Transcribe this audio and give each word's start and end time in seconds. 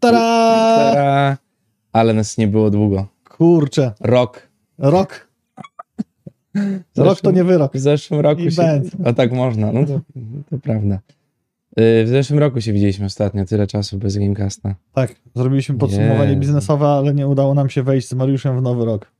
Tada! 0.00 0.18
Tara. 0.92 1.36
Ale 1.92 2.14
nas 2.14 2.38
nie 2.38 2.48
było 2.48 2.70
długo. 2.70 3.06
Kurczę, 3.24 3.92
Rok. 4.00 4.48
rok. 4.78 5.28
Rok 6.96 7.20
to 7.20 7.30
nie 7.30 7.44
wyrok. 7.44 7.74
W 7.74 7.78
zeszłym 7.80 8.20
roku 8.20 8.42
I 8.42 8.52
się... 8.52 8.82
A 9.04 9.12
tak 9.12 9.32
można, 9.32 9.72
no 9.72 9.84
to, 9.86 10.00
to 10.50 10.58
prawda. 10.58 10.98
Y, 11.80 12.04
W 12.04 12.08
zeszłym 12.08 12.38
roku 12.38 12.60
się 12.60 12.72
widzieliśmy 12.72 13.06
ostatnio, 13.06 13.44
tyle 13.44 13.66
czasu 13.66 13.98
bez 13.98 14.16
Gamecasta. 14.18 14.74
Tak, 14.92 15.14
zrobiliśmy 15.34 15.78
podsumowanie 15.78 16.28
Jezu. 16.30 16.40
biznesowe, 16.40 16.86
ale 16.86 17.14
nie 17.14 17.28
udało 17.28 17.54
nam 17.54 17.68
się 17.70 17.82
wejść 17.82 18.08
z 18.08 18.12
Mariuszem 18.14 18.58
w 18.58 18.62
nowy 18.62 18.84
rok. 18.84 19.12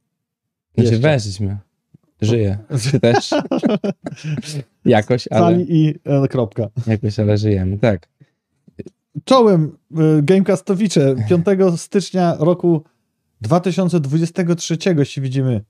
Znaczy 0.74 0.90
Jeszcze. 0.90 1.08
weszliśmy. 1.08 1.56
Żyję. 2.20 2.58
Też. 3.02 3.30
Jakoś, 4.84 5.28
ale, 5.30 5.40
Sali 5.40 5.66
i 5.68 5.94
e, 6.04 6.28
kropka. 6.28 6.68
jakoś, 6.86 7.18
ale 7.20 7.38
żyjemy. 7.38 7.78
Tak. 7.78 8.08
Czołem 9.24 9.76
y, 10.18 10.22
Gamecastowicze 10.22 11.14
5 11.28 11.46
stycznia 11.76 12.36
roku 12.38 12.82
2023 13.40 14.78
się 15.02 15.20
widzimy. 15.20 15.64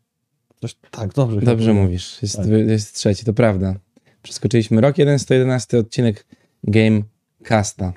Coś, 0.60 0.76
tak, 0.90 1.14
dobrze. 1.14 1.40
Dobrze 1.40 1.74
mówisz. 1.74 2.22
Jest, 2.22 2.36
Tak. 2.36 2.46
jest 2.46 2.94
trzeci, 2.94 3.24
to 3.24 3.32
prawda. 3.32 3.74
Przeskoczyliśmy 4.22 4.80
rok 4.80 4.98
jeden, 4.98 5.18
111 5.18 5.78
odcinek 5.78 6.26
Gamecasta. 6.64 7.92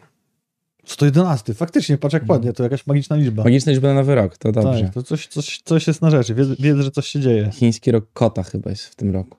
111, 0.85 1.53
faktycznie, 1.53 1.97
patrz 1.97 2.13
jak 2.13 2.29
ładnie, 2.29 2.53
to 2.53 2.63
jakaś 2.63 2.87
magiczna 2.87 3.15
liczba. 3.15 3.43
Magiczna 3.43 3.71
liczba 3.71 3.87
na 3.87 3.93
nowy 3.93 4.15
rok, 4.15 4.37
to 4.37 4.51
dobrze. 4.51 4.83
Tak, 4.83 4.93
to 4.93 5.03
coś, 5.03 5.27
coś, 5.27 5.61
coś 5.65 5.87
jest 5.87 6.01
na 6.01 6.11
rzeczy, 6.11 6.35
wiedzę, 6.35 6.55
wiedzę, 6.59 6.83
że 6.83 6.91
coś 6.91 7.07
się 7.07 7.19
dzieje. 7.19 7.49
Chiński 7.53 7.91
rok 7.91 8.05
kota 8.13 8.43
chyba 8.43 8.69
jest 8.69 8.85
w 8.85 8.95
tym 8.95 9.11
roku. 9.11 9.37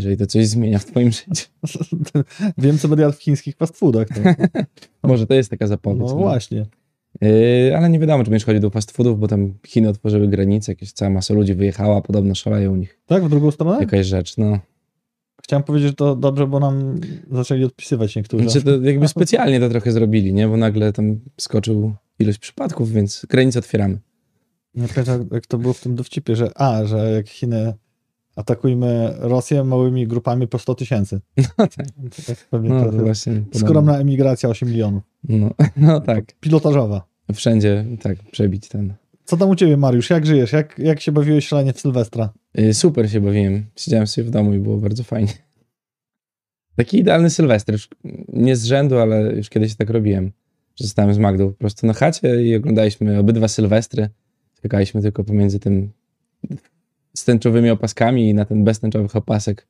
Jeżeli 0.00 0.16
to 0.16 0.26
coś 0.26 0.46
zmienia 0.46 0.78
w 0.78 0.84
twoim 0.84 1.10
życiu. 1.12 1.46
Wiem, 2.58 2.78
co 2.78 2.88
będę 2.88 3.02
jadł 3.02 3.16
w 3.16 3.22
chińskich 3.22 3.56
fast 3.56 3.76
foodach. 3.76 4.08
To. 4.08 4.20
Może 5.08 5.26
to 5.26 5.34
jest 5.34 5.50
taka 5.50 5.66
zapowiedź. 5.66 6.00
No 6.00 6.06
no. 6.06 6.16
właśnie. 6.16 6.66
Yy, 7.20 7.76
ale 7.76 7.90
nie 7.90 7.98
wiadomo, 7.98 8.24
czy 8.24 8.30
będziesz 8.30 8.46
chodził 8.46 8.60
do 8.60 8.70
fast 8.70 8.90
foodów, 8.90 9.20
bo 9.20 9.28
tam 9.28 9.54
Chiny 9.66 9.88
otworzyły 9.88 10.28
granice, 10.28 10.72
jakieś 10.72 10.92
cała 10.92 11.10
masa 11.10 11.34
ludzi 11.34 11.54
wyjechała, 11.54 12.02
podobno 12.02 12.34
szaleje 12.34 12.70
u 12.70 12.76
nich 12.76 13.00
Tak, 13.06 13.24
w 13.24 13.28
drugą 13.28 13.50
stronę? 13.50 13.78
jakaś 13.80 14.06
rzecz. 14.06 14.36
No. 14.36 14.58
Chciałem 15.42 15.62
powiedzieć, 15.62 15.88
że 15.88 15.94
to 15.94 16.16
dobrze, 16.16 16.46
bo 16.46 16.60
nam 16.60 17.00
zaczęli 17.30 17.64
odpisywać 17.64 18.16
niektórzy. 18.16 18.44
Znaczy 18.44 18.62
to 18.62 18.80
jakby 18.80 19.08
specjalnie 19.18 19.60
to 19.60 19.68
trochę 19.68 19.92
zrobili, 19.92 20.34
nie? 20.34 20.48
Bo 20.48 20.56
nagle 20.56 20.92
tam 20.92 21.20
skoczył 21.36 21.92
ilość 22.18 22.38
przypadków, 22.38 22.92
więc 22.92 23.26
granice 23.28 23.58
otwieramy. 23.58 23.98
Nie 24.74 24.88
pamiętam, 24.88 25.28
jak 25.32 25.46
to 25.46 25.58
było 25.58 25.74
w 25.74 25.80
tym 25.80 25.94
dowcipie, 25.94 26.36
że 26.36 26.50
a, 26.54 26.84
że 26.84 27.12
jak 27.12 27.28
Chiny 27.28 27.74
atakujmy 28.36 29.14
Rosję 29.18 29.64
małymi 29.64 30.06
grupami 30.06 30.48
po 30.48 30.58
100 30.58 30.74
tysięcy. 30.74 31.20
No 31.58 31.66
tak. 31.66 31.86
Tak 32.26 32.36
pewnie 32.50 32.68
No 32.68 32.84
to 32.84 32.88
trochę. 32.90 33.04
właśnie. 33.04 33.42
Skromna 33.54 33.98
emigracja 33.98 34.48
8 34.48 34.68
milionów. 34.68 35.02
No, 35.28 35.50
no 35.76 36.00
tak. 36.00 36.24
Pilotażowa. 36.40 37.06
Wszędzie 37.34 37.84
tak 38.02 38.16
przebić 38.30 38.68
ten. 38.68 38.94
Co 39.24 39.36
tam 39.36 39.48
u 39.50 39.54
ciebie, 39.54 39.76
Mariusz? 39.76 40.10
Jak 40.10 40.26
żyjesz? 40.26 40.52
Jak, 40.52 40.78
jak 40.78 41.00
się 41.00 41.12
bawiłeś 41.12 41.46
szalenie 41.46 41.72
w 41.72 41.80
Sylwestra? 41.80 42.32
Yy, 42.54 42.74
super 42.74 43.10
się 43.10 43.20
bawiłem. 43.20 43.66
Siedziałem 43.76 44.06
sobie 44.06 44.24
w 44.26 44.30
domu 44.30 44.54
i 44.54 44.58
było 44.58 44.76
bardzo 44.76 45.04
fajnie. 45.04 45.32
Taki 46.76 46.98
idealny 46.98 47.30
Sylwester. 47.30 47.72
Już 47.74 47.88
nie 48.28 48.56
z 48.56 48.64
rzędu, 48.64 48.98
ale 48.98 49.32
już 49.36 49.48
kiedyś 49.50 49.74
tak 49.74 49.90
robiłem. 49.90 50.32
Że 50.76 50.84
zostałem 50.84 51.14
z 51.14 51.18
Magdą 51.18 51.48
po 51.48 51.54
prostu 51.58 51.86
na 51.86 51.92
chacie 51.92 52.42
i 52.42 52.56
oglądaliśmy 52.56 53.18
obydwa 53.18 53.48
Sylwestry. 53.48 54.08
Skakaliśmy 54.54 55.02
tylko 55.02 55.24
pomiędzy 55.24 55.58
tym 55.60 55.90
z 57.14 57.24
tęczowymi 57.24 57.70
opaskami 57.70 58.28
i 58.28 58.34
na 58.34 58.44
ten 58.44 58.64
bez 58.64 58.80
tęczowych 58.80 59.16
opasek. 59.16 59.66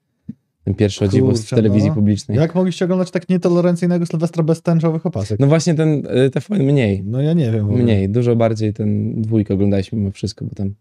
Ten 0.64 0.74
pierwszy 0.74 1.04
o 1.04 1.08
dziwo 1.08 1.36
z 1.36 1.40
Kurczę, 1.40 1.56
telewizji 1.56 1.88
no. 1.88 1.94
publicznej. 1.94 2.38
Jak 2.38 2.54
mogliście 2.54 2.84
oglądać 2.84 3.10
tak 3.10 3.28
nietolerancyjnego 3.28 4.06
Sylwestra 4.06 4.42
bez 4.42 4.62
tęczowych 4.62 5.06
opasek? 5.06 5.40
No 5.40 5.46
właśnie 5.46 5.74
ten 5.74 6.06
y, 6.26 6.30
TVN 6.30 6.62
mniej. 6.62 7.02
No 7.04 7.20
ja 7.22 7.32
nie 7.32 7.52
wiem. 7.52 7.66
w. 7.66 7.70
Mniej, 7.70 8.08
dużo 8.08 8.36
bardziej 8.36 8.72
ten 8.72 9.22
dwójkę 9.22 9.54
oglądaliśmy 9.54 9.98
mimo 9.98 10.10
wszystko, 10.10 10.44
bo 10.44 10.54
tam 10.54 10.74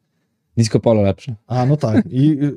disco 0.58 0.80
polo 0.80 1.02
lepsze. 1.02 1.36
A, 1.48 1.66
no 1.66 1.78
tak. 1.78 2.06
I 2.12 2.32
y, 2.32 2.54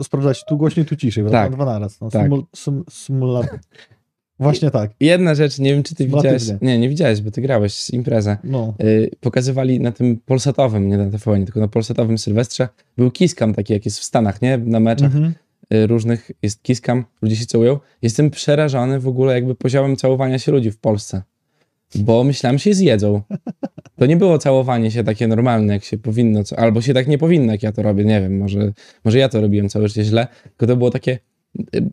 y, 0.00 0.04
sprawdzać 0.04 0.44
tu 0.44 0.56
głośniej, 0.56 0.86
tu 0.86 0.96
ciszej, 0.96 1.24
bo 1.24 1.30
Tak. 1.30 1.44
tak. 1.46 1.52
dwa 1.56 1.64
naraz. 1.64 2.00
No, 2.00 2.10
Tak. 2.10 2.22
symul, 2.22 2.44
sym, 2.54 2.84
symula- 2.90 3.58
Właśnie 4.40 4.70
tak. 4.70 4.90
Jedna 5.00 5.34
rzecz, 5.34 5.58
nie 5.58 5.74
wiem 5.74 5.82
czy 5.82 5.94
ty 5.94 6.06
widziałeś, 6.06 6.42
nie, 6.62 6.78
nie 6.78 6.88
widziałeś, 6.88 7.20
bo 7.20 7.30
ty 7.30 7.40
grałeś 7.40 7.74
z 7.74 7.90
imprezę. 7.90 8.36
No. 8.44 8.74
Y, 8.84 9.10
pokazywali 9.20 9.80
na 9.80 9.92
tym 9.92 10.16
polsatowym, 10.26 10.88
nie 10.88 10.98
na 10.98 11.10
TVN, 11.10 11.44
tylko 11.44 11.60
na 11.60 11.68
polsatowym 11.68 12.18
Sylwestrze, 12.18 12.68
był 12.96 13.10
kiskam 13.10 13.54
taki, 13.54 13.72
jak 13.72 13.84
jest 13.84 13.98
w 14.00 14.04
Stanach, 14.04 14.42
nie? 14.42 14.58
Na 14.58 14.80
meczach 14.80 15.14
Mhm. 15.14 15.34
y, 15.74 15.86
różnych 15.86 16.30
jest 16.42 16.62
kiskam, 16.62 17.04
ludzie 17.22 17.36
się 17.36 17.46
całują. 17.46 17.78
Jestem 18.02 18.30
przerażony 18.30 19.00
w 19.00 19.08
ogóle 19.08 19.34
jakby 19.34 19.54
poziomem 19.54 19.96
całowania 19.96 20.38
się 20.38 20.52
ludzi 20.52 20.70
w 20.70 20.78
Polsce, 20.78 21.22
bo 21.94 22.24
myślałem, 22.24 22.58
że 22.58 22.64
się 22.64 22.74
zjedzą. 22.74 23.22
To 23.96 24.06
nie 24.06 24.16
było 24.16 24.38
całowanie 24.38 24.90
się 24.90 25.04
takie 25.04 25.28
normalne, 25.28 25.72
jak 25.72 25.84
się 25.84 25.98
powinno, 25.98 26.40
albo 26.56 26.82
się 26.82 26.94
tak 26.94 27.06
nie 27.08 27.18
powinno, 27.18 27.52
jak 27.52 27.62
ja 27.62 27.72
to 27.72 27.82
robię, 27.82 28.04
nie 28.04 28.20
wiem, 28.20 28.38
może, 28.38 28.72
może 29.04 29.18
ja 29.18 29.28
to 29.28 29.40
robiłem 29.40 29.68
całe 29.68 29.88
życie 29.88 30.04
źle, 30.04 30.26
tylko 30.42 30.66
to 30.66 30.76
było 30.76 30.90
takie, 30.90 31.18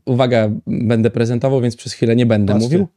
uwaga, 0.05 0.49
będę 0.67 1.09
prezentował, 1.09 1.61
więc 1.61 1.75
przez 1.75 1.93
chwilę 1.93 2.15
nie 2.15 2.25
będę 2.25 2.53
Patrzcie. 2.53 2.65
mówił. 2.69 2.87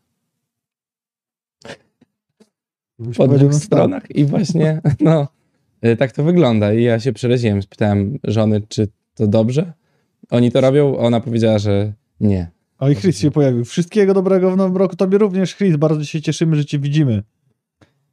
Po 3.17 3.29
dwóch 3.29 3.55
stronach 3.55 4.11
i 4.11 4.25
właśnie, 4.25 4.81
no, 5.01 5.29
y, 5.85 5.97
tak 5.97 6.13
to 6.13 6.25
wygląda. 6.25 6.73
I 6.73 6.83
ja 6.83 7.01
się 7.01 7.13
przeraziłem, 7.13 7.63
spytałem 7.63 8.19
żony, 8.25 8.63
czy 8.69 8.89
to 9.15 9.27
dobrze? 9.27 9.73
Oni 10.31 10.53
to 10.53 10.61
robią, 10.61 10.97
ona 10.99 11.21
powiedziała, 11.21 11.59
że 11.59 11.93
nie. 12.21 12.51
O 12.79 12.91
i 12.91 12.97
Chris 12.97 13.19
się 13.19 13.31
pojawił. 13.31 13.65
Wszystkiego 13.65 14.15
dobrego 14.15 14.51
w 14.51 14.57
nowym 14.57 14.77
roku. 14.77 14.97
Tobie 14.97 15.19
również, 15.19 15.57
Chris. 15.57 15.77
Bardzo 15.77 16.05
się 16.05 16.23
cieszymy, 16.23 16.57
że 16.57 16.65
cię 16.65 16.79
widzimy. 16.79 17.23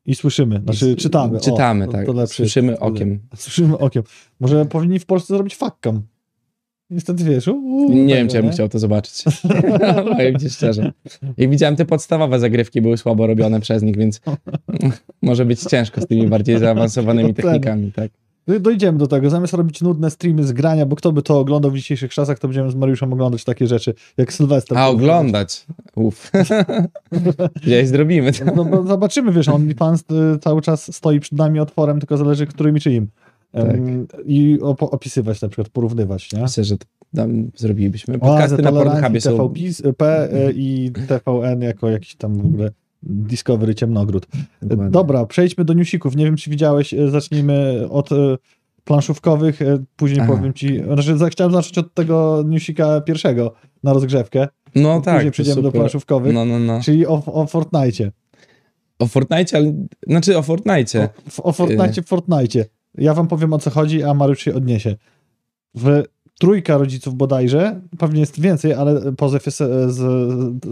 I 0.06 0.16
słyszymy. 0.16 0.62
Znaczy 0.64 0.96
czytamy. 0.96 1.38
O, 1.38 1.42
Czytamy, 1.42 1.86
to- 1.86 1.92
tak. 1.92 2.06
to 2.06 2.14
lepsze 2.14 2.36
Słyszymy 2.44 2.80
okiem. 2.80 3.20
Słyszymy 3.36 3.78
okiem. 3.78 4.04
Może 4.40 4.66
powinni 4.66 5.00
w 5.00 5.06
Polsce 5.06 5.34
zrobić 5.36 5.56
fakkam. 5.56 6.02
Niestety 6.90 7.24
wiesz. 7.24 7.48
Uu, 7.48 7.90
Nie 7.90 7.96
tego, 7.96 8.16
wiem, 8.16 8.28
czy 8.28 8.36
ja 8.36 8.42
bym 8.42 8.52
chciał 8.52 8.70
to 8.70 8.80
zobaczyć. 8.80 9.24
Powiem 10.18 10.40
ci 10.40 10.50
szczerze. 10.50 10.94
Jak 11.38 11.50
widziałem, 11.50 11.76
te 11.76 11.86
podstawowe 11.86 12.40
zagrywki 12.40 12.82
były 12.82 12.98
słabo 12.98 13.28
robione 13.28 13.60
przez 13.60 13.84
nich, 13.84 13.98
więc 13.98 14.22
może 15.22 15.46
być 15.46 15.62
ciężko 15.62 16.02
z 16.02 16.08
tymi 16.08 16.28
bardziej 16.28 16.60
zaawansowanymi 16.60 17.34
technikami, 17.34 17.92
tak? 17.92 18.12
No 18.48 18.60
Dojdziemy 18.60 18.98
do 18.98 19.08
tego. 19.08 19.30
Zamiast 19.30 19.54
robić 19.54 19.82
nudne 19.82 20.12
streamy 20.12 20.44
z 20.44 20.52
grania, 20.52 20.86
bo 20.86 20.96
kto 20.96 21.12
by 21.12 21.22
to 21.22 21.40
oglądał 21.40 21.72
w 21.72 21.76
dzisiejszych 21.76 22.14
czasach, 22.14 22.40
to 22.40 22.48
będziemy 22.48 22.72
z 22.72 22.76
Mariuszem 22.76 23.14
oglądać 23.14 23.44
takie 23.44 23.68
rzeczy 23.68 23.94
jak 24.18 24.34
Sylwester. 24.34 24.78
A, 24.78 24.88
oglądać. 24.88 25.66
Uff. 25.96 26.32
Gdzieś 27.64 27.88
zrobimy 27.88 28.32
to. 28.32 28.46
No, 28.56 28.66
bo 28.66 28.84
zobaczymy, 28.84 29.32
wiesz, 29.32 29.50
OnlyFans 29.50 30.02
y, 30.36 30.40
cały 30.40 30.62
czas 30.62 30.96
stoi 30.96 31.20
przed 31.20 31.38
nami 31.38 31.60
otworem, 31.60 32.00
tylko 32.00 32.18
zależy, 32.18 32.48
którym 32.48 32.78
i 32.78 32.80
czyim. 32.80 33.08
Em, 33.56 34.08
I 34.26 34.58
opo- 34.62 34.90
opisywać 34.92 35.42
na 35.42 35.50
przykład, 35.50 35.70
porównywać, 35.70 36.34
nie? 36.34 36.42
Myślę, 36.42 36.64
że 36.64 36.76
tam 37.16 37.52
zrobilibyśmy. 37.56 38.20
Podcasty 38.20 38.62
na 38.62 38.72
Pornhubie 38.72 39.22
są... 39.22 39.38
TVP 39.38 39.94
P 39.98 40.30
y, 40.48 40.54
i 40.56 40.92
TVN 41.08 41.62
jako 41.62 41.90
jakiś 41.90 42.16
tam 42.16 42.38
w 42.38 42.46
ogóle 42.46 42.72
Discovery 43.04 43.76
Ciemnogród. 43.76 44.28
Dokładnie. 44.62 44.92
Dobra, 44.92 45.26
przejdźmy 45.26 45.66
do 45.66 45.74
newsików. 45.74 46.16
Nie 46.16 46.26
wiem, 46.26 46.36
czy 46.36 46.50
widziałeś, 46.50 46.94
e, 46.94 47.10
zacznijmy 47.10 47.88
od 47.90 48.12
e, 48.12 48.16
planszówkowych, 48.84 49.62
e, 49.62 49.84
później 49.96 50.20
Aha. 50.22 50.34
powiem 50.34 50.54
ci, 50.54 50.84
znaczy 50.84 51.30
chciałem 51.30 51.54
zacząć 51.54 51.78
od 51.78 51.94
tego 51.94 52.44
newsika 52.46 53.02
pierwszego 53.02 53.54
na 53.84 53.94
rozgrzewkę, 53.94 54.48
No 54.76 55.02
tak, 55.02 55.16
później 55.16 55.32
przejdziemy 55.32 55.62
do 55.62 55.72
planszówkowych, 55.72 56.34
No, 56.34 56.46
no, 56.46 56.60
no. 56.60 56.82
czyli 56.84 57.08
o, 57.08 57.24
o 57.26 57.46
Fortnite. 57.46 58.12
O 59.00 59.08
Fortnite, 59.08 59.58
ale... 59.58 59.74
Znaczy 60.08 60.38
o 60.38 60.42
Fortnite. 60.42 61.10
O, 61.38 61.44
o 61.44 61.52
Fortnite 61.52 62.02
w 62.02 62.06
Fortnite. 62.06 62.66
Ja 62.98 63.14
wam 63.14 63.28
powiem 63.28 63.54
o 63.54 63.60
co 63.60 63.70
chodzi, 63.70 64.04
a 64.04 64.14
Mariusz 64.14 64.40
się 64.40 64.56
odniesie. 64.56 64.96
W 65.76 66.04
trójka 66.40 66.78
rodziców 66.78 67.16
bodajże, 67.16 67.82
pewnie 67.98 68.20
jest 68.20 68.40
więcej, 68.40 68.74
ale 68.74 69.14
pozew 69.14 69.46
jest 69.46 69.62
e, 69.62 69.92
z, 69.92 70.00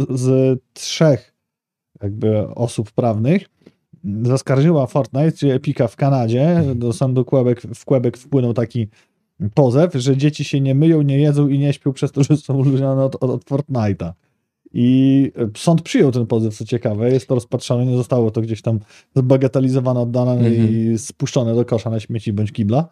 z 0.10 0.60
trzech 0.74 1.34
jakby 2.04 2.48
osób 2.48 2.92
prawnych, 2.92 3.50
zaskarżyła 4.24 4.88
Fortnite, 4.88 5.31
czyli 5.31 5.52
Epika 5.52 5.88
w 5.88 5.96
Kanadzie, 5.96 6.64
do 6.75 6.94
sądu 6.94 7.25
Quebec, 7.25 7.60
w 7.75 7.86
Quebec 7.86 8.18
wpłynął 8.18 8.54
taki 8.54 8.88
pozew, 9.54 9.94
że 9.94 10.18
dzieci 10.18 10.44
się 10.44 10.62
nie 10.62 10.76
myją, 10.76 11.02
nie 11.02 11.19
jedzą 11.19 11.48
i 11.48 11.60
nie 11.60 11.74
śpią 11.74 11.94
przez 11.94 12.12
to, 12.12 12.24
że 12.24 12.38
są 12.38 12.58
uzależnione 12.60 13.04
od, 13.04 13.16
od, 13.16 13.31
od 13.31 13.46
Fortnite'a. 13.46 14.12
I 14.74 15.31
sąd 15.58 15.81
przyjął 15.81 16.12
ten 16.12 16.25
pozew, 16.28 16.58
co 16.58 16.66
ciekawe, 16.66 17.12
jest 17.12 17.28
to 17.28 17.36
rozpatrzone, 17.36 17.86
nie 17.86 17.98
zostało 17.98 18.31
to 18.31 18.42
gdzieś 18.42 18.62
tam 18.62 18.80
zbagatelizowane, 19.16 20.00
oddane 20.00 20.31
Mhm. 20.31 20.54
i 20.70 20.98
spuszczone 20.98 21.56
do 21.56 21.66
kosza 21.66 21.90
na 21.90 22.00
śmieci 22.00 22.34
bądź 22.34 22.52
kibla. 22.52 22.90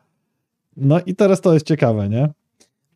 No 0.77 0.99
i 1.05 1.15
teraz 1.15 1.41
to 1.41 1.53
jest 1.53 1.65
ciekawe, 1.65 2.09
nie? 2.09 2.29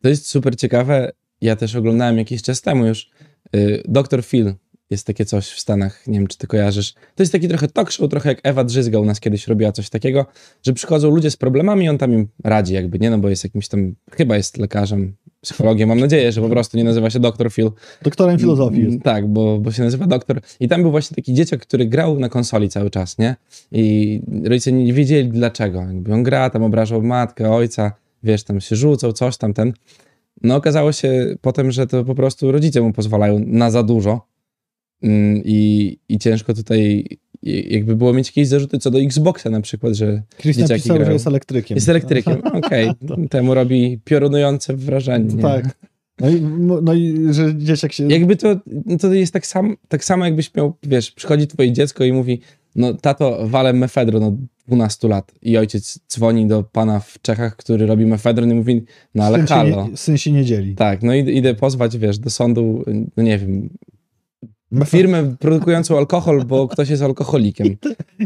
To 0.02 0.08
jest 0.08 0.26
super 0.28 0.56
ciekawe. 0.56 1.12
Ja 1.40 1.56
też 1.56 1.76
oglądałem 1.76 2.18
jakiś 2.18 2.42
czas 2.42 2.62
temu 2.62 2.86
już. 2.86 3.10
y, 3.56 3.82
Dr. 3.88 4.24
Phil 4.24 4.54
jest 4.90 5.06
takie 5.06 5.24
coś 5.24 5.46
w 5.48 5.60
Stanach, 5.60 6.06
nie 6.06 6.18
wiem 6.18 6.26
czy 6.26 6.38
ty 6.38 6.46
kojarzysz. 6.46 6.92
To 6.94 7.22
jest 7.22 7.32
taki 7.32 7.48
trochę 7.48 7.68
talk 7.68 7.90
show, 7.90 8.10
trochę 8.10 8.28
jak 8.28 8.40
Ewa 8.42 8.64
Drzyzga 8.64 8.98
u 8.98 9.04
nas 9.04 9.20
kiedyś 9.20 9.48
robiła 9.48 9.72
coś 9.72 9.90
takiego, 9.90 10.26
że 10.62 10.72
przychodzą 10.72 11.10
ludzie 11.10 11.30
z 11.30 11.36
problemami 11.36 11.84
i 11.84 11.88
on 11.88 11.98
tam 11.98 12.12
im 12.12 12.28
radzi 12.44 12.74
jakby, 12.74 12.98
nie? 12.98 13.10
No 13.10 13.18
bo 13.18 13.28
jest 13.28 13.44
jakimś 13.44 13.68
tam, 13.68 13.94
chyba 14.12 14.36
jest 14.36 14.58
lekarzem, 14.58 15.16
psychologię. 15.46 15.86
Mam 15.86 16.00
nadzieję, 16.00 16.32
że 16.32 16.40
po 16.40 16.48
prostu 16.48 16.76
nie 16.76 16.84
nazywa 16.84 17.10
się 17.10 17.20
Dr. 17.20 17.52
Phil. 17.52 17.70
Doktorem 18.02 18.38
filozofii 18.38 18.82
jest. 18.82 19.02
Tak, 19.02 19.28
bo, 19.28 19.58
bo 19.58 19.72
się 19.72 19.82
nazywa 19.82 20.06
doktor. 20.06 20.40
I 20.60 20.68
tam 20.68 20.82
był 20.82 20.90
właśnie 20.90 21.14
taki 21.14 21.34
dzieciak, 21.34 21.60
który 21.60 21.86
grał 21.86 22.18
na 22.18 22.28
konsoli 22.28 22.68
cały 22.68 22.90
czas, 22.90 23.18
nie? 23.18 23.36
I 23.72 24.20
rodzice 24.44 24.72
nie 24.72 24.92
wiedzieli 24.92 25.28
dlaczego. 25.28 25.80
Jakby 25.80 26.14
on 26.14 26.22
gra, 26.22 26.50
tam 26.50 26.62
obrażał 26.62 27.02
matkę, 27.02 27.50
ojca, 27.50 27.92
wiesz, 28.22 28.44
tam 28.44 28.60
się 28.60 28.76
rzucał, 28.76 29.12
coś 29.12 29.36
tam, 29.36 29.54
ten. 29.54 29.72
No 30.42 30.56
okazało 30.56 30.92
się 30.92 31.36
potem, 31.40 31.70
że 31.70 31.86
to 31.86 32.04
po 32.04 32.14
prostu 32.14 32.52
rodzice 32.52 32.80
mu 32.80 32.92
pozwalają 32.92 33.44
na 33.46 33.70
za 33.70 33.82
dużo 33.82 34.36
Mm, 35.02 35.42
i, 35.44 35.98
i 36.08 36.18
ciężko 36.18 36.54
tutaj 36.54 37.04
jakby 37.42 37.96
było 37.96 38.12
mieć 38.12 38.28
jakieś 38.28 38.48
zarzuty 38.48 38.78
co 38.78 38.90
do 38.90 39.00
Xboxa 39.00 39.50
na 39.50 39.60
przykład, 39.60 39.94
że 39.94 40.22
Christian 40.38 40.64
dzieciaki 40.64 40.82
pisał, 40.82 40.96
że 40.96 41.00
grają. 41.00 41.12
jest 41.12 41.26
elektrykiem. 41.26 41.74
jest 41.74 41.88
elektrykiem. 41.88 42.36
Okej, 42.64 42.90
temu 43.30 43.54
robi 43.54 44.00
piorunujące 44.04 44.76
wrażenie. 44.76 45.34
nie? 45.34 45.42
Tak. 45.42 45.76
No 46.20 46.28
i, 46.30 46.40
no 46.82 46.94
i 46.94 47.26
że 47.30 47.56
dzieciak 47.56 47.92
się... 47.92 48.08
Jakby 48.08 48.36
to, 48.36 48.56
to 49.00 49.14
jest 49.14 49.32
tak, 49.32 49.46
sam, 49.46 49.76
tak 49.88 50.04
samo, 50.04 50.24
jakbyś 50.24 50.54
miał, 50.54 50.76
wiesz, 50.82 51.10
przychodzi 51.10 51.46
twoje 51.46 51.72
dziecko 51.72 52.04
i 52.04 52.12
mówi, 52.12 52.40
no 52.76 52.94
tato, 52.94 53.48
walę 53.48 53.72
mefedron 53.72 54.22
od 54.22 54.34
12 54.68 55.08
lat 55.08 55.32
i 55.42 55.56
ojciec 55.56 55.98
dzwoni 56.08 56.46
do 56.46 56.62
pana 56.62 57.00
w 57.00 57.22
Czechach, 57.22 57.56
który 57.56 57.86
robi 57.86 58.06
mefedron 58.06 58.50
i 58.50 58.54
mówi, 58.54 58.84
no 59.14 59.24
ale 59.24 59.38
syn, 59.38 59.46
się 59.46 59.54
halo. 59.54 59.88
nie, 59.90 59.96
syn 59.96 60.18
się 60.18 60.32
nie 60.32 60.44
dzieli. 60.44 60.74
Tak, 60.74 61.02
no 61.02 61.12
id- 61.12 61.30
idę 61.30 61.54
pozwać, 61.54 61.98
wiesz, 61.98 62.18
do 62.18 62.30
sądu, 62.30 62.84
no 63.16 63.22
nie 63.22 63.38
wiem, 63.38 63.68
firmę 64.86 65.36
produkującą 65.38 65.98
alkohol, 65.98 66.44
bo 66.44 66.68
ktoś 66.68 66.88
jest 66.88 67.02
alkoholikiem. 67.02 67.76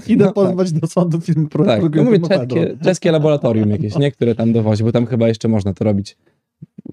Idę 0.09 0.25
no 0.25 0.33
pozwać 0.33 0.73
do 0.73 0.87
sądu 0.87 1.21
firmy 1.21 1.49
pro- 1.49 1.65
Tak, 1.65 1.83
no 1.95 2.05
mówię, 2.05 2.19
czeskie, 2.29 2.77
czeskie 2.85 3.13
laboratorium 3.13 3.71
jakieś, 3.71 3.97
nie? 3.97 4.13
Które 4.13 4.35
tam 4.35 4.53
dowozi, 4.53 4.85
bo 4.85 4.93
tam 4.93 5.07
chyba 5.07 5.29
jeszcze 5.29 5.49
można 5.49 5.75
to 5.75 5.85
robić 5.85 6.17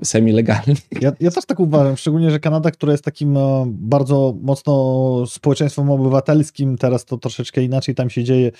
semi-legalnie. 0.04 0.76
Ja, 1.02 1.12
ja 1.20 1.32
też 1.32 1.46
tak 1.46 1.60
uważam, 1.60 1.98
szczególnie, 1.98 2.32
że 2.32 2.40
Kanada, 2.40 2.72
która 2.72 2.92
jest 2.92 3.04
takim 3.04 3.38
e, 3.38 3.66
bardzo 3.68 4.36
mocno 4.42 5.24
społeczeństwem 5.28 5.90
obywatelskim, 5.92 6.78
teraz 6.78 7.06
to 7.06 7.18
troszeczkę 7.18 7.64
inaczej 7.64 7.96
tam 7.96 8.10
się 8.10 8.24
dzieje 8.24 8.48
e, 8.48 8.52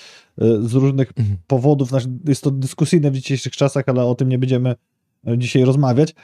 z 0.62 0.74
różnych 0.74 1.12
Mhm. 1.16 1.38
powodów. 1.46 1.88
Znaczy, 1.88 2.06
Jest 2.24 2.42
to 2.44 2.50
dyskusyjne 2.50 3.10
w 3.10 3.14
dzisiejszych 3.14 3.52
czasach, 3.56 3.84
ale 3.86 4.04
o 4.04 4.14
tym 4.14 4.28
nie 4.28 4.38
będziemy 4.38 4.74
e, 5.26 5.38
dzisiaj 5.38 5.64
rozmawiać. 5.64 6.14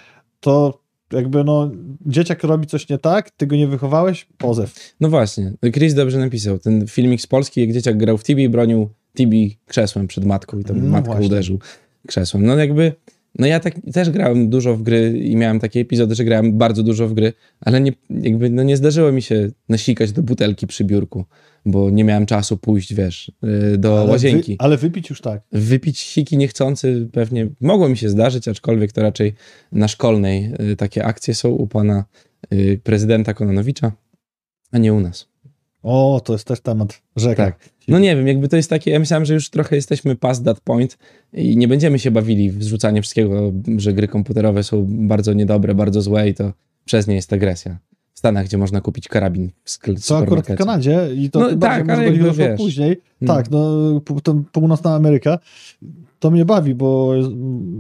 To 0.41 0.81
jakby 1.15 1.45
no, 1.45 1.71
dzieciak 2.07 2.45
robi 2.45 2.67
coś 2.67 2.89
nie 2.89 2.99
tak, 2.99 3.31
ty 3.31 3.47
go 3.47 3.57
nie 3.57 3.67
wychowałeś, 3.67 4.27
pozew. 4.39 4.95
No 5.01 5.09
właśnie, 5.09 5.53
Chris 5.73 5.95
dobrze 5.95 6.19
napisał. 6.19 6.59
Ten 6.59 6.87
filmik 6.87 7.21
z 7.21 7.27
Polski, 7.27 7.61
jak 7.61 7.73
dzieciak 7.73 7.97
grał 7.97 8.19
w 8.19 8.25
Tibi 8.25 8.43
i 8.43 8.49
bronił 8.49 8.89
Tibi 9.17 9.59
krzesłem 9.67 10.07
przed 10.07 10.25
matką 10.25 10.59
i 10.59 10.65
tam 10.65 10.85
No 10.85 10.91
matkę 10.91 11.21
uderzył 11.27 11.59
krzesłem. 12.07 12.47
No 12.47 12.57
jakby, 12.57 12.93
no 13.39 13.47
ja 13.47 13.61
tak 13.61 13.75
też 13.93 14.11
grałem 14.11 14.51
dużo 14.51 14.77
w 14.77 14.83
gry 14.83 15.19
i 15.19 15.37
miałem 15.37 15.61
takie 15.61 15.81
epizody, 15.81 16.15
że 16.15 16.25
grałem 16.25 16.59
bardzo 16.59 16.83
dużo 16.83 17.09
w 17.09 17.15
gry, 17.15 17.33
ale 17.61 17.81
nie, 17.81 17.93
jakby, 18.11 18.51
no 18.51 18.63
nie 18.63 18.77
zdarzyło 18.77 19.13
mi 19.13 19.23
się 19.23 19.51
nasikać 19.69 20.13
do 20.13 20.23
butelki 20.23 20.67
przy 20.67 20.85
biurku, 20.85 21.25
bo 21.67 21.91
nie 21.91 22.05
miałem 22.05 22.27
czasu 22.27 22.57
pójść, 22.57 22.95
wiesz, 22.95 23.33
yy, 23.43 23.79
do 23.79 24.01
Ale, 24.01 24.11
łazienki. 24.11 24.53
wy, 24.53 24.57
ale 24.59 24.77
wypić 24.77 25.11
już 25.11 25.21
tak. 25.21 25.43
Wypić 25.53 25.99
siki 25.99 26.37
niechcący 26.37 27.09
pewnie 27.13 27.49
mogło 27.61 27.89
mi 27.89 27.97
się 27.97 28.09
zdarzyć, 28.09 28.49
aczkolwiek 28.49 28.93
to 28.93 29.03
raczej 29.03 29.35
na 29.73 29.89
szkolnej 29.89 30.53
y, 30.73 30.77
takie 30.77 31.05
akcje 31.05 31.35
są 31.35 31.49
u 31.49 31.67
pana 31.67 32.05
y, 32.53 32.81
prezydenta 32.85 33.35
Kononowicza, 33.35 33.93
a 34.73 34.79
nie 34.79 34.95
u 34.95 35.01
nas. 35.01 35.34
O, 35.85 36.21
to 36.25 36.33
jest 36.33 36.47
też 36.47 36.61
temat 36.61 37.03
rzeka. 37.17 37.45
Tak. 37.45 37.69
No 37.89 37.99
nie 37.99 38.17
wiem, 38.17 38.29
jakby 38.29 38.49
to 38.49 38.57
jest 38.57 38.71
takie, 38.71 38.91
ja 38.91 38.99
myślałem, 38.99 39.25
że 39.25 39.35
już 39.35 39.51
trochę 39.51 39.77
jesteśmy 39.77 40.17
past 40.17 40.45
that 40.45 40.61
point 40.61 40.99
i 41.33 41.57
nie 41.57 41.69
będziemy 41.69 41.99
się 41.99 42.11
bawili 42.11 42.51
w 42.51 42.65
zrzucanie 42.65 43.03
wszystkiego, 43.03 43.53
że 43.77 43.93
gry 43.93 44.09
komputerowe 44.09 44.63
są 44.63 44.87
bardzo 44.89 45.33
niedobre, 45.33 45.75
bardzo 45.75 46.03
złe 46.03 46.29
i 46.29 46.35
to 46.35 46.53
przez 46.85 47.07
nie 47.07 47.15
jest 47.15 47.33
agresja. 47.33 47.79
W 48.15 48.19
Stanach, 48.19 48.45
gdzie 48.47 48.59
można 48.59 48.81
kupić 48.81 49.09
karabin 49.09 49.51
w 49.65 49.71
sklepie. 49.71 50.01
Co 50.01 50.19
akurat 50.19 50.47
w 50.47 50.55
Kanadzie 50.55 51.09
i 51.17 51.31
to 51.31 51.41
No 51.41 51.49
tym 51.49 51.61
tak, 51.61 51.89
ale 51.91 52.05
jakby 52.05 52.33
wiesz. 52.33 52.57
później. 52.57 53.01
Mm. 53.23 53.37
Tak, 53.37 53.51
no 53.51 54.01
to 54.23 54.35
północna 54.53 54.95
Ameryka, 54.95 55.39
to 56.19 56.31
mnie 56.31 56.45
bawi, 56.45 56.75
bo 56.75 57.13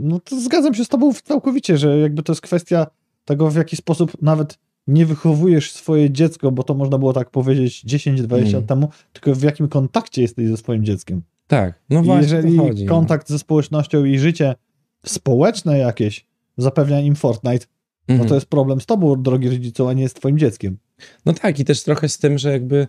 no, 0.02 0.20
to 0.20 0.40
zgadzam 0.40 0.74
się 0.74 0.84
z 0.84 0.88
tobą 0.88 1.12
całkowicie, 1.24 1.78
że 1.78 1.98
jakby 1.98 2.22
to 2.22 2.32
jest 2.32 2.42
kwestia 2.42 2.86
tego, 3.24 3.50
w 3.50 3.56
jaki 3.56 3.76
sposób 3.76 4.22
nawet 4.22 4.58
nie 4.86 5.06
wychowujesz 5.06 5.72
swoje 5.72 6.10
dziecko, 6.10 6.50
bo 6.52 6.62
to 6.62 6.74
można 6.74 6.98
było 6.98 7.12
tak 7.12 7.30
powiedzieć 7.30 7.84
10-20 7.86 8.34
Mm. 8.38 8.52
lat 8.52 8.66
temu, 8.66 8.88
tylko 9.12 9.34
w 9.34 9.42
jakim 9.42 9.68
kontakcie 9.68 10.22
jesteś 10.22 10.48
ze 10.48 10.56
swoim 10.56 10.84
dzieckiem. 10.84 11.22
Tak, 11.46 11.80
no 11.90 12.02
właśnie 12.02 12.22
jeżeli 12.22 12.56
chodzi. 12.56 12.84
no. 12.84 12.90
kontakt 12.94 13.28
ze 13.28 13.38
społecznością 13.38 14.04
i 14.04 14.18
życie 14.18 14.54
społeczne 15.06 15.78
jakieś 15.78 16.26
zapewnia 16.56 17.00
im 17.00 17.14
Fortnite, 17.16 17.66
no 18.08 18.12
Mhm. 18.12 18.28
to 18.28 18.34
jest 18.34 18.46
problem 18.46 18.80
z 18.80 18.86
tobą, 18.86 19.22
drogi 19.22 19.48
rodzicą, 19.48 19.88
a 19.88 19.92
nie 19.92 20.08
z 20.08 20.14
twoim 20.14 20.38
dzieckiem. 20.38 20.78
No 21.26 21.32
tak, 21.32 21.60
i 21.60 21.64
też 21.64 21.82
trochę 21.82 22.08
z 22.08 22.18
tym, 22.18 22.38
że 22.38 22.52
jakby 22.52 22.86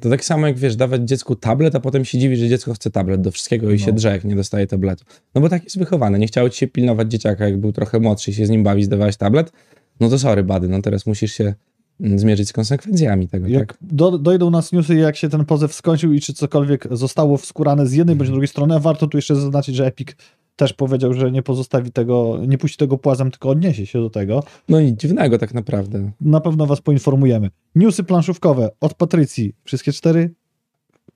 to 0.00 0.10
tak 0.10 0.24
samo 0.24 0.46
jak 0.46 0.58
wiesz, 0.58 0.76
dawać 0.76 1.02
dziecku 1.08 1.36
tablet, 1.36 1.74
a 1.74 1.80
potem 1.80 2.04
się 2.04 2.18
dziwi, 2.18 2.36
że 2.36 2.48
dziecko 2.48 2.74
chce 2.74 2.90
tablet 2.90 3.20
do 3.20 3.30
wszystkiego 3.30 3.70
i 3.70 3.78
No. 3.78 3.84
się 3.86 3.92
drze, 3.92 4.08
jak 4.08 4.24
nie 4.24 4.36
dostaje 4.36 4.66
tabletu. 4.66 5.04
No 5.34 5.40
bo 5.40 5.48
tak 5.48 5.64
jest 5.64 5.78
wychowane. 5.78 6.18
Nie 6.18 6.26
chciało 6.26 6.50
ci 6.50 6.58
się 6.58 6.66
pilnować 6.66 7.10
dzieciaka, 7.10 7.44
jak 7.44 7.58
był 7.60 7.72
trochę 7.72 8.00
młodszy 8.00 8.30
i 8.30 8.34
się 8.34 8.46
z 8.46 8.50
nim 8.50 8.62
bawić, 8.62 8.84
zdawałeś 8.84 9.16
tablet. 9.16 9.52
No 10.00 10.08
to 10.08 10.18
sorry, 10.18 10.44
bady, 10.44 10.68
no 10.68 10.82
teraz 10.82 11.06
musisz 11.06 11.32
się 11.32 11.54
mm, 12.00 12.18
zmierzyć 12.18 12.48
z 12.48 12.52
konsekwencjami 12.52 13.28
tego, 13.28 13.48
Jak 13.48 13.68
tak? 13.68 13.78
do, 13.80 14.18
dojdą 14.18 14.50
nas 14.50 14.72
newsy, 14.72 14.94
jak 14.94 15.16
się 15.16 15.28
ten 15.28 15.44
pozew 15.44 15.74
skończył 15.74 16.12
i 16.12 16.20
czy 16.20 16.34
cokolwiek 16.34 16.88
zostało 16.90 17.36
wskórane 17.36 17.86
z 17.86 17.92
jednej 17.92 18.16
bądź 18.16 18.30
drugiej 18.30 18.48
strony, 18.48 18.74
a 18.74 18.78
warto 18.78 19.06
tu 19.06 19.18
jeszcze 19.18 19.36
zaznaczyć, 19.36 19.76
że 19.76 19.86
Epic 19.86 20.08
też 20.56 20.72
powiedział, 20.72 21.14
że 21.14 21.32
nie 21.32 21.42
pozostawi 21.42 21.92
tego, 21.92 22.38
nie 22.46 22.58
puści 22.58 22.76
tego 22.76 22.98
płazem, 22.98 23.30
tylko 23.30 23.48
odniesie 23.48 23.86
się 23.86 24.00
do 24.00 24.10
tego. 24.10 24.42
No 24.68 24.80
i 24.80 24.96
dziwnego 24.96 25.38
tak 25.38 25.54
naprawdę. 25.54 26.10
Na 26.20 26.40
pewno 26.40 26.66
was 26.66 26.80
poinformujemy. 26.80 27.50
Newsy 27.74 28.04
planszówkowe 28.04 28.70
od 28.80 28.94
Patrycji. 28.94 29.54
Wszystkie 29.64 29.92
cztery? 29.92 30.34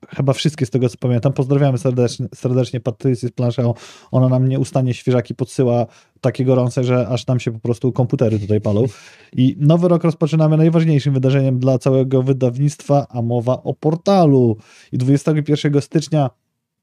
Chyba 0.09 0.33
wszystkie 0.33 0.65
z 0.65 0.69
tego, 0.69 0.89
co 0.89 0.97
pamiętam. 0.97 1.33
Pozdrawiamy 1.33 1.77
serdecznie, 1.77 2.27
serdecznie 2.35 2.79
Patrycję 2.79 3.29
z 3.29 3.31
planszą. 3.31 3.73
Ona 4.11 4.29
nam 4.29 4.47
nieustannie 4.47 4.93
świeżaki 4.93 5.35
podsyła 5.35 5.85
takie 6.21 6.45
gorące, 6.45 6.83
że 6.83 7.07
aż 7.07 7.27
nam 7.27 7.39
się 7.39 7.51
po 7.51 7.59
prostu 7.59 7.91
komputery 7.91 8.39
tutaj 8.39 8.61
palą. 8.61 8.85
I 9.33 9.55
nowy 9.59 9.87
rok 9.87 10.03
rozpoczynamy 10.03 10.57
najważniejszym 10.57 11.13
wydarzeniem 11.13 11.59
dla 11.59 11.77
całego 11.79 12.23
wydawnictwa, 12.23 13.07
a 13.09 13.21
mowa 13.21 13.63
o 13.63 13.73
portalu. 13.73 14.57
I 14.91 14.97
21 14.97 15.81
stycznia 15.81 16.29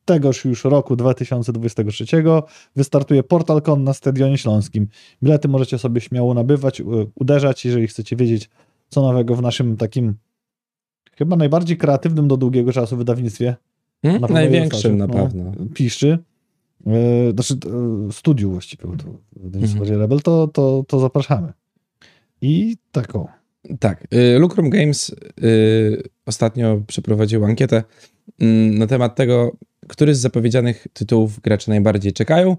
tegoż 0.04 0.44
już 0.44 0.64
roku 0.64 0.96
2023 0.96 2.06
wystartuje 2.76 3.22
PortalCon 3.22 3.84
na 3.84 3.94
Stadionie 3.94 4.38
Śląskim. 4.38 4.88
Bilety 5.22 5.48
możecie 5.48 5.78
sobie 5.78 6.00
śmiało 6.00 6.34
nabywać, 6.34 6.80
u- 6.80 7.10
uderzać, 7.14 7.64
jeżeli 7.64 7.86
chcecie 7.86 8.16
wiedzieć, 8.16 8.50
co 8.88 9.02
nowego 9.02 9.36
w 9.36 9.42
naszym 9.42 9.76
takim 9.76 10.14
chyba 11.18 11.36
najbardziej 11.36 11.76
kreatywnym 11.76 12.28
do 12.28 12.36
długiego 12.36 12.72
czasu 12.72 12.96
wydawnictwie. 12.96 13.56
Hmm? 14.02 14.20
Na 14.20 14.28
Największym 14.28 14.98
na 14.98 15.06
tak, 15.06 15.16
pewno. 15.16 15.44
No, 15.44 15.66
piszczy. 15.74 16.18
Yy, 16.86 17.32
znaczy 17.32 17.54
yy, 18.06 18.12
studiu 18.12 18.50
właściwie, 18.50 18.82
to 18.82 19.04
wydawnictwo 19.36 19.80
Mhm. 19.80 20.00
Rebel, 20.00 20.20
to, 20.20 20.48
to, 20.48 20.84
to 20.88 21.00
zapraszamy. 21.00 21.52
I 22.40 22.76
taką. 22.92 23.28
Tak. 23.80 24.06
y, 24.14 24.38
Lucrum 24.38 24.70
Games 24.70 25.14
ostatnio 26.26 26.82
przeprowadził 26.86 27.44
ankietę 27.44 27.82
mm, 28.40 28.78
na 28.78 28.86
temat 28.86 29.16
tego, 29.16 29.56
który 29.88 30.14
z 30.14 30.20
zapowiedzianych 30.20 30.86
tytułów 30.92 31.40
gracze 31.40 31.70
najbardziej 31.70 32.12
czekają. 32.12 32.56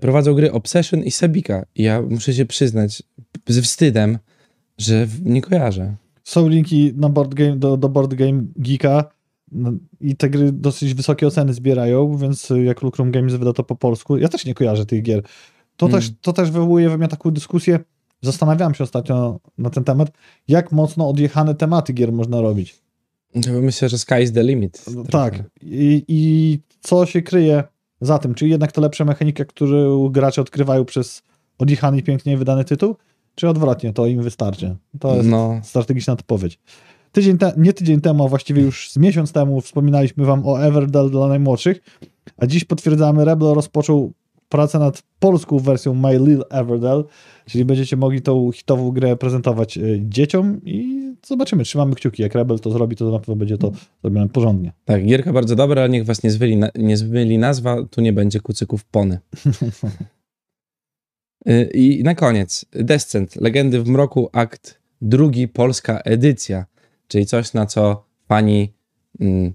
Prowadzą 0.00 0.34
gry 0.34 0.52
Obsession 0.52 1.02
i 1.02 1.10
Sebika. 1.10 1.64
I 1.74 1.82
ja 1.82 2.02
muszę 2.02 2.34
się 2.34 2.46
przyznać 2.46 3.02
ze 3.48 3.62
wstydem, 3.62 4.18
że 4.78 5.06
nie 5.24 5.42
kojarzę. 5.42 5.94
Są 6.24 6.48
linki 6.48 6.92
na 6.96 7.08
board 7.08 7.34
game, 7.34 7.56
do, 7.56 7.76
do 7.76 7.88
Board 7.88 8.14
Game 8.14 8.42
Geeka 8.56 9.04
no, 9.52 9.72
i 10.00 10.16
te 10.16 10.30
gry 10.30 10.52
dosyć 10.52 10.94
wysokie 10.94 11.26
oceny 11.26 11.54
zbierają, 11.54 12.16
więc 12.16 12.52
jak 12.64 12.82
Lucrum 12.82 13.10
Games 13.10 13.34
wyda 13.34 13.52
to 13.52 13.64
po 13.64 13.76
polsku, 13.76 14.16
ja 14.16 14.28
też 14.28 14.44
nie 14.44 14.54
kojarzę 14.54 14.86
tych 14.86 15.02
gier. 15.02 15.22
To, 15.76 15.86
Hmm. 15.86 16.00
też, 16.00 16.12
to 16.20 16.32
też 16.32 16.50
wywołuje 16.50 16.88
we 16.88 16.98
mnie 16.98 17.08
taką 17.08 17.30
dyskusję, 17.30 17.78
zastanawiałem 18.22 18.74
się 18.74 18.84
ostatnio 18.84 19.40
na 19.58 19.70
ten 19.70 19.84
temat, 19.84 20.10
jak 20.48 20.72
mocno 20.72 21.08
odjechane 21.08 21.54
tematy 21.54 21.92
gier 21.92 22.12
można 22.12 22.40
robić. 22.40 22.84
Ja 23.34 23.52
Myślę, 23.52 23.88
że 23.88 23.98
sky 23.98 24.22
is 24.22 24.32
the 24.32 24.42
limit. 24.42 24.84
No 24.94 25.04
trochę. 25.04 25.30
Tak. 25.30 25.50
I, 25.62 26.04
I 26.08 26.58
co 26.80 27.06
się 27.06 27.22
kryje 27.22 27.64
za 28.00 28.18
tym? 28.18 28.34
Czy 28.34 28.48
jednak 28.48 28.72
to 28.72 28.80
lepsza 28.80 29.04
mechanika, 29.04 29.44
którą 29.44 30.08
gracze 30.08 30.40
odkrywają 30.40 30.84
przez 30.84 31.22
odjechany 31.58 31.98
i 31.98 32.02
pięknie 32.02 32.36
wydany 32.36 32.64
tytuł? 32.64 32.96
Czy 33.34 33.48
odwrotnie, 33.48 33.92
to 33.92 34.06
im 34.06 34.22
wystarczy? 34.22 34.76
To 35.00 35.16
jest 35.16 35.28
No, 35.28 35.60
strategiczna 35.62 36.12
odpowiedź. 36.12 36.58
Tydzień 37.12 37.38
te, 37.38 37.52
nie 37.56 37.72
tydzień 37.72 38.00
temu, 38.00 38.24
a 38.24 38.28
właściwie 38.28 38.62
już 38.62 38.90
z 38.90 38.96
miesiąc 38.96 39.32
temu 39.32 39.60
wspominaliśmy 39.60 40.24
wam 40.24 40.46
o 40.46 40.62
Everdell 40.62 41.10
dla 41.10 41.28
najmłodszych, 41.28 41.80
a 42.36 42.46
dziś 42.46 42.64
potwierdzamy, 42.64 43.24
Rebel 43.24 43.54
rozpoczął 43.54 44.12
pracę 44.48 44.78
nad 44.78 45.02
polską 45.18 45.58
wersją 45.58 45.94
My 45.94 46.18
Little 46.18 46.44
Everdell, 46.50 47.04
czyli 47.46 47.64
będziecie 47.64 47.96
mogli 47.96 48.22
tą 48.22 48.52
hitową 48.52 48.90
grę 48.90 49.16
prezentować 49.16 49.78
y, 49.78 50.00
dzieciom 50.08 50.60
i 50.64 51.04
zobaczymy, 51.26 51.64
trzymamy 51.64 51.94
kciuki. 51.94 52.22
Jak 52.22 52.34
Rebel 52.34 52.58
to 52.60 52.70
zrobi, 52.70 52.96
to 52.96 53.10
na 53.10 53.18
pewno 53.18 53.36
będzie 53.36 53.58
to 53.58 53.72
zrobione 54.02 54.28
porządnie. 54.28 54.72
tak, 54.84 55.06
gierka 55.06 55.32
bardzo 55.32 55.56
dobra, 55.56 55.82
ale 55.82 55.90
niech 55.90 56.04
was 56.04 56.22
nie 56.22 56.30
zwyli, 56.30 56.56
na, 56.56 56.68
nie 56.74 56.96
zmyli 56.96 57.38
nazwa, 57.38 57.76
tu 57.90 58.00
nie 58.00 58.12
będzie 58.12 58.40
kucyków 58.40 58.84
pony. 58.84 59.18
Y, 61.48 61.70
I 61.74 62.02
na 62.02 62.14
koniec, 62.14 62.64
Descent, 62.72 63.36
Legendy 63.36 63.80
w 63.82 63.88
Mroku, 63.88 64.28
akt 64.32 64.78
drugi, 65.02 65.48
polska 65.48 65.98
edycja, 66.00 66.66
czyli 67.08 67.26
coś, 67.26 67.52
na 67.52 67.66
co 67.66 68.04
pani 68.26 68.72
mm, 69.20 69.52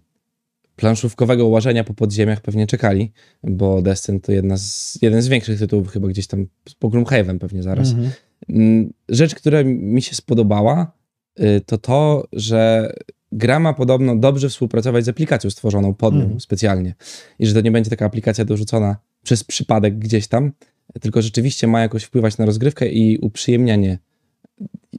planszówkowego 0.75 1.47
łażenia 1.47 1.83
po 1.83 1.93
podziemiach 1.93 2.41
pewnie 2.41 2.67
czekali, 2.67 3.11
bo 3.43 3.81
Descent 3.81 4.25
to 4.25 4.31
jedna 4.31 4.57
z, 4.57 4.97
jeden 5.01 5.21
z 5.21 5.27
większych 5.27 5.59
tytułów, 5.59 5.87
chyba 5.87 6.07
gdzieś 6.07 6.27
tam 6.27 6.47
po 6.79 6.89
Gloomhaven 6.89 7.39
pewnie 7.39 7.63
zaraz. 7.63 7.89
Mhm. 7.91 8.11
Mm, 8.49 8.93
Rzecz, 9.09 9.35
która 9.35 9.63
mi 9.63 10.01
się 10.01 10.15
spodobała, 10.15 10.91
y, 11.39 11.61
to 11.65 11.77
to, 11.77 12.27
że 12.33 12.93
gra 13.31 13.59
ma 13.59 13.73
podobno 13.73 14.15
dobrze 14.15 14.49
współpracować 14.49 15.05
z 15.05 15.09
aplikacją 15.09 15.49
stworzoną 15.49 15.93
pod 15.93 16.13
nią 16.13 16.21
Mhm. 16.21 16.39
specjalnie. 16.39 16.95
I 17.39 17.45
że 17.45 17.53
to 17.53 17.61
nie 17.61 17.71
będzie 17.71 17.89
taka 17.89 18.05
aplikacja 18.05 18.45
dorzucona 18.45 18.97
przez 19.23 19.43
przypadek 19.43 19.99
gdzieś 19.99 20.27
tam, 20.27 20.51
tylko 21.01 21.21
rzeczywiście 21.21 21.67
ma 21.67 21.81
jakoś 21.81 22.03
wpływać 22.03 22.37
na 22.37 22.45
rozgrywkę 22.45 22.89
i 22.89 23.17
uprzyjemnianie 23.17 23.99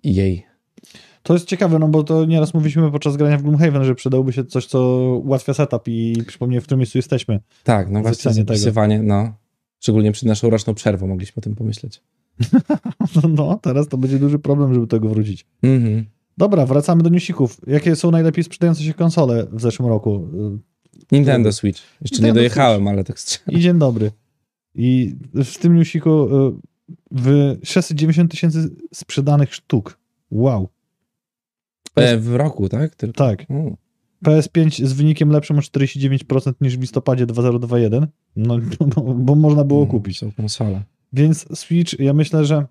jej. 0.05 0.47
To 1.23 1.35
jest 1.35 1.47
ciekawe, 1.47 1.79
no 1.79 1.89
bo 1.89 2.05
to 2.05 2.25
nieraz 2.25 2.55
mówiliśmy 2.55 2.91
podczas 2.91 3.17
grania 3.17 3.39
w 3.39 3.43
Gloomhaven, 3.43 3.85
że 3.85 3.95
przydałoby 3.95 4.33
się 4.33 4.45
coś, 4.45 4.67
co 4.67 4.81
ułatwia 5.25 5.55
setup 5.55 5.89
i 5.89 6.23
przypomnie, 6.27 6.61
w 6.61 6.65
którym 6.65 6.79
miejscu 6.79 6.99
jesteśmy. 6.99 7.41
Tak, 7.65 7.91
no 7.91 8.01
właśnie 8.01 8.23
Zapisanie 8.23 8.45
tego. 8.45 8.59
zapisywanie, 8.59 9.03
no. 9.03 9.33
Szczególnie 9.81 10.13
przed 10.13 10.29
naszą 10.29 10.51
roczną 10.51 10.75
przerwą 10.75 11.07
mogliśmy 11.07 11.41
o 11.41 11.41
tym 11.41 11.55
pomyśleć. 11.55 12.03
No, 13.37 13.59
teraz 13.63 13.89
to 13.89 13.99
będzie 13.99 14.19
duży 14.19 14.39
problem, 14.39 14.75
żeby 14.75 14.87
do 14.87 14.91
tego 14.91 15.09
wrócić. 15.09 15.47
Mhm. 15.63 16.05
Dobra, 16.39 16.67
wracamy 16.67 17.03
do 17.03 17.11
newsików. 17.11 17.61
Jakie 17.67 17.97
są 17.97 18.11
najlepiej 18.11 18.45
sprzedające 18.45 18.83
się 18.83 18.95
konsole 18.95 19.47
w 19.53 19.61
zeszłym 19.61 19.89
roku? 19.89 20.29
Nintendo 21.13 21.53
Switch. 21.53 21.81
Jeszcze 21.81 22.17
nie 22.17 22.21
Nintendo 22.21 22.35
dojechałem, 22.35 22.89
ale 22.89 23.05
tak 23.05 23.19
strzelam. 23.21 23.61
I 23.61 23.63
dzień 23.63 23.79
dobry. 23.79 24.11
I 24.75 25.15
w 25.35 25.59
tym 25.59 25.75
newsiku 25.77 26.11
y, 26.49 26.53
w 27.11 27.57
690 27.63 28.31
tysięcy 28.31 28.71
sprzedanych 28.95 29.55
sztuk. 29.55 29.99
Wow. 30.31 30.69
E, 31.97 32.17
w 32.19 32.35
roku, 32.35 32.69
tak? 32.69 32.95
Tylko. 32.95 33.15
Tak. 33.15 33.45
U. 33.51 33.77
PS5 34.25 34.87
z 34.87 34.93
wynikiem 34.93 35.31
lepszym 35.31 35.59
o 35.59 35.61
49% 35.61 36.53
niż 36.61 36.77
w 36.77 36.81
listopadzie 36.81 37.27
2021. 37.27 38.07
No, 38.37 38.59
bo, 38.95 39.15
bo 39.15 39.35
można 39.35 39.65
było 39.65 39.81
Mm, 39.81 39.91
kupić. 39.91 40.19
Są 40.19 40.33
konsole. 40.33 40.83
Więc 41.13 41.59
Switch, 41.59 41.99
ja 41.99 42.13
myślę, 42.13 42.45
że 42.45 42.67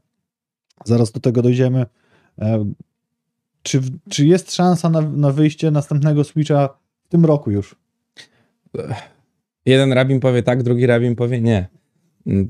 zaraz 0.85 1.11
do 1.11 1.19
tego 1.19 1.41
dojdziemy. 1.41 1.85
E, 2.41 2.65
Czy, 3.63 3.81
czy 4.09 4.25
jest 4.25 4.53
szansa 4.55 4.89
na, 4.89 5.01
na 5.01 5.31
wyjście 5.31 5.71
następnego 5.71 6.23
Switcha 6.23 6.69
w 7.03 7.09
tym 7.09 7.25
roku 7.25 7.51
już? 7.51 7.75
Jeden 9.65 9.93
rabin 9.93 10.19
powie 10.19 10.43
tak, 10.43 10.63
drugi 10.63 10.85
rabin 10.85 11.15
powie 11.15 11.41
nie. 11.41 11.67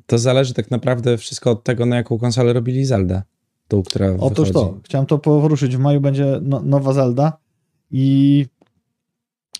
To 0.05 0.17
zależy 0.17 0.53
tak 0.53 0.71
naprawdę 0.71 1.17
wszystko 1.17 1.51
od 1.51 1.63
tego, 1.63 1.85
na 1.85 1.95
jaką 1.95 2.17
konsolę 2.17 2.53
robili 2.53 2.85
Zelda. 2.85 3.23
Tą, 3.67 3.83
która 3.83 4.07
Otóż 4.19 4.47
wychodzi. 4.47 4.53
to, 4.53 4.79
chciałem 4.83 5.05
to 5.05 5.19
poruszyć. 5.19 5.77
W 5.77 5.79
maju 5.79 6.01
będzie 6.01 6.39
no, 6.41 6.61
nowa 6.61 6.93
Zelda 6.93 7.37
i 7.91 8.45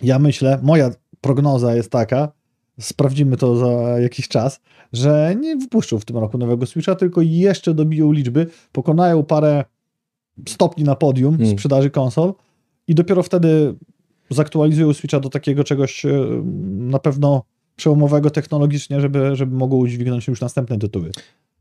ja 0.02 0.20
myślę, 0.20 0.60
moja 0.64 0.92
prognoza 1.22 1.76
jest 1.76 1.92
taka, 1.92 2.32
sprawdzimy 2.80 3.38
to 3.38 3.56
za 3.56 4.00
jakiś 4.00 4.28
czas, 4.28 4.60
że 4.94 5.36
nie 5.40 5.56
wypuszczą 5.56 6.00
w 6.00 6.06
tym 6.06 6.18
roku 6.18 6.38
nowego 6.38 6.66
Switcha, 6.66 6.96
tylko 6.96 7.22
jeszcze 7.22 7.74
dobiją 7.74 8.12
liczby, 8.12 8.48
pokonają 8.72 9.24
parę 9.24 9.64
stopni 10.48 10.84
na 10.84 10.96
podium 10.96 11.36
Mm. 11.36 11.48
sprzedaży 11.52 11.90
konsol 11.90 12.34
i 12.88 12.96
dopiero 12.96 13.24
wtedy 13.24 13.76
zaktualizują 14.30 14.94
Switcha 14.94 15.20
do 15.20 15.30
takiego 15.30 15.64
czegoś 15.64 16.06
e, 16.06 16.10
na 16.78 17.00
pewno 17.00 17.44
przełomowego 17.80 18.30
technologicznie, 18.30 19.02
żeby, 19.02 19.36
żeby 19.36 19.56
mogło 19.56 19.80
udźwignąć 19.80 20.28
już 20.28 20.42
następne 20.42 20.80
tytuły. 20.80 21.12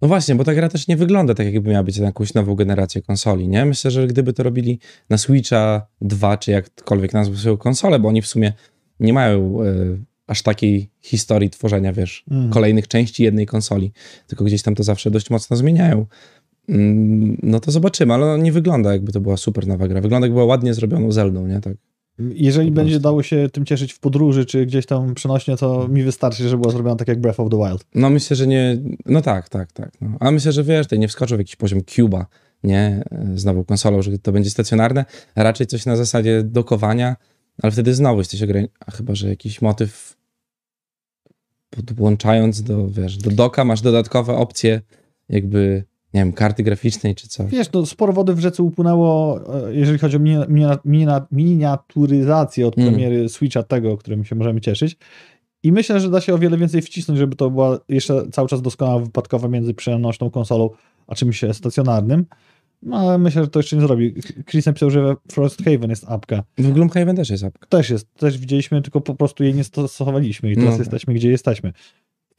No 0.02 0.08
właśnie, 0.08 0.34
bo 0.34 0.44
ta 0.44 0.54
gra 0.54 0.68
też 0.68 0.88
nie 0.88 0.96
wygląda 0.96 1.34
tak, 1.34 1.46
jakby 1.54 1.70
miała 1.70 1.82
być 1.82 1.98
na 1.98 2.06
jakąś 2.06 2.34
nową 2.34 2.54
generację 2.54 3.02
konsoli, 3.02 3.48
nie? 3.48 3.64
Myślę, 3.64 3.90
że 3.90 4.06
gdyby 4.06 4.32
to 4.32 4.42
robili 4.42 4.78
na 5.10 5.18
Switcha 5.18 5.86
2, 6.00 6.36
czy 6.36 6.50
jakkolwiek 6.50 7.12
nazwą 7.12 7.36
swoją 7.36 7.56
konsolę, 7.56 7.98
bo 7.98 8.08
oni 8.08 8.22
w 8.22 8.26
sumie 8.26 8.52
nie 9.00 9.12
mają 9.12 9.62
e, 9.62 9.66
aż 10.26 10.42
takiej 10.42 10.90
historii 11.02 11.50
tworzenia, 11.50 11.92
wiesz, 11.92 12.24
Mhm. 12.30 12.50
kolejnych 12.50 12.88
części 12.88 13.22
jednej 13.22 13.46
konsoli, 13.46 13.92
tylko 14.26 14.44
gdzieś 14.44 14.62
tam 14.62 14.74
to 14.74 14.82
zawsze 14.82 15.10
dość 15.10 15.30
mocno 15.30 15.56
zmieniają. 15.56 16.06
Mm, 16.68 17.36
No 17.42 17.60
to 17.60 17.70
zobaczymy, 17.70 18.14
ale 18.14 18.24
ona 18.26 18.42
nie 18.42 18.52
wygląda 18.52 18.92
jakby 18.92 19.12
to 19.12 19.20
była 19.20 19.36
super 19.36 19.66
nowa 19.66 19.88
gra. 19.88 20.00
Wygląda 20.00 20.26
jakby 20.26 20.34
była 20.34 20.44
ładnie 20.44 20.74
zrobioną 20.74 21.12
Zeldą, 21.12 21.46
nie? 21.46 21.60
Tak. 21.60 21.74
Jeżeli 22.18 22.68
Po 22.68 22.74
będzie 22.74 23.00
dało 23.00 23.22
się 23.22 23.48
tym 23.52 23.64
cieszyć 23.64 23.92
w 23.92 24.00
podróży, 24.00 24.46
czy 24.46 24.66
gdzieś 24.66 24.86
tam 24.86 25.14
przenośnie, 25.14 25.56
to 25.56 25.88
mi 25.88 26.02
wystarczy, 26.02 26.48
że 26.48 26.58
była 26.58 26.72
zrobiona 26.72 26.96
tak 26.96 27.08
jak 27.08 27.20
Breath 27.20 27.40
of 27.40 27.50
the 27.50 27.56
Wild. 27.56 27.84
No 27.94 28.10
myślę, 28.10 28.36
że 28.36 28.46
nie. 28.46 28.78
No 29.06 29.22
tak, 29.22 29.48
tak, 29.48 29.72
tak. 29.72 29.92
No. 30.00 30.16
Ale 30.20 30.32
myślę, 30.32 30.52
że 30.52 30.64
wiesz, 30.64 30.86
tutaj 30.86 30.98
nie 30.98 31.08
wskoczył 31.08 31.36
w 31.36 31.40
jakiś 31.40 31.56
poziom 31.56 31.80
Cuba, 31.84 32.26
nie? 32.64 33.04
Z 33.34 33.44
nową 33.44 33.64
konsolą, 33.64 34.02
że 34.02 34.18
to 34.18 34.32
będzie 34.32 34.50
stacjonarne. 34.50 35.04
Raczej 35.36 35.66
coś 35.66 35.86
na 35.86 35.96
zasadzie 35.96 36.42
dokowania, 36.42 37.16
ale 37.62 37.72
wtedy 37.72 37.94
znowu 37.94 38.18
jesteś 38.18 38.42
ograniczony. 38.42 38.78
A 38.86 38.90
chyba, 38.90 39.14
że 39.14 39.28
jakiś 39.28 39.62
motyw 39.62 40.16
podłączając 41.70 42.62
do, 42.62 42.88
wiesz, 42.90 43.16
do 43.16 43.30
doka 43.30 43.64
masz 43.64 43.80
dodatkowe 43.80 44.36
opcje, 44.36 44.80
jakby, 45.28 45.84
nie 46.14 46.20
wiem, 46.20 46.32
karty 46.32 46.62
graficznej 46.62 47.14
czy 47.14 47.28
coś. 47.28 47.50
Wiesz, 47.50 47.72
no, 47.72 47.86
sporo 47.86 48.12
wody 48.12 48.34
w 48.34 48.40
rzece 48.40 48.62
upłynęło, 48.62 49.40
e, 49.68 49.74
jeżeli 49.74 49.98
chodzi 49.98 50.16
o 50.16 50.20
mini, 50.20 50.44
mini, 50.48 50.66
mini, 50.84 51.12
miniaturyzację 51.32 52.66
od 52.66 52.78
Mm. 52.78 52.90
premiery 52.90 53.28
Switcha 53.28 53.62
tego, 53.62 53.96
którym 53.96 54.24
się 54.24 54.36
możemy 54.36 54.60
cieszyć. 54.60 54.96
I 55.62 55.72
myślę, 55.72 56.00
że 56.00 56.10
da 56.10 56.20
się 56.20 56.34
o 56.34 56.38
wiele 56.38 56.56
więcej 56.56 56.82
wcisnąć, 56.82 57.18
żeby 57.18 57.36
to 57.36 57.50
była 57.50 57.78
jeszcze 57.88 58.30
cały 58.30 58.48
czas 58.48 58.62
doskonała 58.62 58.98
wypadkowa 59.00 59.48
między 59.48 59.74
przenośną 59.74 60.30
konsolą 60.30 60.70
a 61.06 61.14
czymś 61.14 61.44
stacjonarnym. 61.52 62.26
No 62.82 62.96
ale 62.96 63.18
myślę, 63.18 63.42
że 63.42 63.48
to 63.48 63.58
jeszcze 63.58 63.76
nie 63.76 63.82
zrobi. 63.82 64.14
Chris 64.50 64.66
napisał, 64.66 64.90
że 64.90 65.14
Frosthaven 65.32 65.90
jest 65.90 66.04
apka. 66.08 66.42
W 66.58 66.72
Gloomhaven 66.72 67.16
też 67.16 67.30
jest 67.30 67.44
apka. 67.44 67.66
Też 67.66 67.90
jest, 67.90 68.14
też 68.14 68.38
widzieliśmy, 68.38 68.82
tylko 68.82 69.00
po 69.00 69.14
prostu 69.14 69.44
jej 69.44 69.54
nie 69.54 69.64
stosowaliśmy 69.64 70.50
i 70.52 70.54
teraz 70.54 70.66
No 70.66 70.70
tak. 70.72 70.78
jesteśmy, 70.80 71.14
gdzie 71.14 71.30
jesteśmy. 71.30 71.72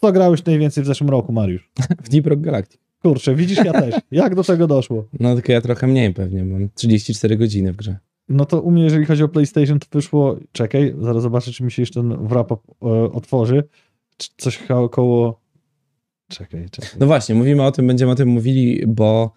Co 0.02 0.12
grałeś 0.12 0.46
najwięcej 0.46 0.84
w 0.84 0.88
zeszłym 0.88 1.10
roku, 1.10 1.34
Mariusz? 1.34 1.72
W 2.04 2.10
Deep 2.10 2.28
Rock 2.28 2.42
Galactic. 2.42 2.82
Kurczę, 3.02 3.36
widzisz, 3.36 3.58
ja 3.58 3.74
też. 3.74 3.96
Jak 4.12 4.36
do 4.36 4.44
tego 4.44 4.68
doszło? 4.68 5.06
No 5.20 5.36
tylko 5.36 5.52
ja 5.52 5.62
trochę 5.62 5.88
mniej 5.88 6.14
pewnie, 6.14 6.46
mam 6.46 6.70
34 6.76 7.38
godziny 7.38 7.74
w 7.74 7.76
grze. 7.76 7.98
No 8.30 8.46
to 8.46 8.62
u 8.62 8.72
mnie, 8.72 8.84
jeżeli 8.84 9.06
chodzi 9.06 9.24
o 9.24 9.28
PlayStation, 9.28 9.80
to 9.80 9.88
wyszło. 9.92 10.38
Czekaj, 10.52 10.96
zaraz 11.02 11.24
zobaczę, 11.24 11.52
czy 11.52 11.64
mi 11.64 11.72
się 11.72 11.82
jeszcze 11.82 12.02
ten 12.02 12.28
wrap-up 12.28 12.62
e, 12.82 12.86
otworzy. 13.12 13.64
Coś 14.38 14.58
chyba 14.58 14.80
około. 14.80 15.42
Czekaj, 16.30 16.70
czekaj. 16.72 16.90
No 17.00 17.06
właśnie, 17.06 17.36
mówimy 17.36 17.64
o 17.64 17.72
tym, 17.72 17.88
będziemy 17.88 18.12
o 18.12 18.16
tym 18.16 18.30
mówili, 18.30 18.84
bo 18.88 19.32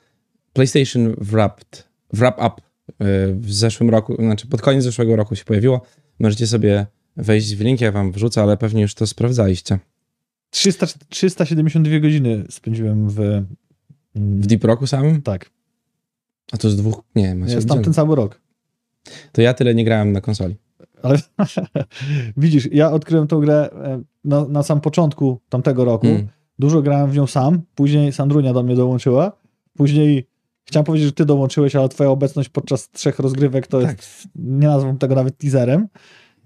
PlayStation 0.52 1.14
Wrapped, 1.19 1.88
Wrap 2.12 2.38
Up 2.38 2.62
y, 2.88 3.35
w 3.35 3.52
zeszłym 3.52 3.90
roku, 3.90 4.14
znaczy 4.14 4.47
pod 4.47 4.62
koniec 4.62 4.85
zeszłego 4.85 5.16
roku 5.16 5.37
się 5.37 5.45
pojawiło. 5.45 5.81
Możecie 6.19 6.47
sobie 6.47 6.87
wejść 7.16 7.57
w 7.57 7.61
link, 7.61 7.81
ja 7.81 7.92
wam 7.92 8.12
wrzucę, 8.12 8.42
ale 8.42 8.57
pewnie 8.57 8.83
już 8.83 8.95
to 8.95 9.07
sprawdzaliście. 9.07 9.78
300, 10.52 10.87
372 11.09 12.00
godziny 12.00 12.44
spędziłem 12.50 13.11
w. 13.11 13.21
mm, 13.21 13.47
W 14.14 14.47
Deep 14.47 14.64
Rocku 14.64 14.87
samym? 14.87 15.23
Tak, 15.23 15.50
A 16.52 16.56
to 16.56 16.71
z 16.71 16.76
dwóch, 16.76 17.02
nie, 17.14 17.35
macie 17.35 17.54
jest 17.54 17.68
tam 17.68 17.82
ten 17.82 17.92
cały 17.92 18.16
rok. 18.16 18.40
To 19.32 19.42
ja 19.42 19.54
tyle 19.54 19.75
nie 19.75 19.85
grałem 19.85 20.12
na 20.12 20.21
konsoli. 20.21 20.56
Ale 21.02 21.18
widzisz, 22.37 22.68
ja 22.73 22.90
odkryłem 22.90 23.26
tą 23.26 23.40
grę 23.40 23.71
e, 23.73 24.02
na, 24.25 24.49
na 24.49 24.62
sam 24.62 24.80
początku 24.80 25.40
tamtego 25.49 25.85
roku. 25.85 26.06
Mm. 26.06 26.28
Dużo 26.59 26.82
grałem 26.82 27.11
w 27.11 27.16
nią 27.16 27.26
sam, 27.26 27.62
później 27.75 28.12
Sandrunia 28.12 28.52
do 28.52 28.62
mnie 28.62 28.76
dołączyła, 28.76 29.32
później 29.76 30.26
chciałem 30.64 30.85
powiedzieć, 30.85 31.06
że 31.06 31.12
ty 31.12 31.25
dołączyłeś, 31.25 31.76
ale 31.76 31.88
twoja 31.88 32.11
obecność 32.11 32.49
podczas 32.49 32.90
trzech 32.90 33.18
rozgrywek 33.18 33.66
to 33.66 33.80
Tak. 33.80 33.97
jest, 33.97 34.28
nie 34.35 34.66
nazwę 34.66 34.97
tego 34.99 35.14
nawet 35.14 35.38
teaserem 35.38 35.88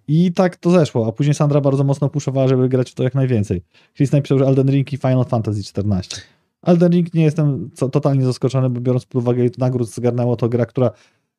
i 0.08 0.32
tak 0.32 0.56
to 0.56 0.70
zeszło, 0.70 1.06
a 1.08 1.12
później 1.12 1.34
Sandra 1.34 1.60
bardzo 1.60 1.84
mocno 1.84 2.08
puszowała, 2.08 2.48
żeby 2.48 2.68
grać 2.68 2.90
w 2.90 2.94
to 2.94 3.02
jak 3.02 3.14
najwięcej. 3.14 3.62
Chris 3.94 4.12
napisał, 4.12 4.38
że 4.38 4.46
Elden 4.46 4.70
Ring 4.70 4.92
i 4.92 4.96
Final 4.96 5.24
Fantasy 5.24 5.60
XIV. 5.60 6.22
Elden 6.62 6.92
Ring 6.92 7.14
nie 7.14 7.22
jestem 7.22 7.70
co, 7.74 7.88
totalnie 7.88 8.24
zaskoczony, 8.24 8.70
bo 8.70 8.80
biorąc 8.80 9.06
pod 9.06 9.22
uwagę 9.22 9.42
ile 9.42 9.50
nagród 9.58 9.88
zgarnęło, 9.90 10.36
to 10.36 10.48
gra, 10.48 10.66
która 10.66 10.90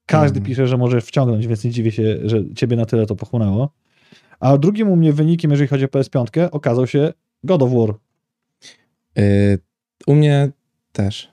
każdy 0.06 0.38
Mhm. 0.38 0.46
pisze, 0.46 0.68
że 0.68 0.78
może 0.78 1.02
wciągnąć, 1.02 1.48
więc 1.48 1.64
nie 1.64 1.72
dziwię 1.72 1.92
się, 1.92 2.18
że 2.24 2.54
ciebie 2.56 2.78
na 2.78 2.86
tyle 2.86 3.06
to 3.06 3.16
pochłonęło. 3.16 3.74
A 4.40 4.58
drugim 4.58 4.90
u 4.90 4.96
mnie 4.96 5.14
wynikiem, 5.14 5.52
jeżeli 5.52 5.68
chodzi 5.68 5.86
o 5.86 5.88
PS5, 5.88 6.48
okazał 6.52 6.88
się 6.88 7.14
God 7.44 7.64
of 7.64 7.72
War. 7.72 7.96
Y, 9.20 9.60
u 10.08 10.16
mnie 10.16 10.52
też. 10.92 11.30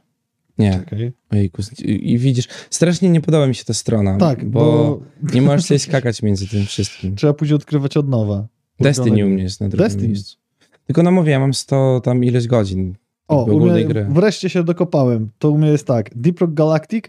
Nie, 0.59 0.73
Czekaj. 0.73 1.13
ojejku. 1.33 1.63
I 1.85 2.19
widzisz, 2.19 2.49
strasznie 2.71 3.11
nie 3.11 3.21
podoba 3.21 3.47
mi 3.47 3.55
się 3.55 3.65
ta 3.65 3.75
strona, 3.75 4.17
Tak, 4.17 4.45
bo, 4.45 4.61
bo, 5.23 5.33
nie 5.35 5.43
możesz 5.43 5.65
sobie 5.65 5.79
skakać 5.79 6.23
między 6.23 6.49
tym 6.49 6.65
wszystkim. 6.67 7.17
trzeba 7.17 7.35
później 7.35 7.57
odkrywać 7.57 7.97
od 7.97 8.09
nowa. 8.09 8.47
Destiny 8.81 9.27
u 9.27 9.29
mnie 9.29 9.43
jest 9.43 9.61
na 9.61 9.69
drugim 9.69 9.87
Destiny. 9.87 10.09
miejscu. 10.09 10.37
Tylko 10.87 11.03
no 11.03 11.11
mówię, 11.11 11.33
ja 11.33 11.41
mam 11.41 11.55
100 11.55 12.01
tam 12.05 12.25
ileś 12.25 12.47
godzin. 12.47 12.95
O, 13.29 13.47
mnie, 13.47 13.85
gry. 13.85 14.07
wreszcie 14.11 14.49
się 14.49 14.65
dokopałem. 14.65 15.31
To 15.39 15.51
u 15.51 15.59
mnie 15.59 15.69
jest 15.69 15.87
tak. 15.87 16.11
Deep 16.17 16.41
Rock 16.41 16.55
Galactic, 16.55 17.05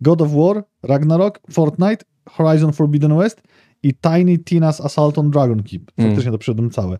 God 0.00 0.22
of 0.22 0.30
War, 0.32 0.64
Ragnarok, 0.82 1.40
Fortnite, 1.50 2.04
Horizon 2.28 2.72
Forbidden 2.72 3.18
West 3.18 3.42
i 3.82 3.94
Tiny 3.94 4.36
Tina's 4.38 4.84
Assault 4.84 5.18
on 5.18 5.30
Dragon 5.30 5.62
Keep. 5.62 5.82
Mm. 5.96 6.10
Faktycznie 6.10 6.32
to 6.32 6.38
przyszedłem 6.38 6.70
całe. 6.70 6.98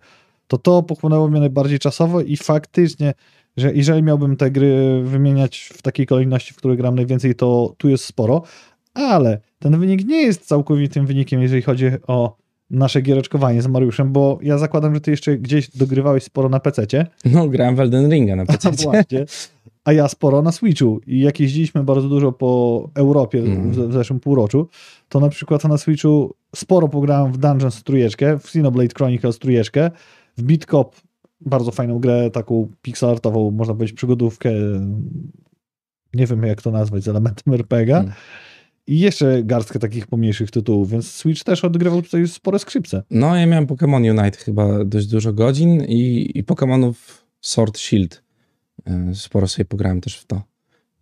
To 0.50 0.59
to 0.59 0.83
pochłonęło 0.83 1.28
mnie 1.28 1.40
najbardziej 1.40 1.78
czasowo 1.78 2.21
i 2.21 2.37
faktycznie, 2.37 3.14
że 3.57 3.75
jeżeli 3.75 4.02
miałbym 4.02 4.37
te 4.37 4.50
gry 4.50 5.02
wymieniać 5.04 5.71
w 5.75 5.83
takiej 5.83 6.07
kolejności, 6.07 6.54
w 6.54 6.57
której 6.57 6.76
gram 6.76 6.95
najwięcej, 6.95 7.35
to 7.35 7.75
tu 7.78 7.88
jest 7.88 8.04
sporo, 8.04 8.42
ale 8.95 9.40
ten 9.59 9.78
wynik 9.78 10.07
nie 10.07 10.23
jest 10.23 10.47
całkowitym 10.47 11.07
wynikiem, 11.07 11.42
jeżeli 11.42 11.62
chodzi 11.62 11.87
o 12.07 12.37
nasze 12.71 13.00
giereczkowanie 13.00 13.62
z 13.62 13.66
Mariuszem, 13.66 14.12
bo 14.12 14.38
ja 14.42 14.59
zakładam, 14.59 14.95
że 14.95 15.00
ty 15.00 15.11
jeszcze 15.11 15.38
gdzieś 15.38 15.71
dogrywałeś 15.76 16.25
sporo 16.25 16.49
na 16.49 16.61
PC-cie. 16.61 17.07
No, 17.25 17.49
grałem 17.49 17.76
w 17.76 17.80
Elden 17.80 18.11
Ringa 18.11 18.37
na 18.37 18.47
PC. 18.47 18.71
Właśnie. 18.71 19.25
A 19.85 19.92
ja 19.92 20.09
sporo 20.09 20.42
na 20.42 20.52
Switchu. 20.52 21.00
I 21.07 21.21
jak 21.21 21.40
jeździliśmy 21.40 21.85
bardzo 21.85 22.09
dużo 22.09 22.33
po 22.33 22.90
Europie 22.95 23.38
Mm. 23.38 23.71
w, 23.71 23.76
w 23.76 23.92
zeszłym 23.92 24.21
półroczu, 24.21 24.69
to 25.09 25.21
na 25.21 25.28
przykład 25.28 25.64
na 25.64 25.78
Switchu 25.78 26.35
sporo 26.57 26.88
pograłem 26.88 27.33
w 27.33 27.38
Dungeons 27.38 27.83
trójeczkę, 27.83 28.38
w 28.38 28.45
Xenoblade 28.45 28.95
Chronicles 28.97 29.38
trójeczkę, 29.38 29.90
w 30.37 30.43
Beat 30.43 30.65
Cop 30.65 30.97
bardzo 31.41 31.71
fajną 31.71 31.99
grę, 31.99 32.31
taką 32.31 32.69
pixelartową, 32.83 33.51
można 33.51 33.75
powiedzieć 33.75 33.97
przygodówkę, 33.97 34.51
nie 36.15 36.27
wiem 36.27 36.43
jak 36.43 36.63
to 36.63 36.71
nazwać, 36.71 37.05
z 37.05 37.09
elementem 37.09 37.55
RPG. 37.55 37.97
Mm. 37.97 38.13
I 38.87 38.99
jeszcze 38.99 39.43
garstkę 39.45 39.79
takich 39.79 40.07
pomniejszych 40.07 40.51
tytułów, 40.51 40.91
więc 40.91 41.11
Switch 41.11 41.45
też 41.45 41.65
odgrywał 41.65 42.03
tutaj 42.03 42.29
spore 42.29 42.59
skrzypce. 42.59 43.03
No, 43.11 43.37
ja 43.37 43.47
miałem 43.47 43.67
Pokémon 43.67 44.21
Unite 44.21 44.39
chyba 44.39 44.85
dość 44.85 45.07
dużo 45.07 45.33
godzin 45.33 45.85
i, 45.85 46.31
i 46.35 46.45
Pokémonów 46.45 46.95
Sword 47.41 47.79
Shield. 47.79 48.23
E, 48.87 49.15
Sporo 49.15 49.49
sobie 49.49 49.65
pograłem 49.65 50.01
też 50.01 50.19
w 50.19 50.27
to. 50.27 50.43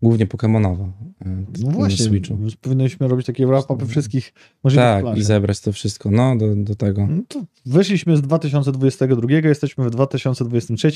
Głównie 0.03 0.27
Pokémonowo. 0.27 0.91
e, 1.27 1.45
No 1.59 1.71
właśnie, 1.71 2.05
Switchu. 2.05 2.39
powinniśmy 2.61 3.09
robić 3.09 3.27
takie 3.27 3.47
wrap-upy 3.47 3.87
wszystkich 3.87 4.33
możliwych 4.65 5.05
Tak, 5.05 5.17
i 5.19 5.23
zebrać 5.23 5.61
to 5.61 5.73
wszystko. 5.73 6.11
No, 6.11 6.37
do, 6.37 6.57
do 6.57 6.75
tego. 6.75 7.07
No 7.07 7.23
to 7.29 7.45
wyszliśmy 7.67 8.17
z 8.17 8.21
2022, 8.23 9.29
jesteśmy 9.49 9.85
w 9.85 9.91
2023 9.91 10.93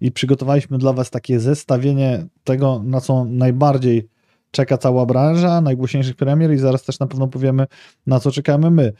i 0.00 0.12
przygotowaliśmy 0.12 0.78
dla 0.78 0.92
Was 0.92 1.10
takie 1.10 1.40
zestawienie 1.40 2.26
tego, 2.44 2.82
na 2.84 3.00
co 3.00 3.24
najbardziej 3.24 4.08
czeka 4.50 4.78
cała 4.78 5.06
branża, 5.06 5.60
najgłośniejszych 5.60 6.16
premier 6.16 6.52
i 6.54 6.58
zaraz 6.58 6.82
też 6.84 6.98
na 6.98 7.06
pewno 7.06 7.28
powiemy, 7.28 7.66
na 8.06 8.20
co 8.20 8.30
czekamy 8.30 8.70
my. 8.70 8.92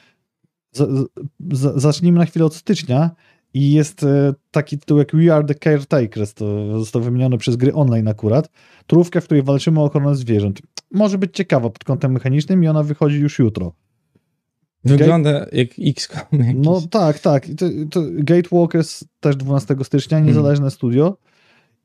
Z, 0.73 1.11
z, 1.53 1.83
zacznijmy 1.83 2.19
na 2.19 2.25
chwilę 2.27 2.45
od 2.47 2.55
stycznia 2.55 3.11
i 3.55 3.73
jest 3.73 4.03
e, 4.03 4.35
taki 4.51 4.79
tytuł 4.79 4.99
jak 4.99 5.17
We 5.17 5.35
Are 5.35 5.45
the 5.45 5.55
Caretakers, 5.55 6.35
to 6.35 6.79
został 6.79 7.03
wymieniony 7.03 7.39
przez 7.39 7.57
gry 7.57 7.75
online 7.75 8.09
akurat, 8.09 8.51
trówkę, 8.87 9.21
w 9.21 9.25
której 9.25 9.43
walczymy 9.43 9.81
o 9.81 9.85
ochronę 9.85 10.17
zwierząt. 10.17 10.63
Może 10.91 11.19
być 11.19 11.37
ciekawa 11.37 11.71
pod 11.71 11.85
kątem 11.85 12.13
mechanicznym 12.13 12.65
i 12.65 12.69
ona 12.69 12.83
wychodzi 12.83 13.19
już 13.21 13.39
jutro. 13.39 13.73
Wygląda 14.85 15.47
jak 15.53 15.69
XCOM 15.79 16.23
jakiś. 16.33 16.55
No 16.57 16.83
tak, 16.91 17.19
tak. 17.19 17.47
To, 17.57 17.67
to 17.91 18.03
Gatewalkers 18.13 19.05
też 19.21 19.37
12 19.37 19.77
stycznia, 19.83 20.19
Mhm. 20.19 20.27
niezależne 20.27 20.71
studio. 20.71 21.17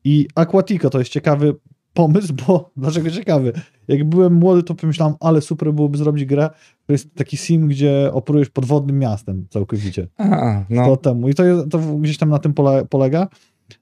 I 0.03 0.27
Aquatico 0.36 0.89
to 0.89 1.00
jest 1.00 1.12
ciekawy 1.12 1.55
pomysł, 1.94 2.34
bo 2.48 2.72
dlaczego 2.78 3.12
ciekawy? 3.12 3.54
Jak 3.88 4.04
byłem 4.04 4.34
młody, 4.34 4.64
to 4.64 4.76
pomyślałem, 4.76 5.16
ale 5.20 5.42
super 5.42 5.74
byłoby 5.74 5.98
zrobić 5.98 6.26
grę, 6.26 6.50
to 6.86 6.94
jest 6.94 7.16
taki 7.16 7.38
sim, 7.38 7.68
gdzie 7.68 8.10
operujesz 8.14 8.50
podwodnym 8.50 9.00
miastem 9.00 9.46
całkowicie. 9.50 10.08
A, 10.18 10.26
To 10.54 10.64
no. 10.70 10.98
temu. 10.98 11.30
I 11.30 11.34
to, 11.34 11.44
jest, 11.44 11.70
to 11.70 11.80
gdzieś 11.80 12.18
tam 12.18 12.30
na 12.30 12.40
tym 12.40 12.54
pole, 12.54 12.86
polega. 12.90 13.28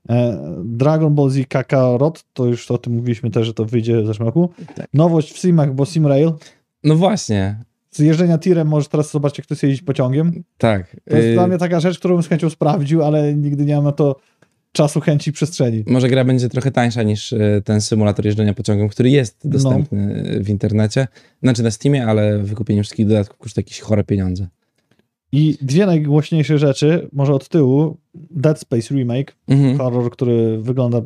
E, 0.10 0.42
Dragon 0.66 1.16
Ball 1.16 1.30
Z 1.30 1.48
Kakarot, 1.48 2.24
to 2.34 2.46
już 2.46 2.72
o 2.72 2.78
tym 2.78 2.94
mówiliśmy 2.94 3.32
też, 3.32 3.48
że 3.48 3.54
to 3.54 3.66
wyjdzie 3.66 4.02
w 4.02 4.06
zeszłym 4.08 4.26
roku. 4.28 4.50
Tak. 4.76 4.88
Nowość 4.94 5.34
w 5.34 5.38
simach, 5.40 5.76
bo 5.76 5.86
Simrail. 5.86 6.32
no 6.84 6.96
właśnie. 6.96 7.64
Z 7.92 8.00
jeżdżenia 8.00 8.38
tirem 8.38 8.68
możesz 8.68 8.88
teraz 8.88 9.12
zobaczyć, 9.12 9.38
jak 9.38 9.48
to 9.48 9.54
jest 9.54 9.64
jeździć 9.64 9.82
pociągiem. 9.82 10.44
Tak. 10.58 10.96
To 11.10 11.16
jest 11.18 11.28
Y, 11.30 11.34
dla 11.34 11.48
mnie 11.48 11.58
taka 11.58 11.80
rzecz, 11.80 12.00
którą 12.00 12.16
bym 12.16 12.24
z 12.24 12.28
chęcią 12.28 12.50
sprawdził, 12.50 13.04
ale 13.04 13.34
nigdy 13.36 13.66
nie 13.66 13.76
mam 13.76 13.84
na 13.84 13.92
to 13.92 14.16
czasu, 14.72 15.02
chęci 15.02 15.30
i 15.30 15.34
przestrzeni. 15.34 15.84
Może 15.88 16.10
gra 16.10 16.24
będzie 16.26 16.50
trochę 16.50 16.72
tańsza 16.72 17.04
niż 17.04 17.32
y, 17.34 17.62
ten 17.66 17.82
symulator 17.82 18.26
jeżdżenia 18.26 18.54
pociągiem, 18.54 18.90
który 18.90 19.10
jest 19.10 19.46
No. 19.46 19.52
dostępny 19.52 20.24
w 20.44 20.50
internecie. 20.50 21.08
Znaczy 21.44 21.64
na 21.64 21.72
Steamie, 21.72 22.06
ale 22.08 22.38
wykupienie 22.40 22.82
wszystkich 22.84 23.08
dodatków 23.08 23.38
kosztuje 23.38 23.64
jakieś 23.64 23.80
chore 23.80 24.04
pieniądze. 24.04 24.48
I 25.32 25.58
dwie 25.62 25.86
najgłośniejsze 25.86 26.58
rzeczy, 26.58 27.10
może 27.14 27.34
od 27.34 27.50
tyłu, 27.50 27.98
Dead 28.32 28.60
Space 28.60 28.96
Remake, 28.96 29.36
Mhm. 29.48 29.78
horror, 29.78 30.12
który 30.12 30.58
wygląda 30.62 31.02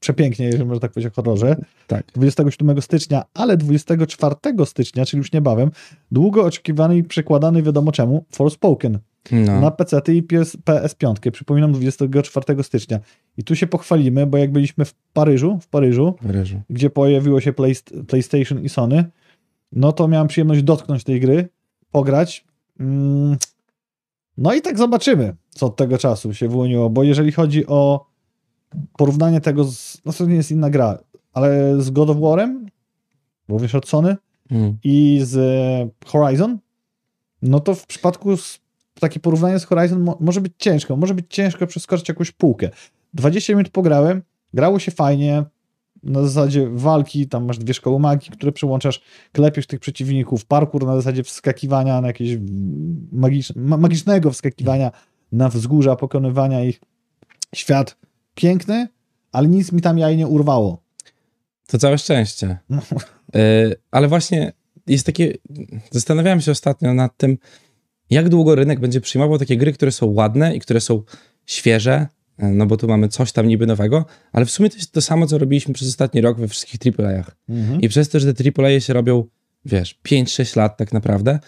przepięknie, 0.00 0.46
jeżeli 0.46 0.64
można 0.64 0.80
tak 0.80 0.92
powiedzieć 0.92 1.12
o 1.12 1.14
horrorze, 1.22 1.56
Tak. 1.86 2.06
27 2.14 2.82
stycznia, 2.82 3.22
ale 3.34 3.56
24 3.56 4.66
stycznia, 4.66 5.04
czyli 5.04 5.18
już 5.18 5.32
niebawem, 5.32 5.70
długo 6.12 6.44
oczekiwany 6.44 6.96
i 6.96 7.04
przekładany 7.04 7.62
wiadomo 7.62 7.92
czemu, 7.92 8.24
Forspoken 8.30 8.98
No. 9.32 9.60
na 9.60 9.70
PC 9.70 10.00
i 10.14 10.22
PS, 10.22 10.56
PS5, 10.56 11.30
przypominam 11.30 11.72
24 11.72 12.62
stycznia. 12.62 13.00
I 13.36 13.44
tu 13.44 13.56
się 13.56 13.66
pochwalimy, 13.66 14.26
bo 14.26 14.38
jak 14.38 14.52
byliśmy 14.52 14.84
w 14.84 14.94
Paryżu, 15.12 15.58
w 15.62 15.68
Paryżu, 15.68 16.14
w 16.22 16.30
ryżu. 16.30 16.60
gdzie 16.70 16.90
pojawiło 16.90 17.40
się 17.40 17.52
Playst- 17.52 18.04
PlayStation 18.04 18.64
i 18.64 18.68
Sony, 18.68 19.04
no 19.72 19.92
to 19.92 20.08
miałem 20.08 20.28
przyjemność 20.28 20.62
dotknąć 20.62 21.04
tej 21.04 21.20
gry, 21.20 21.48
pograć. 21.90 22.44
Mm, 22.80 23.36
No 24.38 24.54
i 24.54 24.60
tak 24.62 24.78
zobaczymy, 24.78 25.34
co 25.50 25.66
od 25.66 25.76
tego 25.76 25.98
czasu 25.98 26.34
się 26.34 26.48
wyłoniło, 26.48 26.90
bo 26.90 27.02
jeżeli 27.02 27.32
chodzi 27.32 27.66
o 27.66 28.06
porównanie 28.98 29.40
tego 29.40 29.64
z, 29.64 30.00
no 30.04 30.12
to 30.12 30.26
nie 30.26 30.34
jest 30.34 30.50
inna 30.50 30.70
gra, 30.70 30.98
ale 31.32 31.82
z 31.82 31.90
God 31.90 32.10
of 32.10 32.16
War'em, 32.16 32.66
również 33.48 33.74
od 33.74 33.88
Sony 33.88 34.16
Mm. 34.50 34.78
i 34.84 35.20
z 35.22 35.36
Horizon, 36.06 36.58
no 37.42 37.60
to 37.60 37.74
w 37.74 37.86
przypadku 37.86 38.36
z, 38.36 38.60
takie 39.00 39.20
porównanie 39.20 39.58
z 39.58 39.64
Horizon 39.64 40.02
mo, 40.02 40.16
może 40.20 40.40
być 40.40 40.52
ciężko, 40.58 40.96
może 40.96 41.14
być 41.14 41.26
ciężko 41.28 41.66
przeskoczyć 41.66 42.08
jakąś 42.08 42.32
półkę. 42.32 42.70
20 43.14 43.52
minut 43.52 43.68
pograłem, 43.68 44.22
grało 44.54 44.78
się 44.78 44.90
fajnie, 44.90 45.44
na 46.02 46.22
zasadzie 46.22 46.68
walki, 46.70 47.28
tam 47.28 47.44
masz 47.44 47.58
dwie 47.58 47.74
szkoły 47.74 47.98
magii, 47.98 48.30
które 48.30 48.52
przyłączasz, 48.52 49.02
klepiesz 49.32 49.66
tych 49.66 49.80
przeciwników, 49.80 50.44
parkour 50.44 50.86
na 50.86 50.96
zasadzie 50.96 51.22
wskakiwania 51.22 52.00
na 52.00 52.06
jakieś 52.06 52.38
magicz, 53.12 53.56
ma, 53.56 53.76
magicznego 53.76 54.30
wskakiwania 54.30 54.90
na 55.32 55.48
wzgórza, 55.48 55.96
pokonywania 55.96 56.64
ich. 56.64 56.80
Świat 57.54 57.96
piękny, 58.34 58.88
ale 59.32 59.48
nic 59.48 59.72
mi 59.72 59.80
tam 59.80 59.98
jaj 59.98 60.16
nie 60.16 60.26
urwało. 60.26 60.82
To 61.66 61.78
całe 61.78 61.98
szczęście. 61.98 62.58
No. 62.70 62.82
Y, 63.36 63.76
ale 63.90 64.08
właśnie 64.08 64.52
jest 64.86 65.06
takie. 65.06 65.32
Zastanawiałem 65.90 66.40
się 66.40 66.52
ostatnio 66.52 66.94
nad 66.94 67.16
tym, 67.16 67.38
jak 68.10 68.28
długo 68.28 68.54
rynek 68.54 68.80
będzie 68.80 69.00
przyjmował 69.00 69.38
takie 69.38 69.56
gry, 69.56 69.72
które 69.72 69.92
są 69.92 70.06
ładne 70.06 70.56
i 70.56 70.60
które 70.60 70.80
są 70.80 71.02
świeże, 71.46 72.06
y, 72.42 72.46
no 72.46 72.66
bo 72.66 72.76
tu 72.76 72.88
mamy 72.88 73.08
coś 73.08 73.32
tam 73.32 73.48
niby 73.48 73.66
nowego, 73.66 74.04
ale 74.32 74.46
w 74.46 74.50
sumie 74.50 74.70
to 74.70 74.76
jest 74.76 74.92
to 74.92 75.00
samo, 75.00 75.26
co 75.26 75.38
robiliśmy 75.38 75.74
przez 75.74 75.88
ostatni 75.88 76.20
rok 76.20 76.40
we 76.40 76.48
wszystkich 76.48 76.80
AAA-ach. 77.00 77.36
Mhm. 77.48 77.80
I 77.80 77.88
przez 77.88 78.08
to, 78.08 78.20
że 78.20 78.34
te 78.34 78.44
AAA 78.62 78.80
się 78.80 78.92
robią, 78.92 79.24
wiesz, 79.64 79.98
5-6 80.08 80.56
lat 80.56 80.76
tak 80.76 80.92
naprawdę, 80.92 81.38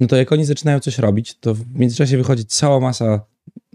no 0.00 0.06
to 0.06 0.16
jak 0.16 0.32
oni 0.32 0.44
zaczynają 0.44 0.80
coś 0.80 0.98
robić, 0.98 1.38
to 1.38 1.54
w 1.54 1.74
międzyczasie 1.74 2.16
wychodzi 2.16 2.46
cała 2.46 2.80
masa 2.80 3.20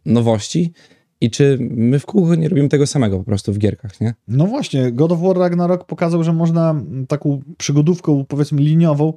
nowości 0.05 0.73
i 1.21 1.29
czy 1.29 1.57
my 1.59 1.99
w 1.99 2.05
kółko 2.05 2.35
nie 2.35 2.49
robimy 2.49 2.69
tego 2.69 2.87
samego 2.87 3.17
po 3.17 3.23
prostu 3.23 3.53
w 3.53 3.57
gierkach, 3.57 4.01
nie? 4.01 4.13
No 4.27 4.45
właśnie, 4.47 4.91
God 4.91 5.11
of 5.11 5.21
War 5.21 5.37
Ragnarok 5.37 5.85
pokazał, 5.85 6.23
że 6.23 6.33
można 6.33 6.81
taką 7.07 7.41
przygodówką, 7.57 8.25
powiedzmy 8.25 8.61
liniową, 8.61 9.13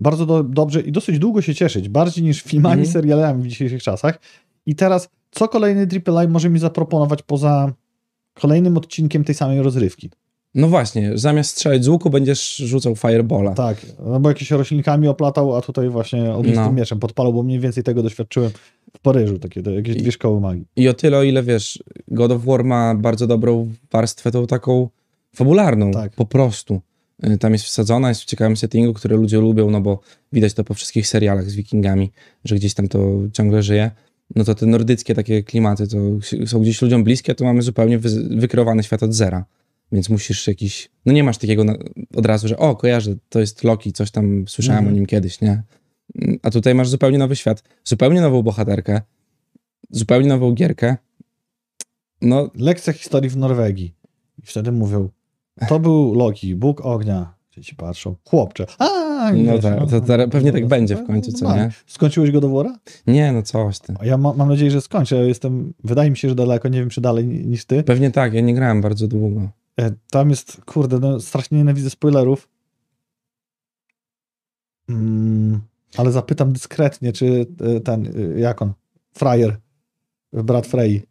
bardzo 0.00 0.26
do, 0.26 0.42
dobrze 0.42 0.80
i 0.80 0.92
dosyć 0.92 1.18
długo 1.18 1.42
się 1.42 1.54
cieszyć, 1.54 1.88
bardziej 1.88 2.24
niż 2.24 2.42
filmami, 2.42 2.80
Mhm. 2.80 2.92
serialami 2.92 3.42
w 3.42 3.46
dzisiejszych 3.46 3.82
czasach. 3.82 4.18
I 4.66 4.74
teraz, 4.74 5.08
co 5.30 5.48
kolejny 5.48 5.86
AAA 6.06 6.28
może 6.28 6.50
mi 6.50 6.58
zaproponować 6.58 7.22
poza 7.22 7.72
kolejnym 8.34 8.76
odcinkiem 8.76 9.24
tej 9.24 9.34
samej 9.34 9.62
rozrywki? 9.62 10.10
No 10.54 10.68
właśnie, 10.68 11.12
zamiast 11.14 11.50
strzelać 11.50 11.84
z 11.84 11.88
łuku 11.88 12.10
będziesz 12.10 12.56
rzucał 12.56 12.96
firebola. 12.96 13.54
Tak, 13.54 13.86
no 14.06 14.20
bo 14.20 14.28
jakieś 14.28 14.50
roślinkami 14.50 15.08
oplatał, 15.08 15.56
a 15.56 15.62
tutaj 15.62 15.88
właśnie 15.88 16.32
ognistym 16.32 16.64
No. 16.64 16.72
mieczem 16.72 16.98
podpalał, 16.98 17.32
bo 17.32 17.42
mniej 17.42 17.60
więcej 17.60 17.82
tego 17.84 18.02
doświadczyłem 18.02 18.50
w 18.96 19.00
Paryżu, 19.02 19.38
takie 19.38 19.60
jakieś 19.70 19.96
dwie 19.96 20.12
szkoły 20.12 20.40
magii. 20.40 20.64
I 20.76 20.88
o 20.88 20.94
tyle, 20.94 21.18
o 21.18 21.22
ile 21.22 21.42
wiesz, 21.42 21.82
God 22.08 22.32
of 22.32 22.44
War 22.44 22.64
ma 22.64 22.94
bardzo 22.94 23.26
dobrą 23.26 23.68
warstwę, 23.92 24.30
tą 24.30 24.46
taką 24.46 24.88
fabularną, 25.34 25.90
Tak. 25.90 26.12
po 26.12 26.24
prostu. 26.26 26.80
Y, 27.24 27.38
Tam 27.38 27.52
jest 27.52 27.64
wsadzona, 27.64 28.08
jest 28.08 28.20
w 28.20 28.24
ciekawym 28.24 28.56
settingu, 28.56 28.94
który 28.94 29.16
ludzie 29.16 29.38
lubią, 29.40 29.70
no 29.70 29.80
bo 29.80 30.00
widać 30.32 30.54
to 30.54 30.64
po 30.64 30.74
wszystkich 30.74 31.06
serialach 31.06 31.50
z 31.50 31.54
wikingami, 31.54 32.12
że 32.44 32.54
gdzieś 32.56 32.74
tam 32.74 32.88
to 32.88 33.12
ciągle 33.32 33.62
żyje. 33.62 33.90
No 34.36 34.44
to 34.44 34.54
te 34.54 34.66
nordyckie 34.66 35.14
takie 35.14 35.42
klimaty 35.42 35.88
to 35.88 35.96
są 36.46 36.60
gdzieś 36.60 36.82
ludziom 36.82 37.04
bliskie, 37.04 37.34
to 37.34 37.44
mamy 37.44 37.62
zupełnie 37.62 37.98
wy- 37.98 38.28
wykreowany 38.38 38.82
świat 38.82 39.02
od 39.02 39.14
zera. 39.14 39.44
Więc 39.92 40.08
musisz 40.08 40.46
jakiś, 40.46 40.90
no 41.06 41.12
nie 41.12 41.24
masz 41.24 41.38
takiego 41.38 41.64
od 42.14 42.26
razu, 42.26 42.48
że 42.48 42.56
o, 42.58 42.76
kojarzę, 42.76 43.14
to 43.28 43.40
jest 43.40 43.64
Loki, 43.64 43.92
coś 43.92 44.10
tam 44.10 44.44
słyszałem 44.48 44.78
Mhm. 44.78 44.94
o 44.94 44.96
nim 44.96 45.06
kiedyś, 45.06 45.40
nie? 45.40 45.62
Mm, 46.14 46.38
A 46.42 46.50
tutaj 46.50 46.74
masz 46.74 46.88
zupełnie 46.88 47.18
nowy 47.18 47.36
świat, 47.36 47.62
zupełnie 47.84 48.20
nową 48.20 48.42
bohaterkę, 48.42 49.00
zupełnie 49.90 50.28
nową 50.28 50.52
gierkę. 50.52 50.96
No, 52.22 52.50
Lekcja 52.54 52.92
historii 52.92 53.30
w 53.30 53.36
Norwegii. 53.36 53.94
I 54.42 54.46
wtedy 54.46 54.72
mówią, 54.72 55.08
to 55.68 55.80
był 55.80 56.14
Loki, 56.14 56.54
Bóg 56.54 56.80
ognia. 56.80 57.36
Ci 57.62 57.76
patrzą, 57.76 58.16
chłopcze. 58.24 58.66
A. 58.78 59.32
No 59.32 59.58
tak, 59.58 59.90
to 59.90 60.00
teraz 60.00 60.30
pewnie 60.30 60.52
tak 60.52 60.66
będzie 60.66 60.96
w 60.96 61.06
końcu, 61.06 61.32
co 61.32 61.56
nie? 61.56 61.70
Skończyłeś 61.86 62.30
go 62.30 62.40
do 62.40 62.48
wora? 62.48 62.78
Nie, 63.06 63.32
no 63.32 63.42
coś 63.42 63.78
ty. 63.78 63.94
Ja 64.02 64.16
ma, 64.16 64.32
mam 64.32 64.48
nadzieję, 64.48 64.70
że 64.70 64.80
skończę. 64.80 65.16
Jestem, 65.16 65.72
wydaje 65.84 66.10
mi 66.10 66.16
się, 66.16 66.28
że 66.28 66.34
daleko, 66.34 66.68
nie 66.68 66.80
wiem, 66.80 66.88
czy 66.90 67.00
dalej 67.00 67.26
ni- 67.26 67.46
niż 67.46 67.64
ty. 67.64 67.82
Pewnie 67.82 68.10
tak, 68.10 68.32
ja 68.34 68.40
nie 68.40 68.54
grałem 68.54 68.80
bardzo 68.80 69.08
długo. 69.08 69.48
E, 69.80 69.90
Tam 70.10 70.30
jest, 70.30 70.60
kurde, 70.64 70.98
no, 70.98 71.20
strasznie 71.20 71.58
nienawidzę 71.58 71.90
spoilerów. 71.90 72.48
Mm, 74.88 75.60
ale 75.96 76.12
zapytam 76.12 76.52
dyskretnie, 76.52 77.12
czy 77.12 77.46
e, 77.76 77.80
ten, 77.80 78.06
e, 78.36 78.40
jak 78.40 78.62
on, 78.62 78.72
frajer, 79.14 79.56
brat 80.32 80.66
Frey. 80.66 81.02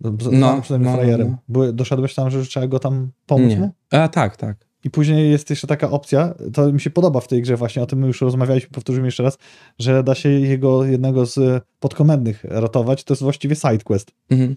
No, 0.00 0.10
No, 0.32 0.62
przynajmniej 0.62 0.90
no, 0.92 0.96
frajerem. 0.98 1.28
no. 1.30 1.36
Były, 1.48 1.72
doszedłeś 1.72 2.14
tam, 2.14 2.30
że 2.30 2.46
trzeba 2.46 2.66
go 2.66 2.78
tam 2.78 3.10
pomóc 3.26 3.54
mu? 3.54 3.72
Nie. 3.92 4.00
A 4.00 4.08
tak, 4.08 4.36
tak. 4.36 4.56
I 4.84 4.90
później 4.90 5.30
jest 5.30 5.50
jeszcze 5.50 5.66
taka 5.66 5.90
opcja, 5.90 6.34
to 6.54 6.72
mi 6.72 6.80
się 6.80 6.90
podoba 6.90 7.20
w 7.20 7.28
tej 7.28 7.42
grze 7.42 7.56
właśnie, 7.56 7.82
o 7.82 7.86
tym 7.86 7.98
my 7.98 8.06
już 8.06 8.20
rozmawialiśmy, 8.20 8.70
powtórzymy 8.70 9.06
jeszcze 9.06 9.22
raz, 9.22 9.38
że 9.78 10.02
da 10.02 10.14
się 10.14 10.28
jego 10.28 10.84
jednego 10.84 11.26
z 11.26 11.64
podkomendnych 11.80 12.44
ratować, 12.44 13.04
to 13.04 13.14
jest 13.14 13.22
właściwie 13.22 13.56
sidequest. 13.56 14.10
Mhm. 14.30 14.54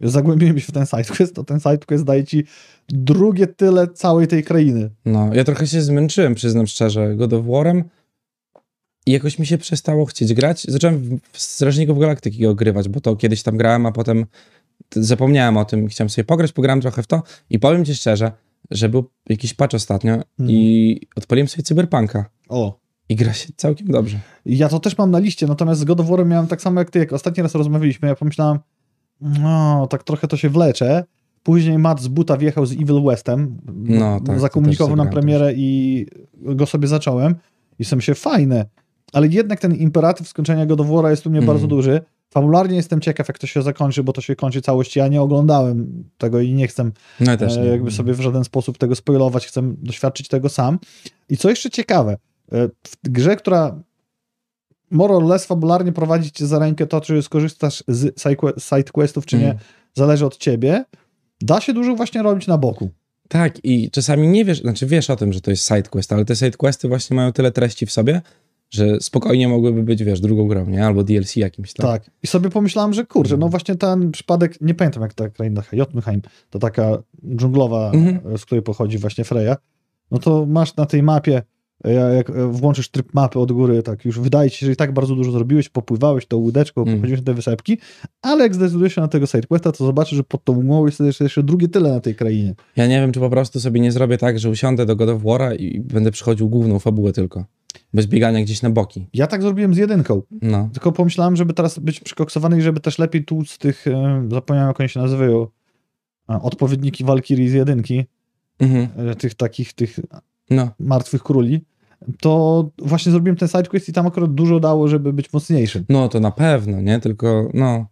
Zagłębiłem 0.00 0.58
się 0.58 0.66
w 0.66 0.72
ten 0.72 0.86
sidequest, 0.86 1.34
to 1.34 1.44
ten 1.44 1.60
sidequest 1.60 2.04
daje 2.04 2.24
ci 2.24 2.44
drugie 2.88 3.46
tyle 3.46 3.88
całej 3.88 4.26
tej 4.26 4.44
krainy. 4.44 4.90
No, 5.04 5.34
ja 5.34 5.44
trochę 5.44 5.66
się 5.66 5.82
zmęczyłem, 5.82 6.34
przyznam 6.34 6.66
szczerze, 6.66 7.14
God 7.16 7.32
of 7.32 7.44
War'em 7.44 7.82
i 9.06 9.12
jakoś 9.12 9.38
mi 9.38 9.46
się 9.46 9.58
przestało 9.58 10.04
chcieć 10.06 10.34
grać. 10.34 10.64
Zacząłem 10.68 11.18
w- 11.32 11.40
Strażników 11.40 11.98
Galaktyki 11.98 12.46
ogrywać, 12.46 12.88
bo 12.88 13.00
to 13.00 13.16
kiedyś 13.16 13.42
tam 13.42 13.56
grałem, 13.56 13.86
a 13.86 13.92
potem 13.92 14.26
zapomniałem 14.94 15.56
o 15.56 15.64
tym, 15.64 15.88
chciałem 15.88 16.10
sobie 16.10 16.24
pograć, 16.24 16.52
pograłem 16.52 16.80
trochę 16.80 17.02
w 17.02 17.06
to 17.06 17.22
i 17.50 17.58
powiem 17.58 17.84
ci 17.84 17.94
szczerze, 17.94 18.32
że 18.70 18.88
był 18.88 19.04
jakiś 19.28 19.54
patch 19.54 19.74
ostatnio 19.74 20.18
i 20.38 21.00
odpaliłem 21.16 21.48
sobie 21.48 21.62
Cyberpunka 21.62 22.24
O. 22.48 22.78
i 23.08 23.16
gra 23.16 23.32
się 23.32 23.48
całkiem 23.56 23.86
dobrze. 23.86 24.18
Ja 24.46 24.68
to 24.68 24.80
też 24.80 24.98
mam 24.98 25.10
na 25.10 25.18
liście, 25.18 25.46
natomiast 25.46 25.80
z 25.80 25.84
God 25.84 26.00
of 26.00 26.06
War 26.08 26.26
miałem 26.26 26.46
tak 26.46 26.62
samo 26.62 26.80
jak 26.80 26.90
ty, 26.90 26.98
jak 26.98 27.12
ostatni 27.12 27.42
raz 27.42 27.54
rozmawialiśmy, 27.54 28.08
ja 28.08 28.14
pomyślałem, 28.14 28.58
no, 29.20 29.86
tak 29.90 30.02
trochę 30.04 30.28
to 30.28 30.36
się 30.36 30.48
wlecze. 30.48 31.04
Później 31.42 31.78
Matt 31.78 32.00
z 32.02 32.08
buta 32.08 32.36
wjechał 32.36 32.66
z 32.66 32.72
Evil 32.72 33.02
Westem, 33.02 33.56
No, 33.74 34.20
tak, 34.20 34.40
zakomunikował 34.40 34.96
też 34.96 35.04
nam 35.04 35.12
premierę 35.12 35.52
i 35.56 36.06
go 36.34 36.66
sobie 36.66 36.88
zacząłem 36.88 37.34
i 37.78 37.84
sam 37.84 38.00
się 38.00 38.14
fajne, 38.14 38.66
ale 39.12 39.26
jednak 39.26 39.60
ten 39.60 39.74
imperatyw 39.74 40.28
skończenia 40.28 40.66
God 40.66 40.80
of 40.80 40.86
War'a 40.86 41.10
jest 41.10 41.26
u 41.26 41.30
mnie 41.30 41.38
Mhm. 41.38 41.54
bardzo 41.56 41.66
duży. 41.66 42.00
Fabularnie 42.36 42.76
jestem 42.76 43.00
ciekaw, 43.00 43.28
jak 43.28 43.38
to 43.38 43.46
się 43.46 43.62
zakończy, 43.62 44.02
bo 44.04 44.12
to 44.12 44.20
się 44.20 44.36
kończy 44.36 44.62
całość. 44.62 44.96
Ja 44.96 45.08
nie 45.08 45.22
oglądałem 45.22 46.04
tego 46.18 46.40
i 46.40 46.52
nie 46.54 46.68
chcę 46.68 46.90
No 47.20 47.32
e, 47.32 47.36
nie. 47.46 47.64
jakby 47.64 47.90
sobie 47.90 48.12
w 48.14 48.20
żaden 48.20 48.44
sposób 48.44 48.78
tego 48.78 48.94
spoilować, 48.94 49.46
chcę 49.46 49.62
doświadczyć 49.78 50.28
tego 50.28 50.48
sam. 50.48 50.78
I 51.28 51.36
co 51.36 51.50
jeszcze 51.50 51.70
ciekawe, 51.70 52.12
e, 52.52 52.68
w 52.68 52.96
grze, 53.08 53.36
która 53.36 53.80
more 54.90 55.14
or 55.14 55.22
less 55.24 55.46
fabularnie 55.46 55.92
prowadzi 55.92 56.32
cię 56.32 56.46
za 56.46 56.58
rękę 56.58 56.86
to, 56.86 57.00
czy 57.00 57.22
skorzystasz 57.22 57.84
z 57.88 58.16
sideque- 58.20 58.60
sidequestów, 58.76 59.26
czy 59.26 59.36
nie, 59.38 59.44
Mm. 59.50 59.58
zależy 59.94 60.26
od 60.26 60.36
ciebie, 60.36 60.84
da 61.40 61.60
się 61.60 61.72
dużo 61.72 61.94
właśnie 61.96 62.22
robić 62.22 62.46
na 62.46 62.58
boku. 62.58 62.90
Tak, 63.28 63.64
i 63.64 63.90
czasami 63.90 64.28
nie 64.28 64.44
wiesz, 64.44 64.60
znaczy 64.60 64.86
wiesz 64.86 65.10
o 65.10 65.16
tym, 65.16 65.32
że 65.32 65.40
to 65.40 65.50
jest 65.50 65.68
sidequest, 65.68 66.12
ale 66.12 66.24
te 66.24 66.36
sidequesty 66.36 66.88
właśnie 66.88 67.16
mają 67.16 67.32
tyle 67.32 67.50
treści 67.52 67.86
w 67.86 67.92
sobie, 67.92 68.22
że 68.70 69.00
spokojnie 69.00 69.48
mogłyby 69.48 69.82
być, 69.82 70.04
wiesz, 70.04 70.20
drugą 70.20 70.48
grą, 70.48 70.66
nie? 70.66 70.86
Albo 70.86 71.04
DLC 71.04 71.36
jakimś 71.36 71.72
tam. 71.72 71.86
Tak. 71.86 72.10
I 72.22 72.26
sobie 72.26 72.50
pomyślałem, 72.50 72.92
że 72.92 73.06
kurczę, 73.06 73.36
no 73.36 73.48
właśnie 73.48 73.74
ten 73.76 74.10
przypadek, 74.10 74.60
nie 74.60 74.74
pamiętam 74.74 75.02
jak 75.02 75.14
ta 75.14 75.28
kraina, 75.28 75.62
Jotunheim, 75.72 76.22
to 76.50 76.58
taka 76.58 76.98
dżunglowa, 77.36 77.90
Mhm. 77.94 78.38
z 78.38 78.44
której 78.44 78.62
pochodzi 78.62 78.98
właśnie 78.98 79.24
Freya, 79.24 79.54
no 80.10 80.18
to 80.18 80.46
masz 80.46 80.76
na 80.76 80.86
tej 80.86 81.02
mapie, 81.02 81.42
jak 81.84 82.30
e, 82.30 82.46
włączysz 82.46 82.88
tryb 82.88 83.14
mapy 83.14 83.38
od 83.38 83.52
góry, 83.52 83.82
tak 83.82 84.04
już 84.04 84.20
wydaje 84.20 84.50
ci 84.50 84.58
się, 84.58 84.66
że 84.66 84.72
i 84.72 84.76
tak 84.76 84.92
bardzo 84.94 85.14
dużo 85.14 85.32
zrobiłeś, 85.32 85.68
popływałeś 85.68 86.26
tą 86.26 86.36
łódeczką, 86.36 86.80
Mhm. 86.80 86.96
pochodziłeś 86.98 87.20
na 87.20 87.26
te 87.26 87.34
wysepki, 87.34 87.78
ale 88.22 88.42
jak 88.42 88.54
zdecydujesz 88.54 88.94
się 88.94 89.00
na 89.00 89.08
tego 89.08 89.26
sidequesta, 89.26 89.72
to 89.72 89.86
zobaczysz, 89.86 90.16
że 90.16 90.24
pod 90.24 90.44
tą 90.44 90.52
umową 90.58 90.86
jest 90.86 91.00
jeszcze, 91.00 91.24
jeszcze 91.24 91.42
drugie 91.42 91.68
tyle 91.68 91.90
na 91.92 92.00
tej 92.00 92.14
krainie. 92.14 92.54
Ja 92.76 92.86
nie 92.86 93.00
wiem, 93.00 93.12
czy 93.12 93.20
po 93.20 93.30
prostu 93.30 93.60
sobie 93.60 93.80
nie 93.80 93.92
zrobię 93.92 94.18
tak, 94.18 94.38
że 94.38 94.50
usiądę 94.50 94.86
do 94.86 94.96
God 94.96 95.08
of 95.08 95.22
War'a 95.22 95.56
i 95.56 95.80
będę 95.80 96.10
przychodził 96.10 96.48
główną 96.48 96.78
fabułę 96.78 97.12
tylko. 97.12 97.44
Bez 97.94 98.06
biegania 98.06 98.42
gdzieś 98.42 98.62
na 98.62 98.70
boki. 98.70 99.06
Ja 99.14 99.26
tak 99.26 99.42
zrobiłem 99.42 99.74
z 99.74 99.76
jedynką, 99.76 100.22
No. 100.42 100.68
tylko 100.72 100.92
pomyślałem, 100.92 101.36
żeby 101.36 101.52
teraz 101.54 101.78
być 101.78 102.00
przykoksowany 102.00 102.58
i 102.58 102.62
żeby 102.62 102.80
też 102.80 102.98
lepiej 102.98 103.24
tu 103.24 103.44
z 103.44 103.58
tych, 103.58 103.86
e, 103.86 104.28
zapomniałem 104.32 104.68
jak 104.68 104.80
oni 104.80 104.88
się 104.88 105.00
nazywają, 105.00 105.46
a, 106.26 106.40
odpowiedniki 106.42 107.04
Walkirii 107.04 107.48
z 107.48 107.52
jedynki, 107.52 108.04
Mhm. 108.58 109.08
e, 109.08 109.14
tych 109.14 109.34
takich, 109.34 109.72
tych 109.72 110.00
No. 110.50 110.68
martwych 110.80 111.22
króli, 111.22 111.60
to 112.20 112.64
właśnie 112.78 113.12
zrobiłem 113.12 113.36
ten 113.36 113.48
sidequest 113.48 113.88
i 113.88 113.92
tam 113.92 114.06
akurat 114.06 114.34
dużo 114.34 114.60
dało, 114.60 114.88
żeby 114.88 115.12
być 115.12 115.32
mocniejszym. 115.32 115.84
No 115.88 116.08
to 116.08 116.20
na 116.20 116.30
pewno, 116.30 116.80
nie? 116.80 117.00
Tylko, 117.00 117.48
no. 117.54 117.86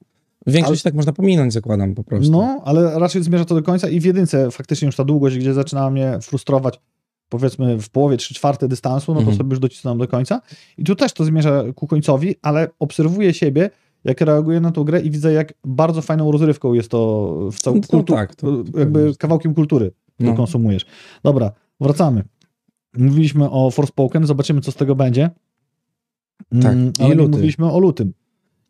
Większość 0.46 0.82
tak 0.82 0.94
można 0.94 1.12
pominąć, 1.12 1.52
zakładam 1.52 1.94
po 1.94 2.04
prostu. 2.04 2.32
No, 2.32 2.62
ale 2.64 2.98
raczej 2.98 3.22
zmierza 3.22 3.44
to 3.44 3.54
do 3.54 3.62
końca 3.62 3.88
i 3.88 4.00
w 4.00 4.04
jedynce 4.04 4.50
faktycznie 4.50 4.86
już 4.86 4.96
ta 4.96 5.04
długość, 5.04 5.36
gdzie 5.38 5.54
zaczynała 5.54 5.90
mnie 5.90 6.18
frustrować, 6.22 6.80
powiedzmy 7.28 7.78
w 7.78 7.90
połowie, 7.90 8.16
trzy 8.16 8.34
czwarte 8.34 8.68
dystansu, 8.68 9.12
no 9.12 9.16
to 9.16 9.20
Mhm. 9.20 9.36
sobie 9.38 9.50
już 9.50 9.58
docisnąłem 9.58 9.98
do 9.98 10.08
końca. 10.08 10.40
I 10.78 10.84
tu 10.84 10.94
też 10.94 11.12
to 11.12 11.24
zmierza 11.24 11.64
ku 11.74 11.86
końcowi, 11.86 12.34
ale 12.42 12.68
obserwuję 12.78 13.34
siebie, 13.34 13.70
jak 14.04 14.20
reaguję 14.20 14.60
na 14.60 14.70
tą 14.72 14.84
grę 14.84 15.00
i 15.00 15.10
widzę, 15.10 15.32
jak 15.32 15.54
bardzo 15.64 16.02
fajną 16.02 16.32
rozrywką 16.32 16.72
jest 16.74 16.88
to 16.90 17.30
w 17.52 17.58
całym 17.60 17.80
No 17.80 17.88
kultu, 17.88 18.12
tak, 18.14 18.34
to- 18.34 18.64
to 18.72 18.78
jakby 18.78 19.12
kawałkiem 19.18 19.54
kultury, 19.54 19.92
No. 20.20 20.34
konsumujesz. 20.34 20.86
Dobra, 21.22 21.52
wracamy. 21.80 22.22
Mówiliśmy 22.98 23.50
o 23.50 23.70
Forspoken, 23.70 24.26
zobaczymy, 24.26 24.61
co 24.61 24.72
z 24.72 24.74
tego 24.74 24.94
będzie. 24.96 25.30
Tak, 26.62 26.72
Mm, 26.72 26.92
i 26.98 27.02
ale 27.02 27.14
luty. 27.14 27.30
mówiliśmy 27.30 27.72
o 27.72 27.78
lutym. 27.78 28.12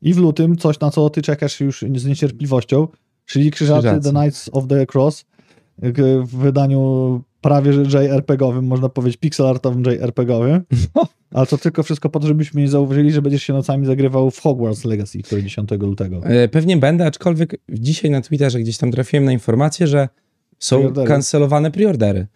I 0.02 0.14
w 0.14 0.18
lutym 0.18 0.56
coś, 0.56 0.80
na 0.80 0.90
co 0.90 1.10
ty 1.10 1.22
czekasz 1.22 1.60
już 1.60 1.84
z 1.96 2.04
niecierpliwością, 2.04 2.88
czyli 3.26 3.50
Krzyżacy, 3.50 3.80
Krzyżacy. 3.88 4.04
The 4.12 4.20
Knights 4.20 4.50
of 4.52 4.66
the 4.68 4.86
Cross 4.94 5.24
w 6.24 6.36
wydaniu 6.36 7.22
prawie 7.40 7.72
JRPG-owym, 7.72 8.62
można 8.66 8.88
powiedzieć 8.88 9.16
pixel 9.20 9.46
artowym 9.46 9.82
JRPG-owym. 9.84 10.60
Ale 11.34 11.46
to 11.46 11.58
tylko 11.58 11.82
wszystko 11.82 12.08
po 12.10 12.20
to, 12.20 12.26
żebyśmy 12.26 12.60
nie 12.60 12.68
zauważyli, 12.68 13.12
że 13.12 13.22
będziesz 13.22 13.42
się 13.42 13.52
nocami 13.52 13.86
zagrywał 13.86 14.30
w 14.30 14.40
Hogwarts 14.40 14.84
Legacy, 14.84 15.22
który 15.22 15.42
10 15.42 15.70
lutego. 15.70 16.20
E, 16.24 16.48
Pewnie 16.48 16.76
będę, 16.76 17.06
aczkolwiek 17.06 17.56
dzisiaj 17.68 18.10
na 18.10 18.20
Twitterze 18.20 18.60
gdzieś 18.60 18.78
tam 18.78 18.90
trafiłem 18.90 19.24
na 19.24 19.32
informację, 19.32 19.86
że 19.86 20.08
są 20.58 20.78
Preordery. 20.78 21.08
kancelowane 21.08 21.70
preordery. 21.70 22.26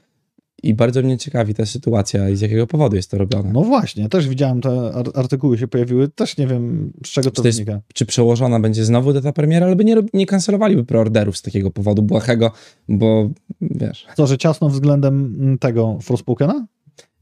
I 0.63 0.75
bardzo 0.75 1.03
mnie 1.03 1.19
ciekawi 1.19 1.55
ta 1.55 1.67
sytuacja 1.67 2.29
i 2.29 2.37
z 2.37 2.41
jakiego 2.41 2.67
powodu 2.67 2.97
jest 2.97 3.11
to 3.11 3.19
robione. 3.19 3.53
No 3.53 3.63
właśnie, 3.63 4.09
też 4.09 4.29
widziałem 4.29 4.61
te 4.61 4.93
ar- 4.95 5.11
artykuły 5.15 5.59
się 5.59 5.69
pojawiły, 5.69 6.09
też 6.09 6.37
nie 6.37 6.47
wiem 6.47 6.93
z 7.07 7.09
czego 7.09 7.31
to, 7.31 7.37
Czy 7.37 7.43
to 7.43 7.49
jest- 7.49 7.59
wynika. 7.59 7.81
Czy 7.95 8.07
przełożona 8.07 8.61
będzie 8.61 8.85
znowu 8.85 9.13
data 9.13 9.33
premiery, 9.33 9.67
albo 9.67 9.83
nie, 9.83 9.97
nie 10.15 10.27
kancelowaliby 10.27 10.85
preorderów 10.85 11.37
z 11.39 11.43
takiego 11.43 11.71
powodu 11.71 12.03
błahego, 12.03 12.53
bo 12.89 13.31
wiesz... 13.61 14.07
To, 14.17 14.27
że 14.27 14.39
ciasno 14.39 14.69
względem 14.69 15.37
mm, 15.41 15.59
tego 15.59 15.99
Forspokena? 16.03 16.67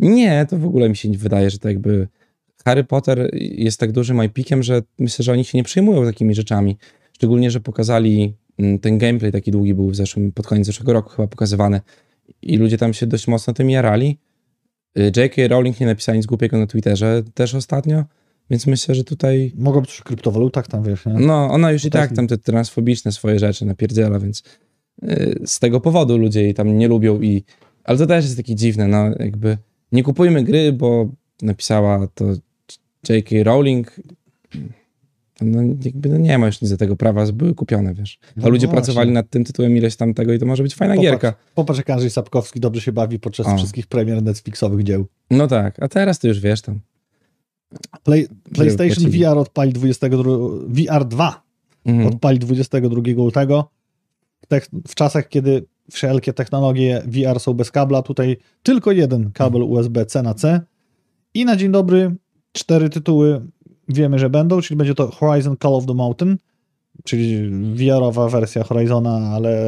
Nie, 0.01 0.47
to 0.51 0.59
w 0.59 0.65
ogóle 0.67 0.89
mi 0.89 0.97
się 0.97 1.09
nie 1.09 1.19
wydaje, 1.19 1.51
że 1.51 1.59
to 1.59 1.69
jakby 1.69 2.09
Harry 2.65 2.85
Potter 2.85 3.31
jest 3.35 3.81
tak 3.81 3.93
dużym 3.93 4.17
IP-kiem, 4.23 4.63
że 4.63 4.83
myślę, 4.99 5.23
że 5.23 5.33
oni 5.33 5.45
się 5.45 5.59
nie 5.59 5.65
przejmują 5.65 6.05
takimi 6.05 6.35
rzeczami. 6.35 6.77
Szczególnie, 7.13 7.51
że 7.51 7.61
pokazali 7.61 8.35
mm, 8.59 8.79
ten 8.79 8.99
gameplay 8.99 9.33
taki 9.33 9.51
długi 9.51 9.75
był 9.75 9.91
w 9.91 9.97
zeszłym, 9.97 10.33
pod 10.33 10.47
koniec 10.47 10.67
zeszłego 10.67 10.93
roku 10.93 11.11
chyba 11.11 11.29
pokazywany 11.29 11.81
i 12.43 12.57
ludzie 12.57 12.79
tam 12.79 12.95
się 12.95 13.07
dość 13.07 13.29
mocno 13.29 13.53
tym 13.53 13.71
jarali. 13.71 14.19
Y, 14.99 15.13
J.K. 15.17 15.49
Rowling 15.49 15.81
nie 15.81 15.87
napisała 15.87 16.17
nic 16.17 16.27
głupiego 16.27 16.59
na 16.59 16.67
Twitterze 16.67 17.23
też 17.35 17.55
ostatnio, 17.55 18.05
więc 18.51 18.67
myślę, 18.67 18.95
że 18.95 19.05
tutaj 19.05 19.53
Mogą 19.55 19.81
być 19.81 20.01
o 20.01 20.05
kryptowalutach 20.05 20.67
tam, 20.67 20.83
wiesz, 20.83 21.07
nie? 21.07 21.13
no, 21.13 21.51
ona 21.51 21.73
już 21.73 21.85
i 21.85 21.91
tak 21.91 22.13
tam 22.13 22.27
te 22.27 22.39
transfobiczne 22.39 23.13
swoje 23.13 23.39
rzeczy 23.39 23.67
napierdziela, 23.67 24.19
więc 24.19 24.43
y, 25.03 25.41
z 25.47 25.59
tego 25.59 25.81
powodu 25.81 26.19
ludzie 26.19 26.43
jej 26.43 26.55
tam 26.55 26.79
nie 26.79 26.89
lubią 26.89 27.21
i... 27.21 27.45
Ale 27.85 27.99
to 27.99 28.07
też 28.07 28.25
jest 28.25 28.37
takie 28.37 28.55
dziwne, 28.55 28.89
no 28.89 29.11
jakby 29.19 29.59
nie 29.93 30.03
kupujmy 30.03 30.45
gry, 30.45 30.73
bo 30.73 31.09
napisała 31.43 32.07
to 32.15 32.25
J.K. 33.09 33.37
Rowling. 33.43 34.01
No 35.41 35.63
jakby 35.85 36.09
no 36.09 36.19
nie 36.19 36.39
ma 36.39 36.47
już 36.47 36.61
nic 36.63 36.71
do 36.71 36.77
tego 36.77 36.97
prawa, 36.97 37.33
były 37.33 37.55
kupione, 37.55 37.95
wiesz. 37.95 38.19
A 38.37 38.41
No 38.41 38.49
ludzie 38.49 38.67
właśnie. 38.67 38.83
pracowali 38.83 39.11
nad 39.13 39.31
tym 39.31 39.45
tytułem 39.45 39.77
ileś 39.77 39.97
tam 39.97 40.15
tego 40.15 40.33
i 40.33 40.39
to 40.39 40.47
może 40.47 40.63
być 40.63 40.75
fajna 40.75 40.95
Popatrz. 40.95 41.11
gierka. 41.11 41.35
Popatrz, 41.55 41.79
jak 41.79 41.91
Andrzej 41.91 42.11
Sapkowski 42.11 42.61
dobrze 42.61 42.81
się 42.81 42.93
bawi 42.93 43.19
podczas 43.19 43.47
O. 43.47 43.57
wszystkich 43.57 43.87
premier 43.87 44.23
Netflixowych 44.23 44.83
dzieł. 44.85 45.07
No 45.31 45.47
tak, 45.47 45.83
a 45.83 45.89
teraz 45.89 46.19
to 46.19 46.29
już 46.29 46.41
wiesz 46.41 46.63
tam. 46.63 46.81
Play, 48.05 48.29
PlayStation. 48.55 49.11
VR 49.11 49.39
odpali 49.39 49.73
22, 49.73 50.23
VR 50.69 51.05
2 51.05 51.43
Mhm. 51.85 52.07
odpali 52.09 52.39
22 52.39 53.01
lutego. 53.17 53.71
W 54.89 54.95
czasach, 54.95 55.29
kiedy 55.29 55.65
wszelkie 55.91 56.33
technologie 56.33 57.03
VR 57.07 57.41
są 57.41 57.55
bez 57.55 57.71
kabla, 57.71 58.03
tutaj 58.03 58.37
tylko 58.63 58.93
jeden 58.93 59.31
kabel 59.33 59.63
USB-C 59.63 60.23
na 60.23 60.35
C. 60.35 60.61
I 61.35 61.45
na 61.45 61.57
dzień 61.57 61.73
dobry 61.73 62.15
cztery 62.53 62.91
tytuły 62.91 63.47
wiemy, 63.89 64.19
że 64.19 64.31
będą, 64.31 64.61
czyli 64.61 64.79
będzie 64.79 64.95
to 64.95 65.11
Horizon 65.11 65.57
Call 65.63 65.75
of 65.75 65.87
the 65.87 65.95
Mountain, 65.95 66.37
czyli 67.05 67.51
VR-owa 67.75 68.29
wersja 68.29 68.65
Horizona, 68.65 69.11
ale 69.35 69.61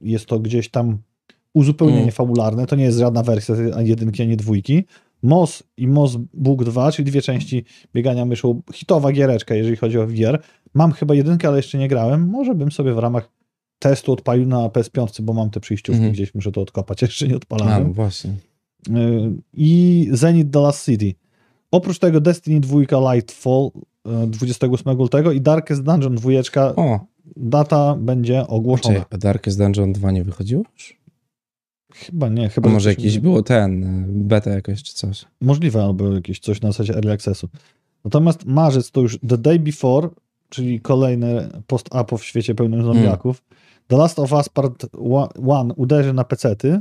jest 0.00 0.26
to 0.26 0.38
gdzieś 0.38 0.68
tam 0.70 0.98
uzupełnienie 1.54 2.00
Mm. 2.02 2.12
fabularne. 2.12 2.66
To 2.66 2.76
nie 2.76 2.84
jest 2.84 2.98
żadna 2.98 3.22
wersja 3.22 3.54
ani 3.76 3.88
jedynki, 3.88 4.22
ani 4.22 4.36
dwójki. 4.36 4.84
Moss 5.22 5.62
i 5.76 5.88
Moss 5.88 6.16
Book 6.34 6.64
2, 6.64 6.92
czyli 6.92 7.10
dwie 7.10 7.22
części 7.22 7.64
biegania 7.94 8.24
myszą. 8.24 8.62
Hitowa 8.74 9.12
giereczka, 9.12 9.54
jeżeli 9.54 9.76
chodzi 9.76 9.98
o 9.98 10.06
VR. 10.06 10.42
Mam 10.74 10.92
chyba 10.92 11.14
jedynkę, 11.14 11.48
ale 11.48 11.56
jeszcze 11.56 11.78
nie 11.78 11.88
grałem. 11.88 12.28
Może 12.28 12.54
bym 12.54 12.72
sobie 12.72 12.94
w 12.94 12.98
ramach 12.98 13.30
testu 13.78 14.12
odpalił 14.12 14.46
na 14.46 14.68
PS5, 14.68 15.22
bo 15.22 15.32
mam 15.32 15.50
te 15.50 15.60
przyjściówki 15.60 15.96
Mhm. 15.96 16.12
gdzieś, 16.12 16.34
muszę 16.34 16.52
to 16.52 16.60
odkopać, 16.60 17.02
jeszcze 17.02 17.28
nie 17.28 17.34
A, 17.34 17.36
odpalałem. 17.36 17.84
no 17.86 17.92
właśnie. 17.92 18.30
Y, 18.88 18.92
I 19.52 20.08
Zenith 20.12 20.50
The 20.50 20.60
Last 20.60 20.84
City. 20.84 21.14
Oprócz 21.70 21.98
tego 21.98 22.20
Destiny 22.20 22.60
2 22.60 23.12
Lightfall 23.12 23.70
y, 24.24 24.26
28 24.26 24.98
lutego 24.98 25.32
i 25.32 25.40
Darkest 25.40 25.82
Dungeon 25.82 26.14
2 26.14 26.30
O, 26.76 27.00
data 27.36 27.96
będzie 28.00 28.46
ogłoszona. 28.46 29.04
czy 29.10 29.18
Darkest 29.18 29.58
Dungeon 29.58 29.92
2 29.92 30.10
nie 30.10 30.24
wychodziło 30.24 30.62
już? 30.72 31.00
Chyba 31.94 32.28
nie, 32.28 32.46
A 32.46 32.48
chyba 32.48 32.68
że 32.68 32.74
może 32.74 32.90
jakiś 32.90 33.18
było 33.18 33.42
ten, 33.42 33.84
y, 33.84 34.06
beta 34.08 34.50
jakoś 34.50 34.82
czy 34.82 34.94
coś. 34.94 35.24
Możliwe, 35.40 35.84
albo 35.84 36.14
jakieś 36.14 36.40
coś 36.40 36.60
na 36.60 36.68
zasadzie 36.68 36.94
Early 36.94 37.12
Accessu. 37.12 37.48
Natomiast 38.04 38.44
marzec 38.44 38.90
to 38.90 39.00
już 39.00 39.18
The 39.28 39.38
Day 39.38 39.58
Before, 39.58 40.08
czyli 40.48 40.80
kolejny 40.80 41.48
post-apo 41.66 42.18
w 42.18 42.24
świecie 42.24 42.54
pełnym 42.54 42.84
zombiaków. 42.84 43.42
The 43.86 43.96
Last 43.96 44.18
of 44.18 44.32
Us 44.32 44.48
Part 44.48 44.86
1 45.38 45.72
uderzy 45.76 46.12
na 46.12 46.24
pecety. 46.24 46.80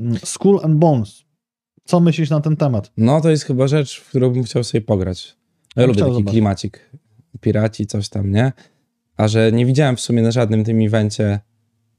Mm, 0.00 0.16
Skull 0.24 0.60
and 0.62 0.74
Bones. 0.78 1.25
Co 1.86 2.00
myślisz 2.00 2.30
na 2.30 2.40
ten 2.40 2.56
temat? 2.56 2.92
No 2.96 3.20
to 3.20 3.30
jest 3.30 3.44
chyba 3.44 3.66
rzecz, 3.66 4.00
w 4.00 4.08
którą 4.08 4.30
bym 4.30 4.42
chciał 4.42 4.64
sobie 4.64 4.80
pograć. 4.82 5.36
Ja 5.76 5.82
Ja 5.82 5.86
lubię 5.86 6.00
taki 6.00 6.12
zobaczyć. 6.12 6.30
klimacik. 6.32 6.90
Piraci, 7.40 7.86
coś 7.86 8.08
tam, 8.08 8.30
nie? 8.32 8.52
A 9.16 9.28
że 9.28 9.52
nie 9.52 9.66
widziałem 9.66 9.96
w 9.96 10.00
sumie 10.00 10.22
na 10.22 10.30
żadnym 10.30 10.64
tym 10.64 10.80
evencie, 10.80 11.40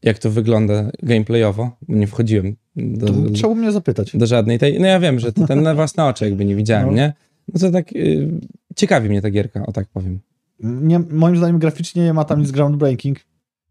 jak 0.03 0.19
to 0.19 0.31
wygląda 0.31 0.91
gameplayowo, 1.03 1.71
nie 1.87 2.07
wchodziłem 2.07 2.55
do, 2.75 3.07
To 3.07 3.13
trzeba 3.33 3.55
mnie 3.55 3.71
zapytać. 3.71 4.17
do 4.17 4.25
żadnej 4.25 4.59
tej. 4.59 4.79
No 4.79 4.85
ja 4.87 4.99
wiem, 4.99 5.19
że 5.19 5.31
ten 5.33 5.61
na 5.61 5.75
własne 5.75 6.05
oczy 6.05 6.25
jakby 6.25 6.45
nie 6.45 6.55
widziałem, 6.55 6.87
No. 6.87 6.93
nie? 6.93 7.13
No 7.53 7.59
to 7.59 7.71
tak 7.71 7.95
y, 7.95 8.29
ciekawi 8.75 9.09
mnie 9.09 9.21
ta 9.21 9.29
gierka, 9.31 9.65
o 9.65 9.71
tak 9.71 9.87
powiem. 9.87 10.19
Nie, 10.59 10.99
moim 10.99 11.37
zdaniem 11.37 11.59
graficznie 11.59 12.03
nie 12.03 12.13
ma 12.13 12.23
tam 12.23 12.39
nic 12.41 12.51
groundbreaking 12.51 13.17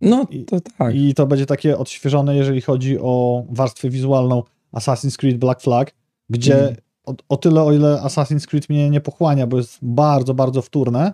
No 0.01 0.27
I- 0.31 0.45
to 0.45 0.61
tak. 0.61 0.95
i 0.95 1.15
to 1.15 1.27
będzie 1.27 1.47
takie 1.47 1.79
odświeżone, 1.79 2.37
jeżeli 2.37 2.61
chodzi 2.61 2.99
o 3.01 3.45
warstwę 3.51 3.91
wizualną 3.91 4.43
Assassin's 4.73 5.17
Creed 5.17 5.39
Black 5.39 5.61
Flag, 5.61 5.93
gdzie 6.31 6.59
Mhm. 6.59 6.77
o, 7.05 7.15
o 7.29 7.37
tyle, 7.37 7.62
o 7.62 7.73
ile 7.73 8.01
Assassin's 8.05 8.47
Creed 8.47 8.69
mnie 8.69 8.91
nie 8.91 9.01
pochłania, 9.01 9.47
bo 9.47 9.57
jest 9.57 9.79
bardzo, 9.83 10.35
bardzo 10.35 10.62
wtórne 10.62 11.12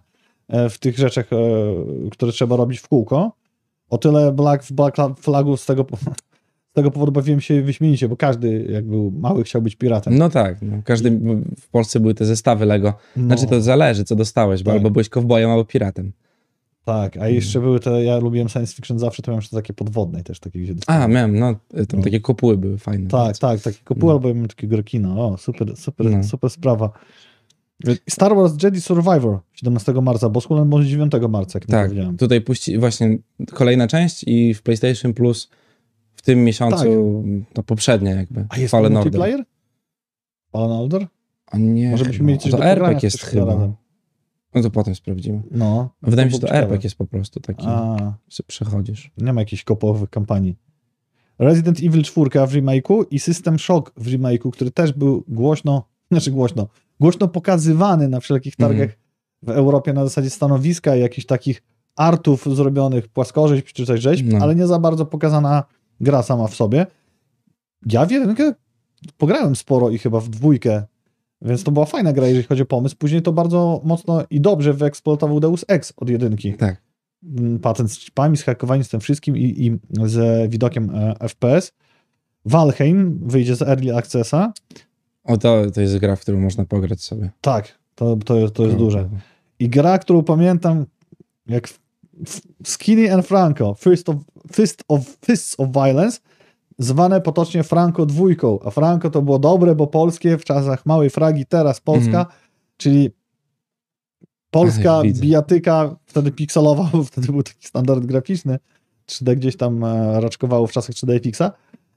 e, 0.49 0.69
w 0.71 0.79
tych 0.79 0.99
rzeczach, 0.99 1.33
e, 1.33 1.37
które 2.11 2.33
trzeba 2.33 2.57
robić 2.57 2.79
w 2.79 2.89
kółko, 2.89 3.33
o 3.91 3.99
tyle 3.99 4.33
Black, 4.33 4.65
w 4.65 4.73
Black 4.73 4.97
Flagu 5.21 5.57
z 5.57 5.67
tego, 5.67 5.87
z 6.71 6.75
tego 6.75 6.91
powodu 6.91 7.13
bawiłem 7.13 7.41
się 7.41 7.63
wyśmienicie, 7.63 8.09
bo 8.09 8.17
każdy, 8.17 8.67
jak 8.71 8.85
był 8.87 9.11
mały, 9.11 9.45
chciał 9.45 9.63
być 9.63 9.77
piratem. 9.77 10.19
No 10.19 10.29
tak, 10.31 10.63
no. 10.63 10.77
każdy, 10.85 11.11
w 11.61 11.69
Polsce 11.69 12.01
były 12.01 12.15
te 12.15 12.25
zestawy 12.25 12.67
Lego. 12.67 12.95
No, 13.17 13.27
Znaczy 13.27 13.47
to 13.47 13.61
zależy, 13.61 14.05
co 14.05 14.17
dostałeś, 14.17 14.63
bo 14.63 14.71
Tak. 14.71 14.77
albo 14.79 14.91
byłeś 14.91 15.09
kowbojem, 15.09 15.51
albo 15.51 15.65
piratem. 15.65 16.13
Tak, 16.85 17.17
a 17.17 17.29
jeszcze 17.29 17.61
były 17.61 17.81
te, 17.81 18.05
ja 18.05 18.19
lubiłem 18.19 18.49
science 18.49 18.75
fiction 18.75 18.99
zawsze, 18.99 19.23
to 19.23 19.31
miałem 19.31 19.41
jeszcze 19.41 19.57
takie 19.57 19.73
podwodne 19.73 20.23
też, 20.23 20.41
takie 20.41 20.61
gdzie 20.61 20.75
A, 20.87 21.09
miałem, 21.09 21.39
no, 21.39 21.55
tam 21.71 21.87
No. 21.99 22.03
takie 22.03 22.21
kopuły 22.21 22.57
były 22.59 22.79
fajne. 22.79 23.09
Tak, 23.11 23.21
bardzo. 23.21 23.41
tak, 23.41 23.61
taki 23.61 23.79
kopuł 23.85 24.09
No. 24.09 24.13
albo 24.15 24.29
miałem 24.29 24.49
takiego 24.49 24.77
rekina. 24.77 25.17
O, 25.17 25.37
super, 25.39 25.77
super, 25.77 26.11
No. 26.11 26.25
super 26.25 26.51
sprawa. 26.51 26.91
Star 28.11 28.37
Wars 28.37 28.63
Jedi 28.63 28.81
Survivor 28.81 29.39
17 29.53 29.93
marca, 30.03 30.29
bo 30.29 30.41
and 30.61 30.69
Bones 30.71 30.89
9 30.89 31.13
marca, 31.29 31.59
jak 31.59 31.69
nie 31.69 31.73
Tak, 31.73 31.87
powiedziałem. 31.89 32.17
tutaj 32.17 32.41
puści 32.41 32.79
właśnie 32.79 33.19
kolejna 33.53 33.89
część 33.89 34.25
i 34.27 34.55
w 34.55 34.63
PlayStation 34.63 35.15
Plus 35.15 35.51
w 36.15 36.23
tym 36.23 36.45
miesiącu 36.45 37.25
to 37.53 37.63
poprzednia 37.63 38.11
jakby. 38.15 38.41
Tak. 38.41 38.47
A 38.51 38.59
jest 38.59 38.71
Fallen 38.71 38.93
tam 38.93 38.97
Order. 39.03 39.13
multiplayer? 39.21 39.45
Fallen 40.53 40.71
Order? 40.71 41.07
A 41.47 41.59
nie, 41.59 41.91
Może 41.91 42.05
byśmy 42.05 42.27
mieli 42.27 42.39
coś 42.41 42.51
to 42.53 42.65
RPG 42.65 42.99
jest 43.07 43.23
chyba. 43.23 43.47
razem. 43.47 43.73
No 44.55 44.63
to 44.63 44.71
potem 44.71 44.95
sprawdzimy. 44.95 45.43
No. 45.51 45.91
Wydaje 46.03 46.27
mi 46.27 46.33
się, 46.33 46.39
że 46.41 46.47
to. 46.47 46.55
RPG 46.55 46.87
jest 46.87 46.97
po 46.97 47.07
prostu 47.07 47.41
taki, 47.41 47.65
A, 47.69 47.97
że 48.29 48.43
przechodzisz. 48.47 49.11
nie 49.19 49.33
ma 49.33 49.41
jakichś 49.41 49.65
kopowych 49.65 50.11
kampanii. 50.11 50.57
Resident 51.39 51.79
Evil 51.79 52.03
4 52.03 52.31
w 52.31 52.53
remake'u 52.53 53.05
i 53.11 53.19
System 53.19 53.59
Shock 53.59 53.93
w 53.97 54.07
remake'u, 54.09 54.51
który 54.51 54.71
też 54.71 54.93
był 54.93 55.25
głośno, 55.29 55.85
znaczy 56.11 56.31
głośno, 56.31 56.69
głośno 57.01 57.29
pokazywany 57.29 58.09
na 58.09 58.21
wszelkich 58.21 58.55
Mhm. 58.61 58.79
targach 58.79 58.97
w 59.43 59.51
Europie 59.51 59.93
na 59.93 60.05
zasadzie 60.05 60.31
stanowiska 60.31 60.97
i 60.97 61.01
jakichś 61.01 61.27
takich 61.27 61.63
artów 61.97 62.47
zrobionych, 62.57 63.09
płaskorzeźb 63.09 63.67
czy 63.67 63.87
coś 63.87 64.01
rzeźb, 64.01 64.27
No. 64.29 64.39
ale 64.39 64.55
nie 64.55 64.67
za 64.67 64.79
bardzo 64.79 65.07
pokazana 65.07 65.65
gra 66.01 66.23
sama 66.23 66.47
w 66.47 66.55
sobie. 66.55 66.87
Ja 67.87 68.07
w 68.07 68.11
jedynkę 68.11 68.53
pograłem 69.19 69.57
sporo 69.57 69.91
i 69.91 69.99
chyba 69.99 70.21
w 70.21 70.29
dwójkę, 70.29 70.83
więc 71.45 71.65
to 71.65 71.71
była 71.71 71.87
fajna 71.87 72.13
gra, 72.13 72.27
jeżeli 72.27 72.47
chodzi 72.47 72.63
o 72.63 72.67
pomysł. 72.67 72.97
Później 72.97 73.23
to 73.23 73.33
bardzo 73.33 73.81
mocno 73.85 74.25
i 74.31 74.41
dobrze 74.41 74.73
wyeksploatował 74.75 75.41
Deus 75.41 75.65
Ex 75.69 75.93
od 75.97 76.09
jedynki 76.09 76.55
Tak. 76.55 76.83
m, 77.39 77.59
patent 77.59 77.93
z 77.93 77.99
chipami, 77.99 78.37
z 78.37 78.43
hakowaniem, 78.43 78.85
z 78.85 78.89
tym 78.89 79.01
wszystkim 79.01 79.37
i, 79.37 79.43
i 79.67 79.79
z 80.09 80.51
widokiem 80.51 80.91
e, 80.95 81.29
FPS. 81.29 81.73
Valheim 82.45 83.21
wyjdzie 83.23 83.57
z 83.57 83.63
Early 83.63 83.97
Accessa. 83.97 84.53
O, 85.25 85.37
to, 85.37 85.71
to 85.71 85.81
jest 85.81 85.99
gra, 85.99 86.17
w 86.17 86.21
którą 86.21 86.41
można 86.41 86.65
pograć 86.65 87.03
sobie. 87.03 87.31
Tak, 87.41 87.79
to, 87.95 88.17
to, 88.17 88.37
jest, 88.37 88.55
to 88.55 88.63
jest 88.63 88.75
No, 88.75 88.85
duże. 88.85 89.09
I 89.59 89.69
gra, 89.69 89.99
którą 89.99 90.23
pamiętam 90.23 90.87
jak 91.47 91.69
Skinny 92.65 93.13
and 93.15 93.27
Franco, 93.27 93.75
Fist 93.75 94.09
of, 94.09 94.17
Fist 94.53 94.85
of, 94.89 95.01
Fists 95.27 95.55
of 95.61 95.69
Violence, 95.69 96.21
zwane 96.79 97.21
potocznie 97.21 97.63
Franco 97.63 98.07
dwójką, 98.07 98.59
a 98.65 98.71
Franco 98.71 99.11
to 99.11 99.23
było 99.23 99.39
dobre, 99.39 99.75
bo 99.75 99.87
polskie 99.87 100.39
w 100.39 100.45
czasach 100.45 100.87
małej 100.87 101.11
fragi, 101.11 101.47
teraz 101.47 101.81
Polska, 101.81 102.19
Mhm. 102.21 102.27
czyli 102.77 103.11
polska 104.51 105.03
widzę. 105.03 105.23
bijatyka, 105.23 105.97
wtedy 106.07 106.31
pikselowa, 106.33 106.91
bo 106.93 107.05
wtedy 107.11 107.27
był 107.33 107.43
taki 107.43 107.67
standard 107.67 108.05
graficzny, 108.07 108.59
3D 109.07 109.37
gdzieś 109.37 109.57
tam 109.57 109.85
e, 109.85 110.21
raczkowało 110.21 110.67
w 110.67 110.73
czasach 110.73 110.95
3D 110.95 111.21
Fixa, 111.23 111.43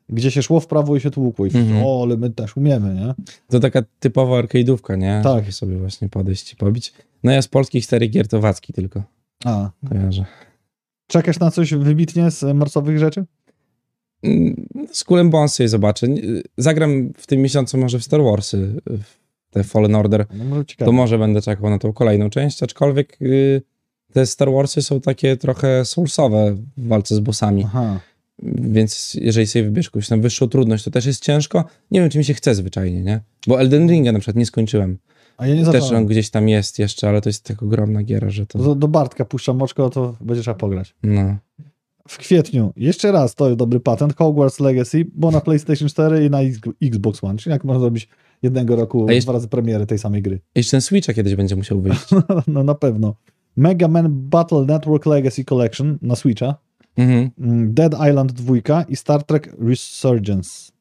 gdzie 0.10 0.32
się 0.32 0.44
szło 0.44 0.60
w 0.60 0.68
prawo 0.68 0.96
i 0.96 1.00
się 1.02 1.12
tłukło 1.12 1.46
i 1.46 1.58
Mhm. 1.58 1.84
o, 1.86 2.04
ale 2.04 2.18
my 2.18 2.30
też 2.30 2.58
umiemy, 2.58 2.94
nie? 2.96 3.14
To 3.50 3.60
taka 3.60 3.82
typowa 4.00 4.42
arcade'ówka, 4.42 4.98
nie? 4.98 5.22
Tak. 5.24 5.40
Żeby 5.44 5.52
sobie 5.52 5.78
właśnie 5.78 6.10
podejść 6.10 6.54
i 6.54 6.56
pobić. 6.56 6.94
No 7.24 7.32
ja 7.32 7.42
z 7.42 7.48
polskich 7.48 7.86
serii 7.86 8.10
gier 8.10 8.28
to 8.28 8.40
Wacki 8.40 8.74
tylko 8.74 9.04
A, 9.46 9.70
kojarzę. 9.90 10.26
czekasz 11.08 11.40
na 11.40 11.52
coś 11.52 11.74
wybitnie 11.74 12.32
z 12.32 12.56
marcowych 12.56 13.00
rzeczy? 13.00 13.26
Mm, 14.24 14.68
Z 14.92 15.04
Kulem 15.04 15.30
Bones 15.30 15.56
sobie 15.56 15.70
zobaczę. 15.70 16.08
Zagram 16.58 17.14
w 17.18 17.28
tym 17.28 17.42
miesiącu 17.42 17.78
może 17.78 18.00
w 18.00 18.04
Star 18.04 18.24
Warsy, 18.24 18.82
w 18.86 19.26
te 19.52 19.64
Fallen 19.64 19.96
Order. 19.96 20.26
No 20.34 20.46
może. 20.46 20.64
To 20.78 20.92
może 20.92 21.18
będę 21.18 21.42
czekał 21.42 21.70
na 21.70 21.80
tą 21.80 21.94
kolejną 21.94 22.30
część, 22.30 22.64
aczkolwiek 22.64 23.18
y, 23.22 23.62
te 24.14 24.26
Star 24.26 24.52
Warsy 24.52 24.82
są 24.82 25.02
takie 25.02 25.38
trochę 25.38 25.86
soulsowe 25.86 26.56
w 26.78 26.88
walce 26.88 27.16
z 27.16 27.20
bossami, 27.20 27.64
Aha. 27.66 28.00
więc 28.44 29.18
jeżeli 29.22 29.48
sobie 29.48 29.66
wybierz 29.66 29.86
jakąś 29.86 30.08
tam 30.08 30.22
wyższą 30.22 30.48
trudność, 30.48 30.84
to 30.84 30.92
też 30.92 31.06
jest 31.06 31.24
ciężko. 31.24 31.66
Nie 31.92 32.02
wiem, 32.02 32.10
czy 32.10 32.18
mi 32.18 32.26
się 32.26 32.34
chce 32.34 32.56
zwyczajnie, 32.56 33.02
nie? 33.02 33.20
Bo 33.48 33.60
Elden 33.60 33.90
Ringa 33.90 34.12
na 34.12 34.20
przykład 34.20 34.36
nie 34.36 34.46
skończyłem. 34.46 34.98
A 35.38 35.48
ja 35.48 35.56
nie 35.56 35.66
Też 35.66 35.92
on 35.92 36.06
gdzieś 36.06 36.30
tam 36.30 36.50
jest 36.50 36.80
jeszcze, 36.80 37.10
ale 37.10 37.22
to 37.22 37.30
jest 37.30 37.44
tak 37.44 37.64
ogromna 37.64 38.04
giera, 38.04 38.30
że 38.30 38.46
to... 38.46 38.60
Do, 38.60 38.76
do 38.76 38.88
Bartka 38.88 39.26
puszczam 39.26 39.62
oczko, 39.62 39.90
to 39.90 40.16
będzie 40.22 40.42
trzeba 40.42 40.56
pograć. 40.56 40.96
No. 41.04 41.38
W 42.08 42.18
kwietniu, 42.18 42.74
jeszcze 42.76 43.12
raz, 43.12 43.36
to 43.36 43.46
jest 43.46 43.58
dobry 43.58 43.80
patent, 43.80 44.16
Hogwarts 44.16 44.60
Legacy, 44.60 45.06
bo 45.14 45.32
na 45.32 45.42
PlayStation 45.42 45.88
4 45.90 46.26
i 46.26 46.30
na 46.30 46.40
Xbox 46.84 47.24
One, 47.24 47.38
czyli 47.38 47.52
jak 47.52 47.64
można 47.64 47.80
zrobić 47.80 48.10
jednego 48.44 48.76
roku 48.76 49.10
jeszcze- 49.10 49.26
dwa 49.26 49.34
razy 49.34 49.48
premiery 49.48 49.86
tej 49.86 50.00
samej 50.00 50.22
gry. 50.22 50.40
Jeszcze 50.56 50.72
ten 50.72 50.82
Switcha 50.82 51.14
kiedyś 51.14 51.36
będzie 51.36 51.56
musiał 51.56 51.82
wyjść. 51.82 52.06
no 52.48 52.64
na 52.64 52.76
pewno. 52.76 53.16
Mega 53.58 53.88
Man 53.88 54.06
Battle 54.30 54.66
Network 54.66 55.06
Legacy 55.06 55.44
Collection 55.46 55.98
na 56.02 56.16
Switcha, 56.16 56.56
Mhm. 56.98 57.30
mm, 57.40 57.74
Dead 57.74 57.94
Island 58.10 58.32
2 58.32 58.86
i 58.90 58.96
Star 58.96 59.24
Trek 59.24 59.56
Resurgence. 59.60 60.72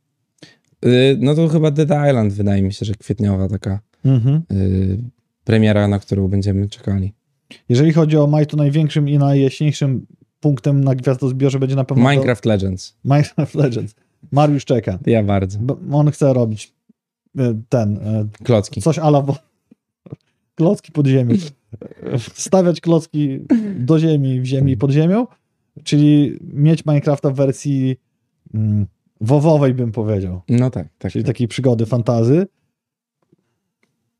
Y, 0.85 1.17
No 1.21 1.35
to 1.35 1.49
chyba 1.49 1.71
Dead 1.71 1.89
Island 2.11 2.33
wydaje 2.33 2.63
mi 2.63 2.73
się, 2.73 2.87
że 2.87 2.95
kwietniowa 2.95 3.49
taka 3.49 3.81
Mhm. 4.05 4.43
y, 4.53 4.99
premiera, 5.45 5.89
na 5.89 5.99
którą 5.99 6.29
będziemy 6.29 6.69
czekali. 6.69 7.13
Jeżeli 7.69 7.93
chodzi 7.93 8.17
o 8.17 8.27
maj, 8.27 8.47
to 8.47 8.57
największym 8.57 9.09
i 9.09 9.19
najjaśniejszym 9.19 10.07
punktem 10.45 10.85
na 10.85 10.95
gwiazdozbiorze 10.95 11.59
będzie 11.59 11.77
na 11.77 11.85
pewno 11.85 12.11
Minecraft 12.11 12.45
Legends. 12.45 12.93
To 12.93 12.99
Minecraft 13.15 13.55
Legends. 13.55 13.95
Mariusz 14.33 14.65
czeka. 14.65 14.99
Ja 15.07 15.23
bardzo. 15.23 15.59
On 15.93 16.11
chce 16.11 16.33
robić 16.33 16.73
e, 17.39 17.55
ten, 17.69 17.97
e, 17.97 18.27
Klocki. 18.45 18.83
coś 18.83 18.99
ala 18.99 19.25
klocki 20.55 20.93
pod 20.93 21.07
ziemią. 21.07 21.35
Stawiać 22.35 22.81
klocki 22.81 23.39
do 23.77 23.99
ziemi, 23.99 24.41
w 24.41 24.45
ziemi 24.45 24.73
i 24.73 24.77
pod 24.77 24.91
ziemią, 24.91 25.27
czyli 25.85 26.39
mieć 26.53 26.87
Minecrafta 26.87 27.31
w 27.31 27.35
wersji 27.35 27.97
mm, 28.55 28.87
wowowej 29.21 29.75
bym 29.75 29.93
powiedział. 29.93 30.41
No 30.49 30.71
tak, 30.71 30.89
tak. 30.99 31.13
Czyli 31.13 31.25
tak. 31.25 31.35
takiej 31.35 31.49
przygody 31.49 31.87
fantazy, 31.87 32.47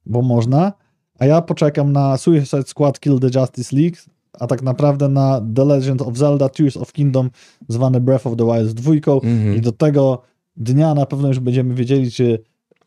bo 0.07 0.23
można. 0.23 0.73
A 1.19 1.27
ja 1.27 1.43
poczekam 1.43 1.93
na 1.93 2.17
Suicide 2.17 2.63
Squad 2.63 3.01
Kill 3.01 3.19
the 3.21 3.41
Justice 3.41 3.77
League, 3.77 3.97
a 4.41 4.47
tak 4.47 4.63
naprawdę 4.63 5.09
na 5.09 5.43
The 5.55 5.65
Legend 5.65 6.03
of 6.03 6.17
Zelda 6.17 6.49
Tears 6.49 6.77
of 6.77 6.93
Kingdom, 6.93 7.31
zwane 7.69 8.01
Breath 8.01 8.27
of 8.27 8.37
the 8.37 8.45
Wild 8.45 8.71
z 8.71 8.75
dwójką. 8.75 9.21
Mhm. 9.21 9.57
I 9.57 9.61
do 9.61 9.73
tego 9.73 10.23
dnia 10.57 10.95
na 10.95 11.07
pewno 11.07 11.29
już 11.29 11.39
będziemy 11.41 11.75
wiedzieli, 11.75 12.11
czy 12.11 12.39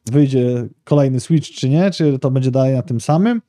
wyjdzie 0.06 0.68
kolejny 0.84 1.20
Switch, 1.20 1.50
czy 1.50 1.70
nie, 1.70 1.92
czy 1.92 2.20
to 2.20 2.32
będzie 2.32 2.52
dalej 2.52 2.76
na 2.76 2.82
tym 2.82 3.02
samym. 3.02 3.42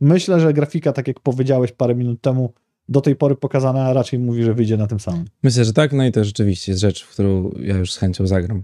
Myślę, 0.00 0.40
że 0.40 0.52
grafika, 0.52 0.92
tak 0.92 1.08
jak 1.08 1.20
powiedziałeś 1.20 1.72
parę 1.72 1.94
minut 1.94 2.20
temu, 2.20 2.52
do 2.88 3.00
tej 3.00 3.16
pory 3.16 3.34
pokazana 3.34 3.92
raczej 3.92 4.18
mówi, 4.18 4.42
że 4.42 4.54
wyjdzie 4.54 4.76
na 4.76 4.86
tym 4.86 5.00
samym. 5.00 5.24
Myślę, 5.42 5.64
że 5.64 5.72
tak, 5.72 5.92
no 5.92 6.06
i 6.06 6.12
to 6.12 6.24
rzeczywiście 6.24 6.72
jest 6.72 6.80
rzecz, 6.80 7.04
w 7.04 7.10
którą 7.10 7.50
ja 7.60 7.76
już 7.76 7.92
z 7.92 7.96
chęcią 7.96 8.26
zagram. 8.26 8.62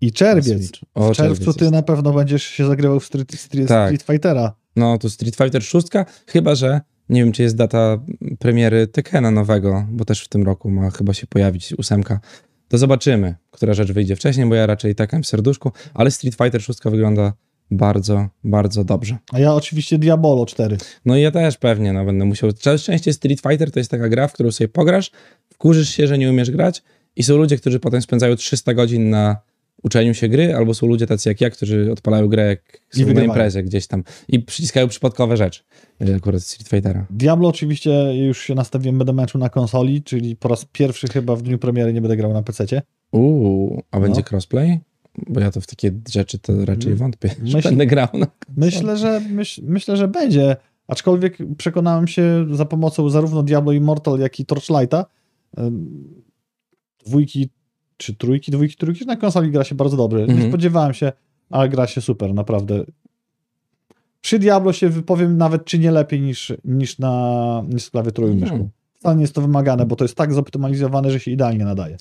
I 0.00 0.12
czerwiec. 0.12 0.70
O, 0.94 1.12
w 1.12 1.16
czerwcu 1.16 1.36
czerwiec 1.38 1.56
ty 1.56 1.64
jest. 1.64 1.72
na 1.72 1.82
pewno 1.82 2.12
będziesz 2.12 2.42
się 2.42 2.66
zagrywał 2.66 3.00
w 3.00 3.04
Street, 3.04 3.32
street, 3.34 3.68
Tak. 3.68 3.88
street 3.88 4.02
Fightera. 4.02 4.54
No, 4.76 4.98
to 4.98 5.10
Street 5.10 5.36
Fighter 5.36 5.62
6, 5.62 5.86
chyba 6.26 6.54
że 6.54 6.80
nie 7.08 7.24
wiem, 7.24 7.32
czy 7.32 7.42
jest 7.42 7.56
data 7.56 7.98
premiery 8.38 8.86
Tekena 8.86 9.30
nowego, 9.30 9.86
bo 9.90 10.04
też 10.04 10.24
w 10.24 10.28
tym 10.28 10.42
roku 10.42 10.70
ma 10.70 10.90
chyba 10.90 11.14
się 11.14 11.26
pojawić 11.26 11.74
ósemka. 11.78 12.20
To 12.68 12.78
zobaczymy, 12.78 13.34
która 13.50 13.74
rzecz 13.74 13.92
wyjdzie 13.92 14.16
wcześniej, 14.16 14.46
bo 14.46 14.54
ja 14.54 14.66
raczej 14.66 14.94
Tekken 14.94 15.22
w 15.22 15.26
serduszku, 15.26 15.72
ale 15.94 16.10
Street 16.10 16.34
Fighter 16.34 16.62
6 16.62 16.78
wygląda 16.84 17.32
bardzo, 17.70 18.28
bardzo 18.44 18.84
dobrze. 18.84 19.18
A 19.32 19.38
ja 19.38 19.54
oczywiście 19.54 19.98
Diabolo 19.98 20.46
4. 20.46 20.76
No 21.04 21.16
i 21.16 21.22
ja 21.22 21.30
też 21.30 21.56
pewnie 21.56 21.92
no, 21.92 22.04
będę 22.04 22.24
musiał. 22.24 22.50
Częściej 22.82 23.14
Street 23.14 23.40
Fighter 23.40 23.70
to 23.70 23.80
jest 23.80 23.90
taka 23.90 24.08
gra, 24.08 24.28
w 24.28 24.32
którą 24.32 24.50
sobie 24.50 24.68
pograsz, 24.68 25.10
wkurzysz 25.52 25.88
się, 25.88 26.06
że 26.06 26.18
nie 26.18 26.30
umiesz 26.30 26.50
grać 26.50 26.82
i 27.16 27.22
są 27.22 27.36
ludzie, 27.36 27.56
którzy 27.56 27.80
potem 27.80 28.02
spędzają 28.02 28.36
300 28.36 28.74
godzin 28.74 29.10
na 29.10 29.36
uczeniu 29.86 30.14
się 30.14 30.28
gry, 30.28 30.54
albo 30.54 30.74
są 30.74 30.86
ludzie 30.86 31.06
tacy 31.06 31.28
jak 31.28 31.40
ja, 31.40 31.50
którzy 31.50 31.92
odpalają 31.92 32.28
grę 32.28 32.46
jak 32.46 32.80
są 32.90 33.14
na 33.14 33.22
imprezie 33.24 33.62
gdzieś 33.62 33.86
tam 33.86 34.04
i 34.28 34.40
przyciskają 34.40 34.88
przypadkowe 34.88 35.36
rzeczy. 35.36 35.62
Akurat 36.16 36.42
Street 36.42 36.68
Fightera. 36.68 37.06
Diablo 37.10 37.48
oczywiście 37.48 38.14
już 38.26 38.40
się 38.40 38.54
nastawiłem, 38.54 38.98
będę 38.98 39.12
meczu 39.12 39.38
na 39.38 39.48
konsoli, 39.48 40.02
czyli 40.02 40.36
po 40.36 40.48
raz 40.48 40.64
pierwszy 40.64 41.08
chyba 41.08 41.36
w 41.36 41.42
dniu 41.42 41.58
premiery 41.58 41.92
nie 41.92 42.00
będę 42.00 42.16
grał 42.16 42.32
na 42.32 42.42
PC. 42.42 42.82
Uuu, 43.12 43.82
a 43.90 44.00
będzie 44.00 44.20
No. 44.20 44.26
crossplay? 44.30 44.78
Bo 45.28 45.40
ja 45.40 45.50
to 45.50 45.60
w 45.60 45.66
takie 45.66 45.92
rzeczy 46.10 46.38
to 46.38 46.64
raczej 46.64 46.86
Mm, 46.86 46.98
wątpię, 46.98 47.30
że 47.44 47.58
myśl- 47.58 47.68
będę 47.68 47.86
grał. 47.86 48.08
No. 48.14 48.26
Myślę, 48.56 48.96
że 48.96 49.20
myśl, 49.30 49.62
myślę, 49.64 49.96
że 49.96 50.08
będzie. 50.08 50.56
Aczkolwiek 50.88 51.38
przekonałem 51.58 52.08
się 52.08 52.46
za 52.52 52.64
pomocą 52.64 53.10
zarówno 53.10 53.42
Diablo 53.42 53.72
Immortal, 53.72 54.18
jak 54.18 54.40
i 54.40 54.46
Torchlighta. 54.46 55.06
Dwójki 57.06 57.48
czy 57.96 58.14
trójki, 58.14 58.50
dwójki, 58.50 58.76
trójki, 58.76 59.06
na 59.06 59.16
konsoli 59.16 59.50
gra 59.50 59.64
się 59.64 59.74
bardzo 59.74 59.96
dobrze. 59.96 60.18
Nie 60.18 60.24
Mhm. 60.32 60.50
spodziewałem 60.50 60.94
się, 60.94 61.12
ale 61.50 61.68
gra 61.68 61.86
się 61.86 62.00
super, 62.00 62.34
naprawdę. 62.34 62.84
Przy 64.20 64.38
Diablo 64.38 64.72
się 64.72 64.88
wypowiem 64.88 65.36
nawet 65.36 65.64
czy 65.64 65.78
nie 65.78 65.90
lepiej 65.90 66.20
niż, 66.20 66.52
niż 66.64 66.98
na 66.98 67.64
niż 67.68 67.82
z 67.82 67.90
klawiaturą 67.90 68.28
i 68.28 68.34
myszką. 68.34 68.54
Mhm. 68.54 68.70
Wcale 68.98 69.16
nie 69.16 69.22
jest 69.22 69.34
to 69.34 69.40
wymagane, 69.40 69.86
bo 69.86 69.96
to 69.96 70.04
jest 70.04 70.14
tak 70.14 70.34
zoptymalizowane, 70.34 71.10
że 71.10 71.20
się 71.20 71.30
idealnie 71.30 71.64
nadaje. 71.64 71.96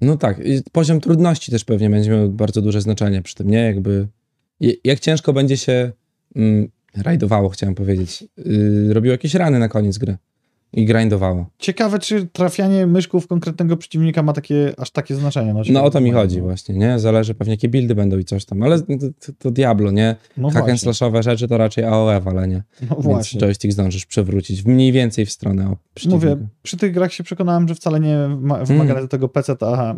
no 0.00 0.16
tak, 0.16 0.38
i 0.46 0.62
poziom 0.72 1.00
trudności 1.00 1.52
też 1.52 1.64
pewnie 1.64 1.90
będzie 1.90 2.10
miał 2.10 2.30
bardzo 2.30 2.62
duże 2.62 2.80
znaczenie 2.80 3.22
przy 3.22 3.34
tym, 3.34 3.50
nie? 3.50 3.58
Jakby 3.58 4.08
jak 4.84 5.00
ciężko 5.00 5.32
będzie 5.32 5.56
się 5.56 5.92
mm, 6.36 6.68
rajdowało, 6.96 7.48
chciałem 7.48 7.74
powiedzieć. 7.74 8.24
Yy, 8.36 8.94
robiło 8.94 9.12
jakieś 9.12 9.34
rany 9.34 9.58
na 9.58 9.68
koniec 9.68 9.98
gry 9.98 10.16
i 10.72 10.84
grindowało. 10.84 11.46
Ciekawe, 11.58 11.98
czy 11.98 12.26
trafianie 12.26 12.86
myszką 12.86 13.20
w 13.20 13.26
konkretnego 13.26 13.76
przeciwnika 13.76 14.22
ma 14.22 14.32
takie, 14.32 14.72
aż 14.78 14.90
takie 14.90 15.14
znaczenie. 15.14 15.54
No, 15.54 15.62
No 15.70 15.84
o 15.84 15.90
to 15.90 16.00
mi 16.00 16.10
chodzi 16.10 16.40
właśnie, 16.40 16.74
nie? 16.74 16.98
Zależy 16.98 17.34
pewnie 17.34 17.52
jakie 17.54 17.68
buildy 17.68 17.94
będą 17.94 18.18
i 18.18 18.24
coś 18.24 18.44
tam, 18.44 18.62
ale 18.62 18.80
to, 18.80 18.86
to, 19.38 19.50
Diablo, 19.50 19.90
nie? 19.90 20.16
No 20.36 20.50
Hack 20.50 20.68
and 20.68 20.80
slashowe 20.80 21.22
rzeczy 21.22 21.48
to 21.48 21.58
raczej 21.58 21.84
AOE 21.84 22.20
walenie, 22.20 22.62
no 22.82 22.88
więc 22.96 23.04
właśnie. 23.04 23.40
joystick 23.40 23.72
zdążysz 23.72 24.06
przewrócić 24.06 24.64
mniej 24.64 24.92
więcej 24.92 25.26
w 25.26 25.32
stronę 25.32 25.76
przeciwnika. 25.94 26.26
Mówię, 26.26 26.46
przy 26.62 26.76
tych 26.76 26.92
grach 26.92 27.12
się 27.12 27.24
przekonałem, 27.24 27.68
że 27.68 27.74
wcale 27.74 28.00
nie 28.00 28.16
ma- 28.40 28.64
wymaga 28.64 28.90
Mm. 28.90 29.02
do 29.04 29.08
tego 29.08 29.28
PC, 29.28 29.56
a 29.60 29.94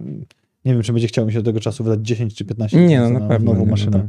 nie 0.64 0.72
wiem, 0.72 0.82
czy 0.82 0.92
będzie 0.92 1.08
chciał 1.08 1.26
mi 1.26 1.32
się 1.32 1.38
do 1.38 1.44
tego 1.44 1.60
czasu 1.60 1.84
wydać 1.84 2.00
10 2.06 2.34
czy 2.34 2.44
15 2.44 2.78
Nie, 2.78 2.98
no 3.00 3.04
tysięcy 3.06 3.22
na 3.22 3.28
pewno. 3.28 3.52
nową 3.52 3.64
nie, 3.64 3.70
maszynę. 3.70 4.08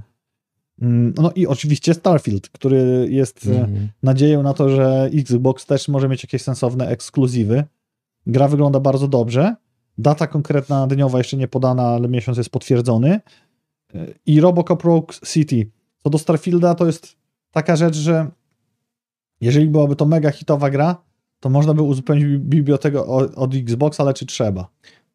No 0.82 0.88
Mm, 0.88 1.14
No 1.18 1.32
i 1.36 1.48
oczywiście 1.48 1.94
Starfield, 1.94 2.50
który 2.50 3.08
jest 3.10 3.48
e, 3.48 3.60
Mhm. 3.62 3.90
nadzieją 4.04 4.44
na 4.44 4.54
to, 4.54 4.70
że 4.70 5.10
Xbox 5.14 5.66
też 5.66 5.88
może 5.88 6.10
mieć 6.10 6.24
jakieś 6.24 6.42
sensowne 6.42 6.88
ekskluzywy. 6.88 7.64
Gra 8.28 8.48
wygląda 8.48 8.80
bardzo 8.80 9.08
dobrze. 9.08 9.56
Data 9.98 10.28
konkretna 10.28 10.88
dniowa 10.88 11.18
jeszcze 11.18 11.38
nie 11.38 11.48
podana, 11.48 11.84
ale 11.84 12.08
miesiąc 12.08 12.38
jest 12.38 12.50
potwierdzony. 12.50 13.20
E, 13.96 14.08
I 14.26 14.42
Robocop 14.42 14.84
Rogue 14.84 15.08
City. 15.26 15.72
Co 16.04 16.10
do 16.10 16.18
Starfielda, 16.18 16.76
to 16.76 16.86
jest 16.86 17.16
taka 17.52 17.76
rzecz, 17.76 17.96
że 17.96 18.28
jeżeli 19.42 19.68
byłaby 19.68 19.96
to 19.96 20.06
mega 20.06 20.32
hitowa 20.32 20.70
gra, 20.70 20.96
to 21.40 21.50
można 21.50 21.74
by 21.74 21.82
uzupełnić 21.82 22.26
bi- 22.26 22.40
bibliotekę 22.40 23.06
od 23.36 23.56
Xboxa, 23.56 24.04
ale 24.04 24.14
czy 24.14 24.26
trzeba? 24.26 24.68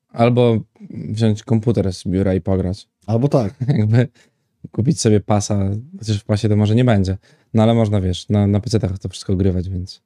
Albo 0.08 0.56
wziąć 0.90 1.42
komputer 1.42 1.92
z 1.92 2.04
biura 2.06 2.34
i 2.34 2.40
pograć. 2.40 2.88
Albo 3.06 3.28
tak. 3.28 3.54
Jakby 3.78 4.08
kupić 4.72 5.00
sobie 5.00 5.20
pasa, 5.20 5.70
chociaż 5.98 6.18
w 6.20 6.24
pasie 6.24 6.48
to 6.48 6.56
może 6.56 6.74
nie 6.74 6.84
będzie. 6.84 7.18
No 7.54 7.62
ale 7.62 7.74
można, 7.74 8.00
wiesz, 8.00 8.28
na, 8.28 8.46
na 8.46 8.60
PC-tach 8.60 8.98
to 8.98 9.08
wszystko 9.08 9.36
grywać, 9.36 9.68
więc... 9.68 10.02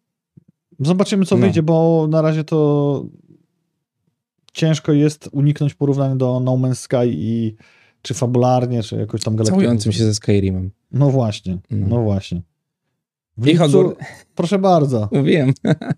Zobaczymy, 0.81 1.27
co 1.27 1.35
No. 1.37 1.41
wyjdzie, 1.41 1.63
bo 1.63 2.07
na 2.11 2.23
razie 2.23 2.45
to 2.45 3.05
ciężko 4.53 4.93
jest 4.93 5.29
uniknąć 5.33 5.75
porównania 5.75 6.17
do 6.17 6.41
No 6.41 6.53
Man's 6.53 6.75
Sky 6.75 6.97
i 7.07 7.57
czy 8.03 8.15
fabularnie, 8.15 8.83
czy 8.83 8.97
jakoś 8.97 9.23
tam 9.23 9.37
galaktyką. 9.37 9.57
Całującym 9.57 9.93
się 9.93 10.05
ze 10.05 10.15
Skyrimem. 10.15 10.71
No 10.93 11.11
właśnie, 11.11 11.59
No. 11.71 11.87
no, 11.89 12.03
właśnie. 12.03 12.43
W 13.37 13.47
I 13.47 13.51
lipcu, 13.51 13.65
Hogwarts- 13.65 13.95
proszę 14.35 14.59
bardzo. 14.59 15.09
Wiem. 15.25 15.53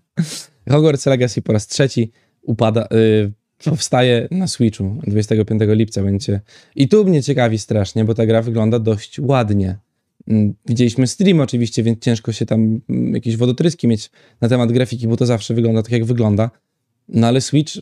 Hogwarts 0.71 1.05
Legacy 1.05 1.41
po 1.41 1.53
raz 1.53 1.67
trzeci 1.67 2.11
upada, 2.41 2.87
y, 2.93 3.31
powstaje 3.65 4.27
na 4.31 4.47
Switchu 4.47 5.01
25 5.07 5.61
lipca 5.67 6.03
będzie. 6.03 6.41
I 6.75 6.87
tu 6.87 7.05
mnie 7.05 7.23
ciekawi 7.23 7.57
strasznie, 7.59 8.05
bo 8.05 8.13
ta 8.13 8.25
gra 8.25 8.41
wygląda 8.41 8.79
dość 8.79 9.19
ładnie. 9.19 9.77
Mm, 10.27 10.53
Widzieliśmy 10.65 11.07
stream 11.07 11.39
oczywiście, 11.39 11.83
więc 11.83 11.99
ciężko 11.99 12.31
się 12.31 12.45
tam 12.45 12.79
mm, 12.89 13.13
jakieś 13.13 13.37
wodotryski 13.37 13.87
mieć 13.87 14.11
na 14.41 14.49
temat 14.49 14.71
grafiki, 14.71 15.07
bo 15.07 15.17
to 15.17 15.25
zawsze 15.25 15.53
wygląda 15.53 15.83
tak, 15.83 15.91
jak 15.91 16.05
wygląda. 16.05 16.51
No 17.07 17.27
ale 17.27 17.41
Switch 17.41 17.73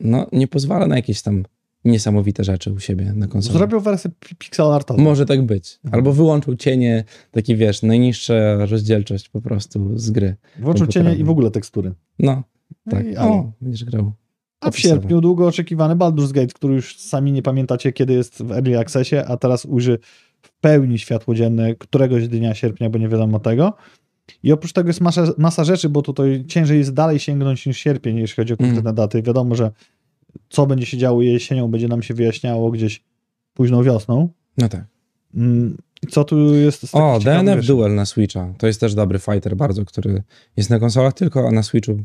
no, 0.00 0.26
nie 0.32 0.48
pozwala 0.48 0.86
na 0.86 0.96
jakieś 0.96 1.22
tam 1.22 1.44
niesamowite 1.84 2.44
rzeczy 2.44 2.72
u 2.72 2.78
siebie 2.80 3.12
na 3.16 3.26
konsoli. 3.26 3.58
Zrobił 3.58 3.80
wersję 3.80 4.10
pi- 4.20 4.34
pixel 4.34 4.66
artową. 4.66 5.02
Może 5.02 5.26
tak 5.26 5.42
być. 5.42 5.78
Mhm. 5.84 5.94
Albo 5.94 6.12
wyłączył 6.12 6.56
cienie, 6.56 7.04
taki 7.30 7.56
wiesz, 7.56 7.82
najniższa 7.82 8.66
rozdzielczość 8.66 9.28
po 9.28 9.40
prostu 9.40 9.98
z 9.98 10.10
gry. 10.10 10.36
Włączył 10.58 10.86
cienie 10.86 11.14
i 11.14 11.24
w 11.24 11.30
ogóle 11.30 11.50
tekstury. 11.50 11.92
No, 12.18 12.42
No 12.86 12.92
tak. 12.92 13.06
i 13.06 13.16
ale. 13.16 13.30
O, 13.30 13.52
będziesz 13.60 13.84
grał. 13.84 14.12
A 14.60 14.70
w 14.70 14.78
sierpniu 14.78 15.20
długo 15.20 15.46
oczekiwany 15.46 15.96
Baldur's 15.96 16.32
Gate, 16.32 16.54
który 16.54 16.74
już 16.74 16.96
sami 16.98 17.32
nie 17.32 17.42
pamiętacie, 17.42 17.92
kiedy 17.92 18.12
jest 18.12 18.42
w 18.42 18.52
Early 18.52 18.78
Accessie, 18.78 19.16
a 19.16 19.36
teraz 19.36 19.64
ujrzy 19.64 19.98
w 20.42 20.52
pełni 20.60 20.98
światło 20.98 21.34
dzienne 21.34 21.74
któregoś 21.74 22.28
dnia 22.28 22.54
sierpnia, 22.54 22.90
bo 22.90 22.98
nie 22.98 23.08
wiadomo 23.08 23.40
tego. 23.40 23.74
I 24.42 24.52
oprócz 24.52 24.72
tego 24.72 24.88
jest 24.88 25.00
masa, 25.00 25.32
masa 25.38 25.64
rzeczy, 25.64 25.88
bo 25.88 26.02
tutaj 26.02 26.44
ciężej 26.48 26.78
jest 26.78 26.94
dalej 26.94 27.18
sięgnąć 27.18 27.66
niż 27.66 27.78
sierpień, 27.78 28.16
jeśli 28.16 28.36
chodzi 28.36 28.52
o 28.52 28.54
Mhm. 28.54 28.70
konkretne 28.70 28.92
daty. 28.94 29.22
Wiadomo, 29.22 29.54
że 29.54 29.70
co 30.48 30.66
będzie 30.66 30.86
się 30.86 30.96
działo 30.98 31.22
jesienią, 31.22 31.68
będzie 31.70 31.88
nam 31.88 32.02
się 32.02 32.14
wyjaśniało 32.14 32.70
gdzieś 32.70 33.02
późną 33.54 33.82
wiosną. 33.82 34.28
No 34.58 34.68
tak. 34.68 34.84
Mm, 35.34 35.76
co 36.10 36.24
tu 36.24 36.54
jest 36.54 36.86
O, 36.92 37.18
DNF 37.24 37.56
rzeczy? 37.56 37.68
Duel 37.68 37.94
na 37.94 38.06
Switcha. 38.06 38.54
To 38.58 38.66
jest 38.66 38.80
też 38.80 38.94
dobry 38.94 39.18
fighter 39.18 39.56
bardzo, 39.56 39.84
który 39.84 40.22
jest 40.56 40.70
na 40.70 40.78
konsolach 40.78 41.14
tylko, 41.14 41.48
a 41.48 41.50
na 41.50 41.62
Switchu 41.62 41.98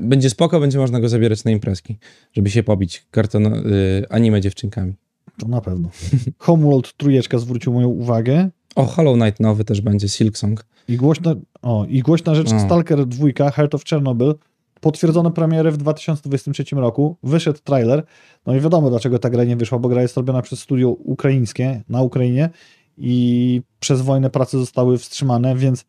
będzie 0.00 0.30
spoko, 0.30 0.60
będzie 0.60 0.78
można 0.78 1.00
go 1.00 1.08
zabierać 1.08 1.44
na 1.44 1.50
imprezki, 1.50 1.98
żeby 2.32 2.50
się 2.50 2.62
pobić 2.62 3.06
karton, 3.10 3.46
y, 3.46 4.06
anime 4.10 4.40
dziewczynkami. 4.40 4.94
To 5.38 5.48
na 5.48 5.60
pewno. 5.60 5.88
Homeworld 6.38 6.96
trójeczka 6.96 7.38
zwrócił 7.38 7.72
moją 7.72 7.88
uwagę. 7.88 8.50
O, 8.74 8.84
Hollow 8.84 9.18
Knight 9.18 9.40
nowy 9.40 9.64
też 9.64 9.80
będzie, 9.80 10.08
Silksong. 10.08 10.64
I 10.88 10.96
głośna, 10.96 11.34
o, 11.62 11.86
i 11.88 12.00
głośna 12.00 12.34
rzecz, 12.34 12.52
O. 12.52 12.60
Stalker 12.60 13.06
2, 13.06 13.50
Heart 13.50 13.74
of 13.74 13.84
Chernobyl, 13.84 14.34
potwierdzono 14.80 15.30
premierę 15.30 15.70
w 15.70 15.76
2023 15.76 16.64
roku, 16.76 17.16
wyszedł 17.22 17.58
trailer, 17.64 18.04
no 18.46 18.56
i 18.56 18.60
wiadomo 18.60 18.90
dlaczego 18.90 19.18
ta 19.18 19.30
gra 19.30 19.44
nie 19.44 19.56
wyszła, 19.56 19.78
bo 19.78 19.88
gra 19.88 20.02
jest 20.02 20.16
robiona 20.16 20.42
przez 20.42 20.60
studio 20.60 20.88
ukraińskie, 20.88 21.82
na 21.88 22.02
Ukrainie 22.02 22.50
i 22.98 23.62
przez 23.80 24.00
wojnę 24.00 24.30
prace 24.30 24.58
zostały 24.58 24.98
wstrzymane, 24.98 25.56
więc 25.56 25.84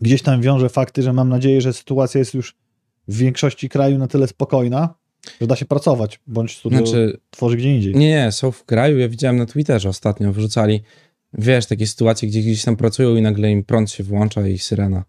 gdzieś 0.00 0.22
tam 0.22 0.40
wiąże 0.40 0.68
fakty, 0.68 1.02
że 1.02 1.12
mam 1.12 1.28
nadzieję, 1.28 1.60
że 1.60 1.72
sytuacja 1.72 2.18
jest 2.18 2.34
już 2.34 2.54
w 3.08 3.16
większości 3.16 3.68
kraju 3.68 3.98
na 3.98 4.06
tyle 4.06 4.26
spokojna, 4.26 4.94
że 5.40 5.46
da 5.46 5.56
się 5.56 5.64
pracować, 5.64 6.20
bądź 6.26 6.56
studio 6.56 6.78
Znaczy, 6.78 7.18
tworzy 7.30 7.56
gdzie 7.56 7.74
indziej. 7.74 7.94
nie, 7.94 8.08
nie, 8.10 8.32
są 8.32 8.50
w 8.50 8.64
kraju, 8.64 8.98
ja 8.98 9.08
widziałem 9.08 9.36
na 9.36 9.46
Twitterze 9.46 9.88
ostatnio, 9.88 10.32
wrzucali, 10.32 10.80
wiesz, 11.34 11.66
takie 11.66 11.86
sytuacje, 11.86 12.28
gdzie 12.28 12.40
gdzieś 12.40 12.64
tam 12.64 12.76
pracują 12.76 13.16
i 13.16 13.22
nagle 13.22 13.50
im 13.50 13.64
prąd 13.64 13.90
się 13.90 14.04
włącza 14.04 14.48
i 14.48 14.58
syrena 14.58 15.04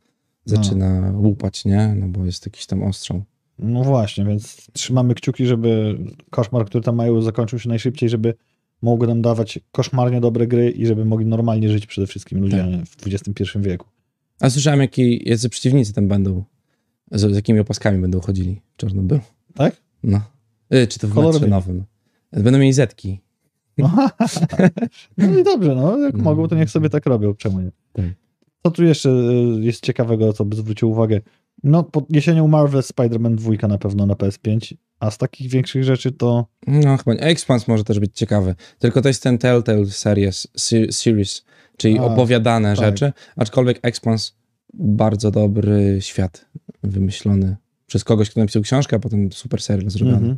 zaczyna 0.46 1.14
łupać, 1.16 1.66
nie? 1.66 1.96
No 1.96 2.08
bo 2.08 2.26
jest 2.26 2.46
jakiś 2.46 2.66
tam 2.66 2.84
ostrzał. 2.84 3.24
No 3.60 3.84
właśnie, 3.84 4.26
więc 4.26 4.72
trzymamy 4.74 5.16
kciuki, 5.16 5.46
żeby 5.46 5.98
koszmar, 6.30 6.66
który 6.66 6.84
tam 6.84 6.96
mają, 6.96 7.22
zakończył 7.22 7.60
się 7.60 7.70
najszybciej, 7.70 8.10
żeby 8.10 8.34
mogły 8.82 9.08
nam 9.08 9.22
dawać 9.22 9.60
koszmarnie 9.72 10.22
dobre 10.22 10.48
gry 10.48 10.72
i 10.72 10.86
żeby 10.86 11.06
mogli 11.06 11.26
normalnie 11.26 11.70
żyć 11.70 11.86
przede 11.86 12.08
wszystkim 12.08 12.40
ludzie 12.40 12.58
Tak. 12.58 12.86
w 12.86 13.08
XXI 13.08 13.44
wieku. 13.60 13.88
A 14.40 14.50
słyszałem, 14.50 14.82
jaki, 14.82 15.30
jacy 15.30 15.50
przeciwnicy 15.50 15.94
tam 15.94 16.08
będą, 16.08 16.44
z, 17.12 17.32
z 17.32 17.36
jakimi 17.36 17.60
opaskami 17.60 18.02
będą 18.02 18.20
chodzili 18.20 18.62
w 18.74 18.78
Czarnobyl. 18.78 19.20
Tak? 19.56 19.76
No. 20.04 20.22
Y, 20.74 20.88
czy 20.88 21.00
to 21.00 21.08
w 21.08 21.14
Kolorowi. 21.14 21.34
metrze 21.34 21.50
nowym. 21.50 21.84
Będą 22.32 22.60
mieli 22.60 22.74
zetki. 22.74 23.22
No 25.18 25.40
i 25.40 25.44
dobrze, 25.44 25.76
no 25.76 25.98
jak 25.98 26.14
No. 26.18 26.24
mogą, 26.24 26.48
to 26.48 26.56
niech 26.56 26.70
sobie 26.70 26.90
tak 26.90 27.06
robią, 27.06 27.34
czemu 27.34 27.60
nie? 27.60 27.72
Tak. 27.94 28.06
Co 28.64 28.72
tu 28.72 28.84
jeszcze 28.84 29.10
y, 29.10 29.60
jest 29.66 29.84
ciekawego, 29.84 30.34
co 30.34 30.46
by 30.46 30.56
zwrócił 30.56 30.92
uwagę? 30.92 31.22
No, 31.64 31.84
pod 31.84 32.06
jesienią 32.10 32.48
Marvel 32.48 32.82
Spider-Man 32.82 33.36
2 33.36 33.68
na 33.68 33.78
pewno 33.78 34.06
na 34.06 34.14
PS5, 34.14 34.74
a 35.00 35.12
z 35.12 35.18
takich 35.18 35.50
większych 35.52 35.84
rzeczy 35.84 36.12
to 36.12 36.46
No 36.68 36.98
chyba 36.98 37.14
nie. 37.14 37.20
Expanse 37.22 37.66
może 37.68 37.84
też 37.84 38.00
być 38.00 38.18
ciekawy. 38.18 38.56
Tylko 38.80 39.02
to 39.02 39.08
jest 39.08 39.24
ten 39.24 39.38
Telltale 39.38 39.86
Series, 39.86 40.48
se- 40.58 40.92
series 40.92 41.46
czyli 41.78 42.00
A, 42.00 42.04
opowiadane 42.04 42.76
tak. 42.76 42.86
rzeczy, 42.86 43.14
aczkolwiek 43.36 43.80
Expanse 43.82 44.32
bardzo 44.74 45.32
dobry 45.32 45.98
świat 46.02 46.46
wymyślony 46.84 47.56
przez 47.88 48.04
kogoś, 48.04 48.30
kto 48.30 48.40
napisał 48.40 48.62
książkę, 48.62 48.96
a 48.96 49.00
potem 49.00 49.32
super 49.32 49.62
serial 49.62 49.90
zrobiony 49.90 50.18
Mhm. 50.18 50.38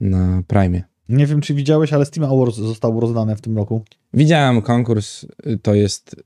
na 0.00 0.42
Prime. 0.46 0.82
nie 1.08 1.26
wiem, 1.26 1.40
czy 1.40 1.54
widziałeś, 1.54 1.92
ale 1.92 2.06
Steam 2.06 2.32
Awards 2.32 2.56
został 2.56 3.00
rozdane 3.00 3.36
w 3.36 3.40
tym 3.40 3.56
roku. 3.56 3.82
Widziałem 4.14 4.62
konkurs, 4.62 5.24
y, 5.46 5.58
to 5.62 5.74
jest 5.74 6.16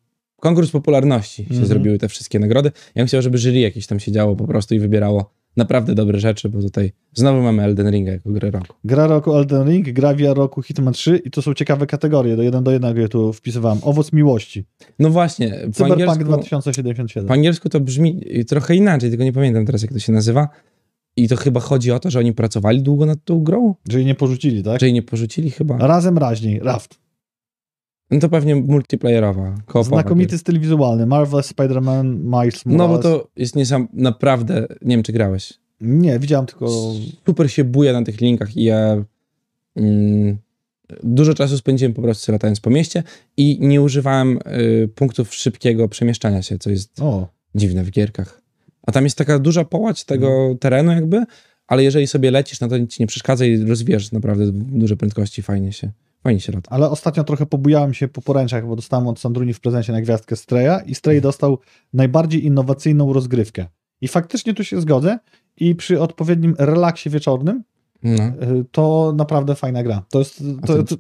konkurs 0.41 0.71
popularności, 0.71 1.43
się 1.45 1.51
Mhm. 1.51 1.67
zrobiły 1.67 1.99
te 1.99 2.09
wszystkie 2.09 2.39
nagrody. 2.39 2.73
Ja 2.95 3.01
bym 3.03 3.07
chciał, 3.07 3.23
żeby 3.23 3.39
jury 3.39 3.61
jakieś 3.61 3.87
tam 3.87 4.01
siedziało 4.01 4.37
po 4.37 4.47
prostu 4.47 4.75
i 4.75 4.79
wybierało 4.79 5.31
naprawdę 5.57 5.95
dobre 5.95 6.21
rzeczy, 6.21 6.49
bo 6.49 6.63
tutaj 6.63 6.93
znowu 7.15 7.43
mamy 7.43 7.63
Elden 7.63 7.91
Ringa 7.91 8.13
jako 8.13 8.31
grę 8.31 8.51
roku. 8.51 8.77
Gra 8.85 9.07
roku 9.07 9.35
Elden 9.37 9.69
Ring, 9.69 9.89
gra 9.89 10.15
VR 10.15 10.37
roku 10.37 10.63
Hitman 10.63 10.95
3 10.95 11.17
i 11.25 11.31
to 11.31 11.43
są 11.43 11.55
ciekawe 11.55 11.87
kategorie, 11.87 12.37
do 12.37 12.43
jeden 12.43 12.65
do 12.65 12.71
jednego 12.71 13.01
je 13.01 13.09
tu 13.09 13.33
wpisywałem. 13.33 13.79
Owoc 13.83 14.13
miłości, 14.13 14.65
No 14.99 15.11
właśnie, 15.11 15.51
Cyberpunk 15.51 15.93
angielsku, 15.93 16.25
2077. 16.25 17.29
po 17.29 17.35
angielsku 17.35 17.69
to 17.69 17.81
brzmi 17.81 18.21
trochę 18.49 18.75
inaczej, 18.75 19.11
tylko 19.11 19.25
nie 19.25 19.33
pamiętam 19.33 19.67
teraz, 19.67 19.83
jak 19.83 19.93
to 19.93 19.99
się 19.99 20.13
nazywa. 20.13 20.49
I 21.17 21.29
to 21.29 21.37
chyba 21.37 21.61
chodzi 21.61 21.93
o 21.93 22.01
to, 22.01 22.11
że 22.11 22.19
oni 22.19 22.33
pracowali 22.33 22.83
długo 22.83 23.07
nad 23.07 23.25
tą 23.25 23.43
grą? 23.43 23.75
Czyli 23.91 24.05
nie 24.05 24.15
porzucili, 24.15 24.63
tak? 24.63 24.79
Czy 24.81 24.87
jej 24.87 24.93
nie 24.93 25.03
porzucili 25.03 25.51
chyba? 25.51 25.79
Razem 25.79 26.19
raźniej, 26.19 26.61
Raft. 26.63 27.02
No 28.13 28.21
to 28.21 28.29
pewnie 28.29 28.57
multiplayerowa. 28.57 29.55
Znakomity 29.83 30.39
styl 30.39 30.61
wizualny, 30.61 31.07
Marvel, 31.07 31.41
Spider-Man, 31.41 32.05
Miles 32.05 32.67
Morales. 32.67 32.67
No 32.67 32.89
bo 32.89 32.99
to 32.99 33.29
jest 33.37 33.57
niesam... 33.57 33.89
naprawdę, 33.93 34.67
nie 34.83 34.97
wiem 34.97 35.03
czy 35.03 35.13
grałeś. 35.13 35.53
Nie, 35.81 36.19
widziałem 36.19 36.47
tylko... 36.47 36.69
super 37.27 37.53
się 37.53 37.65
buja 37.65 37.93
na 37.93 38.03
tych 38.03 38.21
linkach 38.21 38.57
i 38.57 38.65
ja 38.65 39.05
mm, 39.77 40.39
dużo 41.03 41.35
czasu 41.35 41.59
spędziłem 41.59 41.95
po 41.95 42.03
prostu 42.03 42.33
latając 42.33 42.61
po 42.61 42.71
mieście 42.71 43.03
i 43.37 43.59
nie 43.61 43.83
używałem 43.83 44.39
y, 44.47 44.89
punktów 44.95 45.35
szybkiego 45.35 45.89
przemieszczania 45.89 46.43
się, 46.43 46.59
co 46.59 46.71
jest 46.71 47.01
O, 47.01 47.29
dziwne 47.55 47.85
w 47.85 47.91
gierkach. 47.91 48.43
A 48.87 48.93
tam 48.93 49.05
jest 49.05 49.19
taka 49.19 49.39
duża 49.39 49.65
połać 49.65 50.05
tego 50.05 50.29
Mhm. 50.29 50.59
terenu 50.59 50.93
jakby, 50.93 51.25
ale 51.67 51.85
jeżeli 51.85 52.07
sobie 52.07 52.31
lecisz, 52.31 52.61
no 52.61 52.69
to 52.69 52.79
nic 52.79 52.95
ci 52.95 53.03
nie 53.03 53.07
przeszkadza 53.07 53.45
i 53.45 53.65
rozwijasz 53.65 54.13
naprawdę 54.13 54.45
duże 54.53 54.97
prędkości, 54.97 55.43
fajnie 55.43 55.73
się, 55.73 55.91
fajnie 56.23 56.41
się 56.41 56.53
lata. 56.53 56.71
ale 56.71 56.91
ostatnio 56.91 57.25
trochę 57.25 57.47
pobujałem 57.47 57.95
się 57.95 58.09
po 58.09 58.23
poręczach, 58.23 58.67
bo 58.67 58.77
dostałem 58.77 59.07
od 59.09 59.19
Sandruni 59.21 59.53
w 59.55 59.61
prezencie 59.61 59.93
na 59.93 60.01
gwiazdkę 60.01 60.37
Streja 60.37 60.81
i 60.81 60.95
Stray 60.95 61.17
Mhm. 61.17 61.23
dostał 61.31 61.59
najbardziej 61.93 62.47
innowacyjną 62.47 63.13
rozgrywkę. 63.13 63.67
I 64.01 64.09
faktycznie 64.09 64.55
tu 64.55 64.65
się 64.65 64.81
zgodzę 64.81 65.19
i 65.57 65.75
przy 65.75 66.01
odpowiednim 66.01 66.55
relaksie 66.59 67.11
wieczornym 67.11 67.63
No. 68.03 68.25
y, 68.25 68.65
to 68.71 69.13
naprawdę 69.17 69.55
fajna 69.55 69.83
gra. 69.83 70.03
To 70.11 70.19
jest... 70.19 70.43
To, 70.67 70.83
to- 70.83 70.97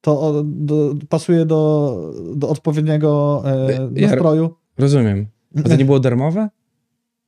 to, 0.00 0.42
do, 0.44 0.94
pasuje 1.08 1.46
do, 1.46 2.12
do 2.36 2.48
odpowiedniego 2.48 3.42
e, 3.46 3.88
Ja- 3.94 4.08
nastroju. 4.08 4.54
Rozumiem. 4.78 5.26
A 5.58 5.62
to 5.68 5.76
nie 5.76 5.84
było 5.84 6.00
darmowe? 6.00 6.48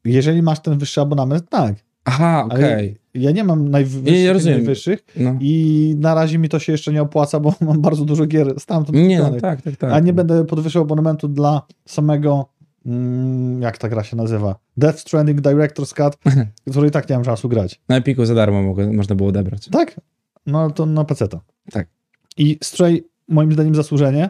Jeżeli 0.05 0.43
masz 0.43 0.61
ten 0.61 0.78
wyższy 0.78 1.01
abonament, 1.01 1.49
tak. 1.51 1.74
Aha, 2.05 2.45
okej. 2.51 2.99
Ja 3.19 3.31
nie 3.31 3.45
mam 3.45 3.69
najwyższych, 3.69 4.05
Nie, 4.05 4.23
ja 4.23 4.35
najwyższych 4.35 5.05
No. 5.16 5.37
i 5.41 5.95
na 5.99 6.14
razie 6.14 6.39
mi 6.39 6.49
to 6.49 6.59
się 6.59 6.73
jeszcze 6.73 6.93
nie 6.93 7.03
opłaca, 7.03 7.41
bo 7.41 7.55
mam 7.61 7.81
bardzo 7.81 8.05
dużo 8.05 8.27
gier 8.27 8.61
stamtąd 8.61 8.99
Nie, 8.99 9.19
no 9.19 9.31
tak, 9.41 9.62
tak, 9.62 9.77
tak. 9.77 9.93
A 9.93 10.01
nie 10.01 10.12
będę 10.12 10.45
podwyższał 10.45 10.83
abonamentu 10.83 11.29
dla 11.29 11.62
samego, 11.87 12.49
mm, 12.87 13.62
jak 13.62 13.79
ta 13.79 13.89
gra 13.89 14.05
się 14.05 14.16
nazywa? 14.16 14.57
Death 14.77 14.99
Stranding 14.99 15.41
Director's 15.41 15.95
Cut, 15.95 16.16
który 16.71 16.89
i 16.89 16.91
tak 16.91 17.09
nie 17.11 17.16
mam 17.16 17.25
czasu 17.25 17.49
grać. 17.49 17.81
Na 17.89 17.97
Epiku 17.97 18.25
za 18.25 18.35
darmo 18.35 18.62
mogło, 18.62 18.93
można 18.93 19.14
było 19.14 19.29
odebrać. 19.29 19.69
Tak? 19.69 20.01
No 20.47 20.71
to 20.71 20.87
na 20.87 21.05
PC 21.05 21.29
to. 21.29 21.41
Tak. 21.73 21.89
I 22.37 22.59
Stray 22.62 23.05
moim 23.29 23.53
zdaniem 23.53 23.75
zasłużenie. 23.75 24.29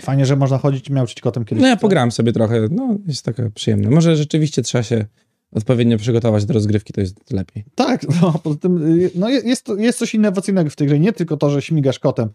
Fajnie, 0.00 0.26
że 0.26 0.36
można 0.36 0.58
chodzić 0.58 0.88
i 0.88 0.92
miauczyć 0.92 1.20
kotem 1.20 1.44
kiedyś. 1.44 1.62
No 1.62 1.68
ja 1.68 1.76
pograłem 1.76 2.12
sobie 2.12 2.32
trochę, 2.32 2.68
no 2.70 2.96
jest 3.06 3.24
taka 3.24 3.50
przyjemna. 3.54 3.90
Może 3.90 4.16
rzeczywiście 4.16 4.62
trzeba 4.62 4.82
się 4.82 5.04
odpowiednio 5.52 5.98
przygotować 5.98 6.44
do 6.44 6.54
rozgrywki, 6.54 6.92
to 6.92 7.00
jest 7.00 7.32
lepiej. 7.32 7.64
Tak, 7.74 8.06
no, 8.22 8.32
poza 8.42 8.58
tym 8.58 8.98
y, 9.00 9.10
no, 9.14 9.28
je- 9.28 9.40
jest, 9.44 9.68
jest 9.78 9.98
coś 9.98 10.14
innowacyjnego 10.14 10.70
w 10.70 10.76
tej 10.76 10.86
grze. 10.86 10.98
Nie 11.00 11.12
tylko 11.12 11.36
to, 11.36 11.50
że 11.50 11.62
śmigasz 11.62 11.98
kotem, 11.98 12.28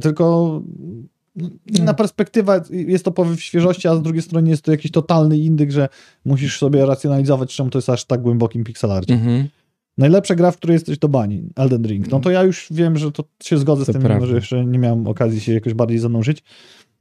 tylko 0.00 0.62
no, 1.36 1.48
na 1.84 1.94
perspektywę 1.94 2.62
jest 2.70 3.04
to 3.04 3.10
powiew 3.12 3.42
świeżości, 3.42 3.88
a 3.88 3.96
z 3.96 4.02
drugiej 4.02 4.22
strony 4.22 4.50
jest 4.50 4.62
to 4.62 4.70
jakiś 4.70 4.90
totalny 4.90 5.38
indyk, 5.38 5.70
że 5.70 5.88
musisz 6.24 6.58
sobie 6.58 6.86
racjonalizować, 6.86 7.56
czemu 7.56 7.70
to 7.70 7.78
jest 7.78 7.88
aż 7.88 8.04
tak 8.04 8.22
głębokim 8.22 8.64
pixelarcie. 8.64 9.14
Mhm. 9.14 9.48
Najlepsza 9.98 10.34
gra, 10.34 10.50
w 10.50 10.56
której 10.56 10.74
jesteś 10.74 10.98
to 10.98 11.08
bani, 11.08 11.42
Elden 11.56 11.86
Ring. 11.86 12.10
No 12.10 12.20
to 12.20 12.30
ja 12.30 12.42
już 12.42 12.66
wiem, 12.70 12.98
że 12.98 13.12
to 13.12 13.24
się 13.42 13.58
zgodzę 13.58 13.84
To 13.86 13.92
z 13.92 13.94
tym, 13.94 14.02
prawda. 14.02 14.26
że 14.26 14.34
jeszcze 14.34 14.64
nie 14.64 14.78
miałem 14.78 15.06
okazji 15.06 15.40
się 15.40 15.52
jakoś 15.54 15.74
bardziej 15.74 15.98
zanurzyć. 15.98 16.42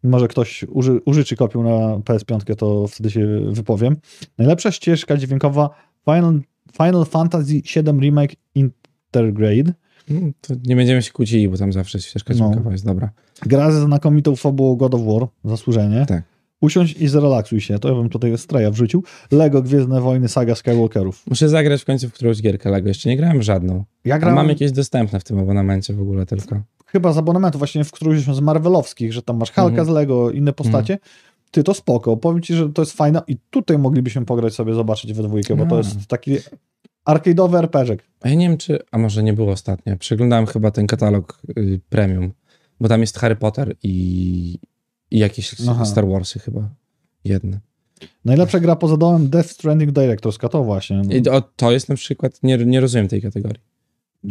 Może 0.03 0.27
ktoś 0.27 0.63
uży, 0.63 1.01
użyczy 1.05 1.35
kopię 1.35 1.59
na 1.59 1.97
PS5, 1.99 2.55
to 2.55 2.87
wtedy 2.87 3.11
się 3.11 3.39
wypowiem. 3.51 3.95
Najlepsza 4.37 4.71
ścieżka 4.71 5.17
dźwiękowa 5.17 5.69
Final, 6.05 6.39
Final 6.77 7.05
Fantasy 7.05 7.53
VII 7.53 7.99
Remake 7.99 8.35
Intergrade. 8.55 9.73
No, 10.09 10.19
to 10.41 10.53
nie 10.65 10.75
będziemy 10.75 11.01
się 11.01 11.11
kłócili, 11.11 11.49
bo 11.49 11.57
tam 11.57 11.73
zawsze 11.73 11.99
ścieżka 11.99 12.33
No. 12.33 12.35
dźwiękowa 12.35 12.71
jest 12.71 12.85
dobra. 12.85 13.09
Gra 13.45 13.71
ze 13.71 13.81
znakomitą 13.81 14.35
fabułą 14.35 14.75
God 14.75 14.95
of 14.95 15.01
War, 15.05 15.27
zasłużenie. 15.43 16.05
Tak. 16.05 16.23
Usiądź 16.61 16.91
i 16.93 17.07
zrelaksuj 17.07 17.61
się, 17.61 17.79
to 17.79 17.89
ja 17.89 17.95
bym 17.95 18.09
tutaj 18.09 18.37
Straya 18.37 18.71
wrzucił. 18.71 19.03
Lego 19.31 19.61
Gwiezdne 19.61 20.01
Wojny 20.01 20.27
Saga 20.27 20.55
Skywalkerów. 20.55 21.23
Muszę 21.27 21.49
zagrać 21.49 21.81
w 21.81 21.85
końcu 21.85 22.09
w 22.09 22.13
którąś 22.13 22.41
gierkę 22.41 22.69
Lego. 22.69 22.87
Jeszcze 22.87 23.09
nie 23.09 23.17
grałem 23.17 23.41
żadną. 23.41 23.83
Ja 24.05 24.15
A 24.15 24.19
grałem 24.19 24.35
mam 24.35 24.49
jakieś 24.49 24.71
dostępne 24.71 25.19
w 25.19 25.23
tym 25.23 25.39
abonamencie 25.39 25.93
w 25.93 26.01
ogóle 26.01 26.25
tylko. 26.25 26.61
Chyba 26.91 27.13
z 27.13 27.17
abonamentu 27.17 27.57
właśnie 27.57 27.83
w 27.83 27.91
którymś 27.91 28.23
z 28.25 28.39
Marvelowskich, 28.39 29.13
że 29.13 29.21
tam 29.21 29.37
masz 29.37 29.51
Halka 29.51 29.69
Mhm. 29.69 29.87
z 29.87 29.89
Lego, 29.91 30.31
inne 30.31 30.53
postacie. 30.53 30.97
Ty 31.51 31.63
to 31.63 31.73
spoko, 31.73 32.17
powiem 32.17 32.41
ci, 32.41 32.53
że 32.53 32.69
to 32.69 32.81
jest 32.81 32.93
fajne 32.93 33.21
i 33.27 33.37
tutaj 33.49 33.77
moglibyśmy 33.77 34.25
pograć 34.25 34.53
sobie, 34.53 34.73
zobaczyć 34.73 35.13
we 35.13 35.23
dwójkę, 35.23 35.55
bo 35.55 35.65
to 35.65 35.75
A. 35.75 35.77
jest 35.77 36.07
taki 36.07 36.37
arcade'owy 37.09 37.57
RPG. 37.57 37.97
A 38.21 38.29
ja 38.29 38.35
nie 38.35 38.47
wiem, 38.49 38.57
czy... 38.57 38.79
A 38.91 38.97
może 38.97 39.23
nie 39.23 39.33
było 39.33 39.51
ostatnio. 39.51 39.97
Przeglądałem 39.97 40.45
chyba 40.45 40.71
ten 40.71 40.87
katalog 40.87 41.41
y, 41.57 41.79
premium, 41.89 42.31
bo 42.79 42.87
tam 42.89 43.01
jest 43.01 43.17
Harry 43.19 43.35
Potter 43.35 43.75
i, 43.83 44.59
i 45.11 45.19
jakieś 45.19 45.55
Aha. 45.69 45.85
Star 45.85 46.07
Warsy 46.07 46.39
chyba. 46.39 46.69
Jedne. 47.23 47.59
Najlepsza 48.25 48.59
gra 48.59 48.75
poza 48.75 48.97
domem 48.97 49.29
Death 49.29 49.49
Stranding 49.49 49.91
Director's 49.91 50.49
to 50.49 50.63
właśnie. 50.63 51.01
I 51.09 51.21
to, 51.21 51.41
to 51.55 51.71
jest 51.71 51.89
na 51.89 51.95
przykład... 51.95 52.39
Nie, 52.43 52.57
nie 52.57 52.79
rozumiem 52.79 53.07
tej 53.07 53.21
kategorii. 53.21 53.61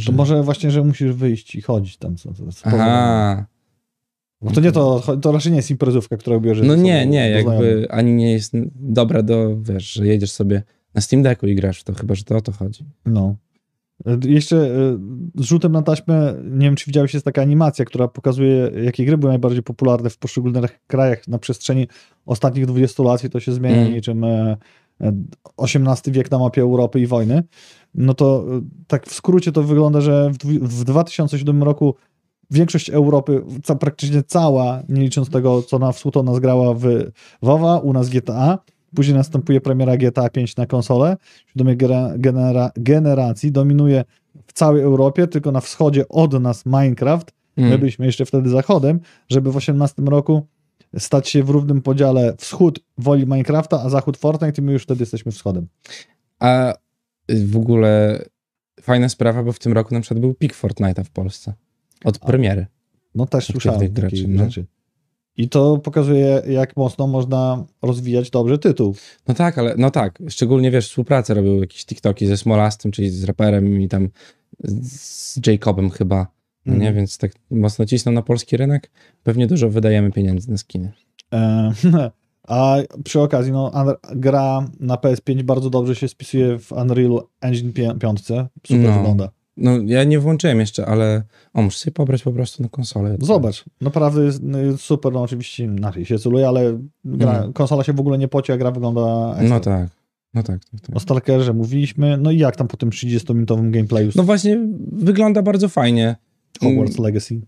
To 0.07 0.13
może 0.13 0.43
właśnie, 0.43 0.71
że 0.71 0.85
musisz 0.85 1.13
wyjść 1.13 1.55
i 1.55 1.61
chodzić 1.61 1.97
tam. 1.97 2.17
Co, 2.17 2.35
co, 2.35 2.53
co 2.53 2.67
Aha. 2.67 3.47
Bo 4.43 4.51
to 4.51 4.61
nie 4.61 4.73
to, 4.73 5.17
to 5.23 5.33
raczej 5.33 5.53
nie 5.53 5.57
jest 5.57 5.71
imprezówka, 5.71 6.17
która 6.17 6.41
bierze 6.41 6.65
No 6.65 6.77
nie, 6.77 7.07
nie, 7.07 7.31
jakby 7.31 7.87
ani 7.91 8.15
nie 8.15 8.33
jest 8.33 8.53
dobra 8.75 9.23
do, 9.23 9.57
wiesz, 9.63 9.93
że 9.93 10.07
jedziesz 10.07 10.31
sobie 10.31 10.63
na 10.95 11.01
Steam 11.01 11.23
Decku 11.23 11.47
i 11.47 11.55
grasz 11.55 11.81
w 11.81 11.85
to, 11.85 11.95
chyba, 11.95 12.15
że 12.15 12.25
to 12.25 12.37
o 12.37 12.41
to 12.41 12.53
chodzi. 12.53 12.85
No. 13.07 13.37
E, 14.07 14.19
Jeszcze 14.25 14.57
e, 14.57 14.99
z 15.35 15.43
rzutem 15.43 15.73
na 15.73 15.83
taśmę, 15.83 16.35
nie 16.45 16.67
wiem, 16.67 16.77
czy 16.77 16.87
widziałeś, 16.87 17.15
jest 17.15 17.25
taka 17.25 17.43
animacja, 17.43 17.85
która 17.85 18.09
pokazuje, 18.09 18.71
jakie 18.85 19.05
gry 19.05 19.19
były 19.19 19.33
najbardziej 19.33 19.63
popularne 19.63 20.11
w 20.11 20.19
poszczególnych 20.19 20.81
krajach 20.87 21.29
na 21.29 21.39
przestrzeni 21.39 21.89
ostatnich 22.27 22.67
20 22.67 23.03
lat 23.03 23.25
i 23.25 23.31
to 23.31 23.41
się 23.41 23.53
zmienia 23.53 23.81
Mm. 23.81 23.93
niczym 23.93 24.25
e, 24.25 24.57
e, 25.01 25.13
XVIII 25.59 26.13
wiek 26.15 26.31
na 26.31 26.39
mapie 26.39 26.63
Europy 26.63 27.01
i 27.01 27.07
wojny. 27.07 27.43
No 27.95 28.15
to 28.15 28.45
e, 28.57 28.61
tak 28.87 29.07
w 29.07 29.15
skrócie 29.15 29.53
to 29.53 29.63
wygląda, 29.63 30.01
że 30.01 30.31
w, 30.31 30.37
dwu- 30.39 30.61
w 30.67 30.85
2007 30.85 31.63
roku 31.63 31.95
większość 32.51 32.91
Europy, 32.91 33.43
ca, 33.65 33.75
praktycznie 33.75 34.23
cała, 34.23 34.83
nie 34.89 35.01
licząc 35.03 35.31
tego, 35.31 35.63
co 35.63 35.79
na 35.79 35.93
wschód 35.93 36.17
od 36.17 36.27
nas 36.27 36.39
grała 36.39 36.75
w 36.75 36.87
WoWa, 37.43 37.79
u 37.79 37.93
nas 37.93 38.09
GTA, 38.09 38.59
Później 38.95 39.17
następuje 39.17 39.61
premiera 39.61 39.97
GTA 39.97 40.29
5 40.29 40.57
na 40.57 40.67
konsolę, 40.67 41.17
siódmej 41.47 41.77
genera- 41.77 42.71
generacji, 42.77 43.53
dominuje 43.53 44.05
w 44.47 44.53
całej 44.53 44.83
Europie, 44.83 45.27
tylko 45.27 45.53
na 45.53 45.61
wschodzie 45.61 46.09
od 46.09 46.43
nas 46.43 46.67
Minecraft, 46.67 47.33
Mm. 47.57 47.71
my 47.71 47.79
byliśmy 47.79 48.07
jeszcze 48.07 48.27
wtedy 48.27 48.51
zachodem, 48.51 49.01
żeby 49.29 49.53
w 49.53 49.57
18 49.57 50.03
roku 50.03 50.47
stać 50.99 51.29
się 51.29 51.43
w 51.43 51.51
równym 51.51 51.83
podziale 51.83 52.35
wschód 52.39 52.81
woli 52.99 53.27
Minecrafta, 53.27 53.83
a 53.83 53.89
zachód 53.89 54.17
Fortnite 54.17 54.63
i 54.63 54.65
my 54.65 54.73
już 54.73 54.83
wtedy 54.83 55.03
jesteśmy 55.03 55.33
wschodem. 55.33 55.67
A 56.39 56.71
y, 56.73 56.75
w 57.29 57.57
ogóle 57.57 58.23
fajna 58.81 59.09
sprawa, 59.09 59.43
bo 59.43 59.53
w 59.53 59.59
tym 59.59 59.73
roku 59.73 59.95
na 59.95 60.01
przykład 60.01 60.21
był 60.21 60.35
pik 60.35 60.55
Fortnite'a 60.55 61.05
w 61.05 61.11
Polsce. 61.11 61.53
Od 62.05 62.19
premiery. 62.19 62.67
No 63.15 63.27
też 63.27 63.47
słyszałem 63.47 63.93
graczy, 63.93 64.17
takich 64.17 64.29
no. 64.29 64.45
rzeczy. 64.45 64.67
I 65.37 65.49
to 65.49 65.79
pokazuje, 65.79 66.43
jak 66.49 66.77
mocno 66.77 67.07
można 67.07 67.67
rozwijać 67.83 68.31
dobrze 68.31 68.59
tytuł. 68.59 68.95
No 69.29 69.35
tak, 69.35 69.59
ale 69.59 69.75
no 69.79 69.91
tak, 69.91 70.19
szczególnie 70.29 70.71
wiesz, 70.71 70.89
współpracę 70.89 71.35
robił 71.35 71.61
jakieś 71.61 71.87
TikToki 71.87 72.27
ze 72.27 72.37
Smolastym, 72.37 72.91
czyli 72.93 73.11
z 73.11 73.25
raperem 73.25 73.81
i 73.81 73.89
tam 73.89 74.09
z 74.65 75.47
Jacobem 75.47 75.91
chyba. 75.91 76.27
No 76.67 76.73
nie, 76.73 76.79
Mhm. 76.79 76.95
więc 76.97 77.19
tak 77.19 77.33
mocno 77.51 77.87
cisną 77.87 78.13
na 78.13 78.23
polski 78.23 78.57
rynek. 78.57 78.91
Pewnie 79.23 79.47
dużo 79.47 79.71
wydajemy 79.71 80.13
pieniędzy 80.13 80.51
na 80.51 80.57
skiny. 80.57 80.93
E, 81.33 81.73
a 82.49 82.77
przy 83.05 83.21
okazji, 83.21 83.53
no, 83.53 83.73
gra 84.15 84.65
na 84.81 84.95
PS5 84.95 85.43
bardzo 85.43 85.71
dobrze 85.71 85.95
się 85.97 86.09
spisuje 86.09 86.59
w 86.59 86.73
Unreal 86.73 87.23
Engine 87.41 87.73
5. 87.73 88.21
Super 88.67 88.81
No. 88.91 88.93
wygląda. 88.99 89.29
No 89.57 89.71
ja 89.87 90.05
nie 90.05 90.19
włączyłem 90.19 90.61
jeszcze, 90.61 90.87
ale 90.87 91.23
o, 91.55 91.63
muszę 91.63 91.79
sobie 91.79 91.93
pobrać 91.95 92.23
po 92.23 92.33
prostu 92.33 92.63
na 92.63 92.69
konsolę. 92.69 93.17
Zobacz, 93.21 93.65
naprawdę 93.81 94.25
jest, 94.25 94.43
no, 94.43 94.59
jest 94.59 94.81
super, 94.81 95.13
no 95.13 95.23
oczywiście 95.23 95.65
inaczej 95.65 96.05
się 96.05 96.19
celuje, 96.19 96.49
ale 96.49 96.79
gra, 97.05 97.31
Mhm. 97.33 97.53
konsola 97.53 97.85
się 97.85 97.93
w 97.93 98.01
ogóle 98.01 98.19
nie 98.19 98.29
poci, 98.29 98.53
a 98.53 98.57
gra 98.57 98.71
wygląda 98.71 99.31
ekstra. 99.31 99.49
No 99.49 99.61
tak, 99.61 99.89
no 100.35 100.43
tak, 100.43 100.61
tak, 100.73 100.81
tak. 100.81 100.97
O 100.97 101.01
Stalkerze 101.01 101.53
mówiliśmy, 101.53 102.17
no 102.19 102.31
i 102.31 102.39
jak 102.39 102.57
tam 102.57 102.69
po 102.69 102.77
tym 102.77 102.91
30-minutowym 102.91 103.71
gameplayu 103.71 104.11
No 104.17 104.23
właśnie, 104.23 104.59
wygląda 104.93 105.43
bardzo 105.43 105.69
fajnie. 105.69 106.17
Hogwarts 106.61 106.99
Legacy? 106.99 107.41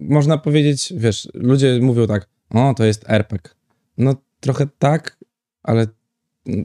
Można 0.00 0.38
powiedzieć, 0.38 0.92
wiesz, 0.96 1.28
ludzie 1.34 1.78
mówią 1.82 2.06
tak, 2.06 2.28
o, 2.50 2.74
to 2.76 2.84
jest 2.84 3.04
RPG. 3.10 3.50
No 3.98 4.14
trochę 4.40 4.66
tak, 4.78 5.18
ale 5.62 5.86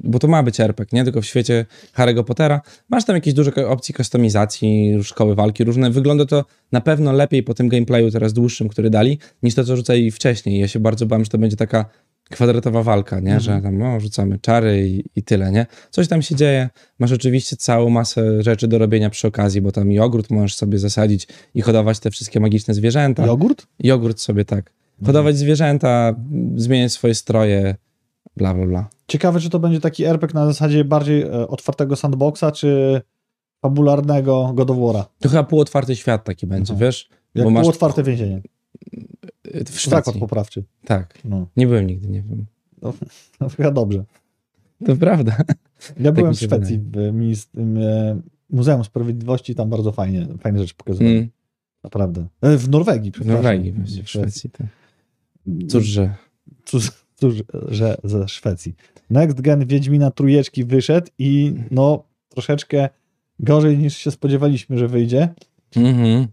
bo 0.04 0.20
to 0.20 0.28
ma 0.28 0.44
być 0.44 0.60
RPG, 0.60 1.00
nie? 1.00 1.04
Tylko 1.04 1.22
w 1.22 1.26
świecie 1.26 1.66
Harry'ego 1.98 2.24
Pottera. 2.24 2.62
Masz 2.90 3.06
tam 3.06 3.16
jakieś 3.16 3.34
duże 3.34 3.52
opcje 3.68 3.96
kustomizacji, 3.96 5.00
szkoły 5.04 5.36
walki 5.36 5.64
różne. 5.64 5.92
Wygląda 5.92 6.26
to 6.26 6.46
na 6.72 6.82
pewno 6.82 7.12
lepiej 7.12 7.44
po 7.44 7.54
tym 7.54 7.70
gameplayu 7.70 8.12
teraz 8.12 8.34
dłuższym, 8.34 8.70
który 8.70 8.90
dali, 8.90 9.20
niż 9.44 9.56
to, 9.56 9.64
co 9.64 9.76
rzucali 9.76 10.12
wcześniej. 10.12 10.60
Ja 10.60 10.68
się 10.68 10.80
bardzo 10.80 11.06
bałem, 11.06 11.24
że 11.24 11.30
to 11.30 11.38
będzie 11.38 11.58
taka 11.58 11.86
kwadratowa 12.30 12.84
walka, 12.84 13.20
nie? 13.20 13.36
Mhm. 13.36 13.40
Że 13.40 13.62
tam 13.62 13.82
o, 13.82 14.00
rzucamy 14.00 14.40
czary 14.40 14.90
i, 14.90 15.04
i 15.16 15.24
tyle, 15.24 15.52
nie? 15.52 15.66
Coś 15.92 16.08
tam 16.08 16.22
się 16.22 16.36
dzieje. 16.36 16.70
Masz 17.00 17.12
oczywiście 17.12 17.58
całą 17.58 17.90
masę 17.90 18.44
rzeczy 18.44 18.68
do 18.68 18.78
robienia 18.78 19.10
przy 19.10 19.28
okazji, 19.28 19.62
bo 19.62 19.72
tam 19.72 20.00
ogród 20.00 20.30
możesz 20.30 20.56
sobie 20.56 20.80
zasadzić 20.80 21.28
i 21.54 21.62
hodować 21.62 22.00
te 22.00 22.12
wszystkie 22.12 22.40
magiczne 22.40 22.74
zwierzęta. 22.74 23.26
Jogurt? 23.26 23.68
Jogurt 23.80 24.20
sobie 24.20 24.46
tak. 24.46 24.72
Hodować 25.06 25.38
zwierzęta, 25.38 26.16
zmieniać 26.56 26.92
swoje 26.92 27.16
stroje, 27.16 27.76
bla, 28.38 28.54
bla, 28.54 28.66
bla. 28.66 28.90
Ciekawe, 29.08 29.40
czy 29.40 29.50
to 29.50 29.60
będzie 29.60 29.80
taki 29.80 30.04
RPG 30.06 30.34
na 30.40 30.46
zasadzie 30.46 30.84
bardziej 30.86 31.22
e, 31.22 31.48
otwartego 31.48 31.96
sandboxa, 31.96 32.44
czy 32.54 33.02
fabularnego 33.62 34.52
God 34.56 34.72
of 34.72 34.78
War'a. 34.78 35.04
To 35.20 35.30
chyba 35.30 35.44
półotwarty 35.44 35.96
świat 35.96 36.24
taki 36.24 36.48
będzie, 36.48 36.74
No. 36.74 36.80
wiesz? 36.80 37.10
Jak 37.36 37.44
Bo 37.46 37.52
masz- 37.52 37.68
otwarte 37.68 38.04
więzienie. 38.04 38.42
W 39.46 39.82
Zakład 39.84 40.04
Szwecji. 40.04 40.20
poprawczy. 40.20 40.64
Tak. 40.86 41.20
No, 41.26 41.48
Nie 41.58 41.68
byłem 41.68 41.88
nigdy, 41.88 42.08
nie 42.10 42.22
wiem. 42.22 42.46
no 43.42 43.50
chyba 43.58 43.72
dobrze. 43.72 44.04
To 44.86 44.96
prawda. 44.96 45.38
Ja 46.00 46.12
byłem 46.12 46.30
mi 46.32 46.36
w 46.38 46.40
Szwecji, 46.40 46.80
w 46.80 46.92
minist- 47.14 47.50
w, 47.54 47.78
e, 47.78 48.22
Muzeum 48.50 48.84
Sprawiedliwości, 48.84 49.56
tam 49.56 49.70
bardzo 49.70 49.92
fajnie, 49.92 50.28
fajne 50.40 50.60
rzeczy 50.60 50.74
pokazywali. 50.78 51.16
Mm, 51.16 51.30
Naprawdę. 51.84 52.26
E, 52.42 52.58
W 52.58 52.70
Norwegii, 52.70 53.12
w 53.12 53.14
przepraszam. 53.14 53.44
Norwegii, 53.44 53.72
właśnie, 53.72 54.04
w 54.04 54.10
Szwecji. 54.10 54.50
Tak. 54.50 54.68
Cóż, 55.68 55.86
że... 55.86 56.16
Cóż, 56.66 56.92
cóż, 57.16 57.44
że 57.68 57.98
ze 58.04 58.28
Szwecji. 58.28 58.76
Next 59.10 59.42
Gen 59.42 59.66
Wiedźmina 59.66 60.12
trójeczki 60.12 60.66
wyszedł 60.66 61.08
i 61.20 61.54
no 61.72 62.04
troszeczkę 62.30 62.90
gorzej 63.40 63.78
niż 63.78 63.98
się 63.98 64.12
spodziewaliśmy, 64.12 64.78
że 64.78 64.88
wyjdzie. 64.88 65.30
Mhm. 65.76 66.28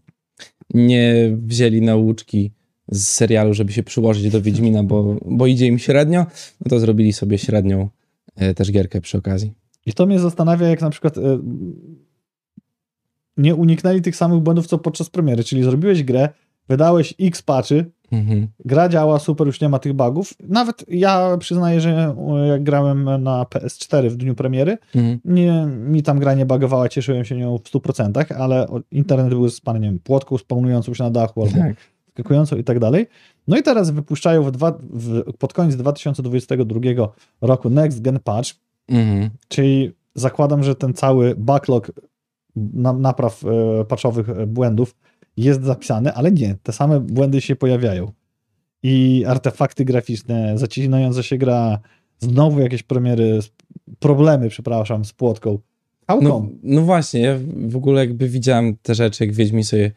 Nie 0.75 1.37
wzięli 1.43 1.83
nauczki 1.83 2.53
z 2.89 3.09
serialu, 3.09 3.55
żeby 3.55 3.73
się 3.73 3.83
przyłożyć 3.83 4.31
do 4.31 4.43
Wiedźmina, 4.43 4.83
bo, 4.83 5.17
bo 5.25 5.47
idzie 5.47 5.67
im 5.67 5.79
średnio, 5.79 6.27
no 6.61 6.69
to 6.69 6.81
zrobili 6.81 7.13
sobie 7.13 7.39
średnią 7.39 7.89
e, 8.37 8.55
też 8.55 8.73
gierkę 8.73 9.01
przy 9.01 9.19
okazji. 9.19 9.53
I 9.87 9.93
to 9.93 10.07
mnie 10.07 10.19
zastanawia, 10.19 10.69
jak 10.69 10.81
na 10.81 10.91
przykład 10.91 11.19
e, 11.19 11.39
nie 13.37 13.55
uniknęli 13.55 14.03
tych 14.03 14.17
samych 14.17 14.41
błędów, 14.41 14.67
co 14.67 14.79
podczas 14.79 15.11
premiery, 15.11 15.45
czyli 15.45 15.63
zrobiłeś 15.63 16.03
grę, 16.03 16.29
wydałeś 16.71 17.15
x 17.21 17.43
patchy, 17.43 17.85
Mhm. 18.13 18.47
gra 18.65 18.89
działa 18.89 19.19
super, 19.19 19.47
już 19.47 19.61
nie 19.61 19.69
ma 19.69 19.79
tych 19.79 19.93
bugów. 19.93 20.35
Nawet 20.49 20.85
ja 20.89 21.37
przyznaję, 21.39 21.81
że 21.81 22.15
e, 22.37 22.47
jak 22.47 22.63
grałem 22.63 23.23
na 23.23 23.45
PS4 23.45 24.09
w 24.11 24.17
dniu 24.17 24.35
premiery, 24.35 24.79
Mhm. 24.95 25.21
nie, 25.25 25.67
mi 25.67 26.03
tam 26.03 26.19
gra 26.19 26.35
nie 26.35 26.47
bugowała, 26.47 26.89
cieszyłem 26.89 27.25
się 27.25 27.37
nią 27.37 27.59
w 27.59 27.63
100%, 27.69 28.33
ale 28.39 28.67
internet 28.91 29.29
był 29.29 29.49
z 29.49 29.61
nie 29.75 29.81
wiem, 29.81 29.99
płotką 29.99 30.39
spawnującą 30.39 30.95
się 30.95 31.05
na 31.05 31.11
dachu 31.11 31.43
albo 31.43 31.59
Tak. 31.59 31.77
skakującą 32.11 32.57
i 32.57 32.65
tak 32.65 32.79
dalej. 32.79 33.07
No 33.49 33.57
i 33.59 33.63
teraz 33.63 33.91
wypuszczają 33.91 34.43
w 34.43 34.51
dwa, 34.51 34.79
w, 34.93 35.23
pod 35.39 35.53
koniec 35.53 35.77
2022 35.77 37.13
roku 37.41 37.71
Next 37.71 38.03
Gen 38.03 38.19
Patch, 38.25 38.51
Mhm. 38.89 39.31
czyli 39.49 39.93
zakładam, 40.15 40.63
że 40.63 40.75
ten 40.75 40.95
cały 40.95 41.35
backlog 41.39 41.91
na, 42.57 42.93
napraw 42.93 43.45
e, 43.45 43.85
patchowych 43.85 44.29
e, 44.29 44.47
błędów 44.47 44.97
jest 45.37 45.65
zapisany, 45.65 46.13
ale 46.13 46.33
nie, 46.33 46.57
te 46.63 46.73
same 46.73 47.01
błędy 47.01 47.41
się 47.41 47.57
pojawiają. 47.57 48.13
I 48.83 49.25
artefakty 49.27 49.85
graficzne, 49.85 50.59
zacinająca 50.59 51.23
się 51.23 51.39
gra, 51.39 51.79
znowu 52.19 52.61
jakieś 52.61 52.83
premiery, 52.83 53.39
problemy, 53.99 54.49
przepraszam, 54.49 55.05
z 55.05 55.13
płotką. 55.13 55.59
How 56.07 56.21
No, 56.23 56.47
no 56.63 56.83
właśnie, 56.83 57.21
ja 57.21 57.39
w 57.69 57.77
ogóle 57.77 58.01
jakby 58.01 58.29
widziałem 58.29 58.77
te 58.83 58.95
rzeczy, 58.95 59.25
jak 59.25 59.35
Wiedźmi 59.35 59.65
sobie 59.65 59.93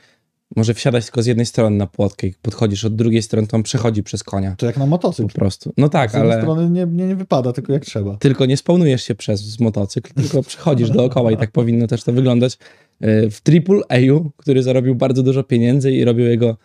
może 0.56 0.74
wsiadać 0.74 1.06
tylko 1.06 1.22
z 1.22 1.26
jednej 1.26 1.46
strony 1.46 1.78
na 1.78 1.88
płotkę 1.88 2.28
i 2.28 2.34
podchodzisz 2.42 2.86
od 2.86 2.96
drugiej 2.96 3.22
strony, 3.22 3.48
to 3.48 3.58
on 3.58 3.64
przechodzi 3.64 4.04
przez 4.04 4.24
konia. 4.24 4.56
To 4.56 4.66
jak 4.66 4.78
na 4.78 4.84
Po 4.84 4.90
motocykl. 4.90 5.36
prostu. 5.36 5.74
No 5.78 5.90
tak, 5.90 6.12
z 6.12 6.14
jednej 6.14 6.32
ale 6.32 6.42
strony 6.42 6.70
nie, 6.70 6.86
nie, 6.86 7.08
nie 7.08 7.16
wypada, 7.16 7.54
tylko 7.54 7.74
jak 7.74 7.86
trzeba. 7.86 8.18
tylko 8.18 8.46
nie 8.46 8.58
spełnujesz 8.58 9.04
się 9.04 9.16
przez 9.16 9.60
motocykl, 9.60 10.14
tylko 10.14 10.44
przechodzisz 10.44 10.90
dookoła 10.90 11.32
i 11.32 11.38
tak 11.38 11.52
powinno 11.52 11.88
też 11.88 12.04
to 12.04 12.14
wyglądać. 12.14 12.58
E, 13.04 13.30
W 13.30 13.42
AAA, 13.50 14.30
który 14.38 14.64
zarobił 14.64 14.96
bardzo 14.96 15.24
dużo 15.24 15.44
pieniędzy 15.44 15.92
i 15.92 16.06
robił 16.06 16.26
jego 16.26 16.58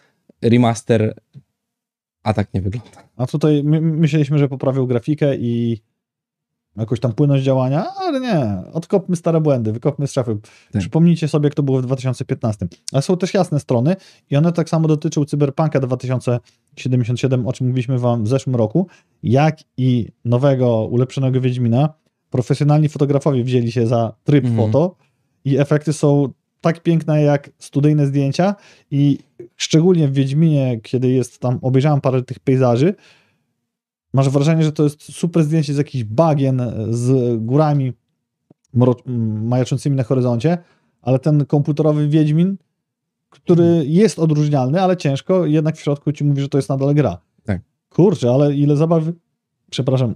remaster, 0.42 1.14
a 2.22 2.34
tak 2.34 2.54
nie 2.54 2.60
wygląda. 2.60 3.08
A 3.16 3.26
tutaj 3.26 3.64
my, 3.64 3.80
myśleliśmy, 3.80 4.38
że 4.38 4.48
poprawią 4.48 4.86
grafikę 4.86 5.36
i 5.36 5.80
jakąś 6.76 7.00
tam 7.00 7.12
płynność 7.12 7.44
działania, 7.44 7.86
ale 8.00 8.20
nie. 8.20 8.72
Odkopmy 8.72 9.16
stare 9.16 9.40
błędy, 9.40 9.72
wykopmy 9.72 10.06
z 10.06 10.12
szafy. 10.12 10.36
Tak. 10.72 10.80
Przypomnijcie 10.80 11.28
sobie, 11.28 11.46
jak 11.46 11.54
to 11.54 11.62
było 11.62 11.78
w 11.78 11.82
2015. 11.82 12.66
Ale 12.92 13.02
są 13.02 13.16
też 13.16 13.34
jasne 13.34 13.60
strony 13.60 13.96
i 14.30 14.36
one 14.36 14.52
tak 14.52 14.68
samo 14.68 14.88
dotyczą 14.88 15.24
Cyberpunka 15.24 15.80
2077, 15.80 17.46
o 17.46 17.52
czym 17.52 17.66
mówiliśmy 17.66 17.98
wam 17.98 18.24
w 18.24 18.28
zeszłym 18.28 18.56
roku, 18.56 18.86
jak 19.22 19.58
i 19.76 20.08
nowego, 20.24 20.84
ulepszonego 20.84 21.40
Wiedźmina. 21.40 21.94
Profesjonalni 22.30 22.88
fotografowie 22.88 23.44
wzięli 23.44 23.72
się 23.72 23.86
za 23.86 24.14
tryb 24.24 24.44
Mhm. 24.44 24.66
foto 24.66 24.96
i 25.44 25.58
efekty 25.58 25.92
są 25.92 26.32
tak 26.60 26.82
piękne 26.82 27.22
jak 27.22 27.50
studyjne 27.58 28.06
zdjęcia 28.06 28.54
i 28.90 29.18
szczególnie 29.56 30.08
w 30.08 30.12
Wiedźminie, 30.12 30.80
kiedy 30.82 31.08
jest 31.08 31.38
tam, 31.38 31.58
obejrzałem 31.62 32.00
parę 32.00 32.22
tych 32.22 32.38
pejzaży, 32.38 32.94
masz 34.12 34.28
wrażenie, 34.28 34.64
że 34.64 34.72
to 34.72 34.84
jest 34.84 35.02
super 35.02 35.44
zdjęcie 35.44 35.74
z 35.74 35.76
jakichś 35.76 36.04
bagien, 36.04 36.62
z 36.90 37.36
górami 37.42 37.92
mro- 38.74 39.08
majaczącymi 39.42 39.96
na 39.96 40.02
horyzoncie, 40.02 40.58
ale 41.02 41.18
ten 41.18 41.46
komputerowy 41.46 42.08
Wiedźmin, 42.08 42.56
który 43.30 43.84
jest 43.86 44.18
odróżnialny, 44.18 44.80
ale 44.82 44.96
ciężko, 44.96 45.46
jednak 45.46 45.76
w 45.76 45.80
środku 45.80 46.12
ci 46.12 46.24
mówi, 46.24 46.40
że 46.40 46.48
to 46.48 46.58
jest 46.58 46.68
nadal 46.68 46.94
gra. 46.94 47.18
Tak. 47.44 47.62
Kurczę, 47.88 48.30
ale 48.30 48.54
ile 48.54 48.76
zabawy, 48.76 49.14
przepraszam, 49.70 50.14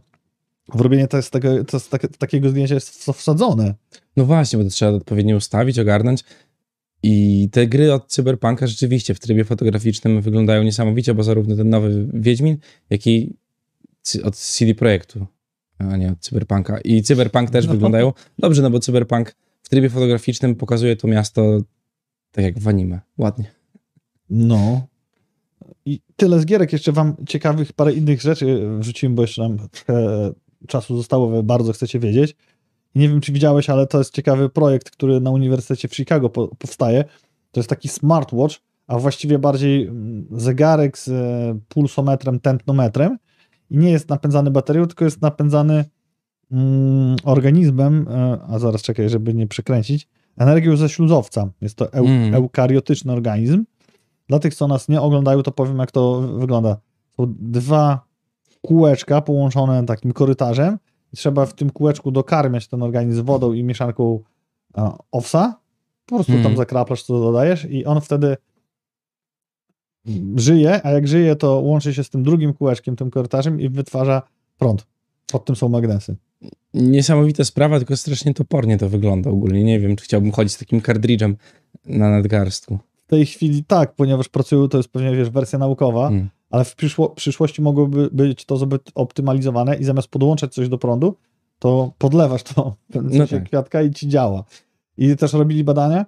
w 0.75 0.81
robienie 0.81 1.09
to 1.09 1.17
jest 1.17 1.31
tego, 1.31 1.65
to 1.65 1.77
jest 1.77 1.91
takie, 1.91 2.09
takiego 2.09 2.49
zdjęcia 2.49 2.75
jest 2.75 3.05
wsadzone. 3.15 3.75
No 4.17 4.25
właśnie, 4.25 4.59
bo 4.59 4.65
to 4.65 4.71
trzeba 4.71 4.93
odpowiednio 4.93 5.37
ustawić, 5.37 5.79
ogarnąć. 5.79 6.25
I 7.03 7.49
te 7.53 7.67
gry 7.67 7.93
od 7.93 8.07
Cyberpunka 8.07 8.67
rzeczywiście 8.67 9.15
w 9.15 9.21
trybie 9.21 9.45
fotograficznym 9.45 10.21
wyglądają 10.21 10.63
niesamowicie, 10.63 11.15
bo 11.15 11.23
zarówno 11.23 11.57
ten 11.57 11.69
nowy 11.69 12.09
Wiedźmin, 12.15 12.57
jak 12.91 13.07
i 13.07 13.37
od 14.25 14.37
CD 14.37 14.75
Projektu, 14.75 15.27
a 15.79 15.97
nie 15.97 16.13
od 16.13 16.19
Cyberpunka. 16.19 16.81
I 16.81 17.03
Cyberpunk 17.03 17.51
też 17.51 17.67
No. 17.67 17.73
wyglądają 17.73 18.13
dobrze, 18.39 18.63
no 18.63 18.71
bo 18.71 18.81
Cyberpunk 18.81 19.35
w 19.63 19.69
trybie 19.69 19.91
fotograficznym 19.91 20.55
pokazuje 20.55 20.97
to 20.97 21.09
miasto 21.09 21.61
tak 22.33 22.45
jak 22.45 22.59
w 22.59 22.69
anime. 22.69 23.01
Ładnie. 23.19 23.51
No. 24.31 24.87
I 25.85 26.01
tyle 26.17 26.41
z 26.41 26.47
gierek. 26.47 26.73
Jeszcze 26.73 26.93
wam 26.93 27.15
ciekawych 27.29 27.73
parę 27.73 27.93
innych 27.93 28.21
rzeczy 28.21 28.69
wrzuciłem, 28.79 29.15
bo 29.15 29.23
jeszcze 29.23 29.43
nam 29.43 29.69
trochę 29.69 30.33
czasu 30.69 30.97
zostało, 30.97 31.43
bardzo 31.43 31.73
chcecie 31.73 31.99
wiedzieć. 31.99 32.37
I 32.95 32.99
nie 32.99 33.09
wiem, 33.09 33.21
czy 33.21 33.33
widziałeś, 33.33 33.71
ale 33.71 33.87
to 33.87 33.99
jest 33.99 34.15
ciekawy 34.15 34.49
projekt, 34.49 34.91
który 34.91 35.21
na 35.21 35.31
Uniwersytecie 35.31 35.89
w 35.89 35.95
Chicago 35.95 36.29
po, 36.31 36.49
powstaje. 36.49 37.05
To 37.51 37.61
jest 37.61 37.71
taki 37.71 37.89
smartwatch, 37.89 38.57
a 38.87 38.99
właściwie 38.99 39.39
bardziej 39.39 39.87
mm, 39.87 40.27
zegarek 40.31 40.99
z 40.99 41.09
e, 41.09 41.59
pulsometrem, 41.69 42.41
tętnometrem 42.41 43.19
i 43.71 43.79
nie 43.79 43.91
jest 43.91 44.09
napędzany 44.09 44.51
baterią, 44.51 44.87
tylko 44.87 45.05
jest 45.05 45.23
napędzany 45.23 45.85
mm, 46.53 47.17
organizmem, 47.25 48.07
e, 48.11 48.39
a 48.49 48.59
zaraz 48.59 48.83
czekaj, 48.83 49.09
żeby 49.09 49.35
nie 49.35 49.47
przekręcić, 49.47 50.09
energią 50.37 50.77
ze 50.77 50.89
śluzowca. 50.89 51.51
Jest 51.61 51.77
to 51.77 51.93
eu, 51.93 52.07
Mm. 52.07 52.35
eukariotyczny 52.35 53.13
organizm. 53.13 53.65
Dla 54.29 54.39
tych, 54.39 54.55
co 54.55 54.69
nas 54.69 54.89
nie 54.89 55.01
oglądają, 55.01 55.43
to 55.43 55.53
powiem, 55.53 55.79
jak 55.79 55.91
to 55.91 56.21
wygląda. 56.21 56.77
Są 57.17 57.35
dwa 57.41 58.12
kółeczka 58.63 59.21
połączone 59.21 59.87
takim 59.87 60.13
korytarzem 60.13 60.79
i 61.13 61.17
trzeba 61.17 61.47
w 61.47 61.55
tym 61.55 61.71
kółeczku 61.71 62.11
dokarmiać 62.11 62.69
ten 62.69 62.83
organizm 62.83 63.25
wodą 63.25 63.53
i 63.53 63.63
mieszanką 63.65 64.21
e, 64.79 64.93
owsa 65.13 65.59
po 66.07 66.15
prostu 66.17 66.33
tam 66.33 66.39
Mhm. 66.41 66.57
zakraplasz, 66.57 67.03
co 67.03 67.21
dodajesz 67.21 67.65
i 67.71 67.85
on 67.85 68.01
wtedy 68.01 68.37
żyje, 70.37 70.87
a 70.87 70.91
jak 70.91 71.09
żyje, 71.09 71.37
to 71.37 71.61
łączy 71.61 71.95
się 71.95 72.05
z 72.05 72.11
tym 72.11 72.23
drugim 72.23 72.53
kółeczkiem, 72.53 72.97
tym 72.97 73.11
korytarzem 73.11 73.61
i 73.61 73.69
wytwarza 73.69 74.23
prąd. 74.59 74.87
Pod 75.33 75.45
tym 75.45 75.57
są 75.57 75.69
magnesy. 75.69 76.17
Niesamowita 76.75 77.45
sprawa, 77.45 77.79
tylko 77.79 77.97
strasznie 77.97 78.35
topornie 78.35 78.79
to 78.79 78.89
wygląda 78.89 79.31
ogólnie. 79.31 79.65
Nie 79.65 79.81
wiem, 79.81 79.97
czy 79.97 80.05
chciałbym 80.05 80.33
chodzić 80.33 80.53
z 80.55 80.59
takim 80.59 80.81
kartridżem 80.81 81.37
na 81.87 82.11
nadgarstku. 82.11 82.79
W 83.07 83.07
tej 83.07 83.27
chwili 83.27 83.65
tak, 83.65 83.95
ponieważ 83.95 84.29
pracują, 84.29 84.69
to 84.69 84.77
jest 84.77 84.89
pewnie, 84.89 85.17
wiesz, 85.17 85.31
wersja 85.31 85.59
naukowa, 85.59 86.09
Mm. 86.09 86.29
Ale 86.53 86.65
w 86.65 86.77
przyszło, 86.77 87.09
przyszłości 87.09 87.63
mogłoby 87.63 88.09
być 88.13 88.45
to 88.45 88.57
zbyt 88.57 88.91
optymalizowane 88.95 89.77
i 89.77 89.85
zamiast 89.85 90.09
podłączać 90.09 90.55
coś 90.55 90.69
do 90.69 90.79
prądu, 90.79 91.17
to 91.59 91.93
podlewasz 91.99 92.43
to 92.43 92.71
w 92.89 92.93
pewnym 92.93 93.13
No 93.13 93.19
sensie 93.19 93.37
tak. 93.37 93.45
kwiatka 93.49 93.83
i 93.83 93.91
ci 93.91 94.09
działa. 94.09 94.45
I 94.99 95.17
też 95.17 95.33
robili 95.33 95.65
badania 95.65 96.07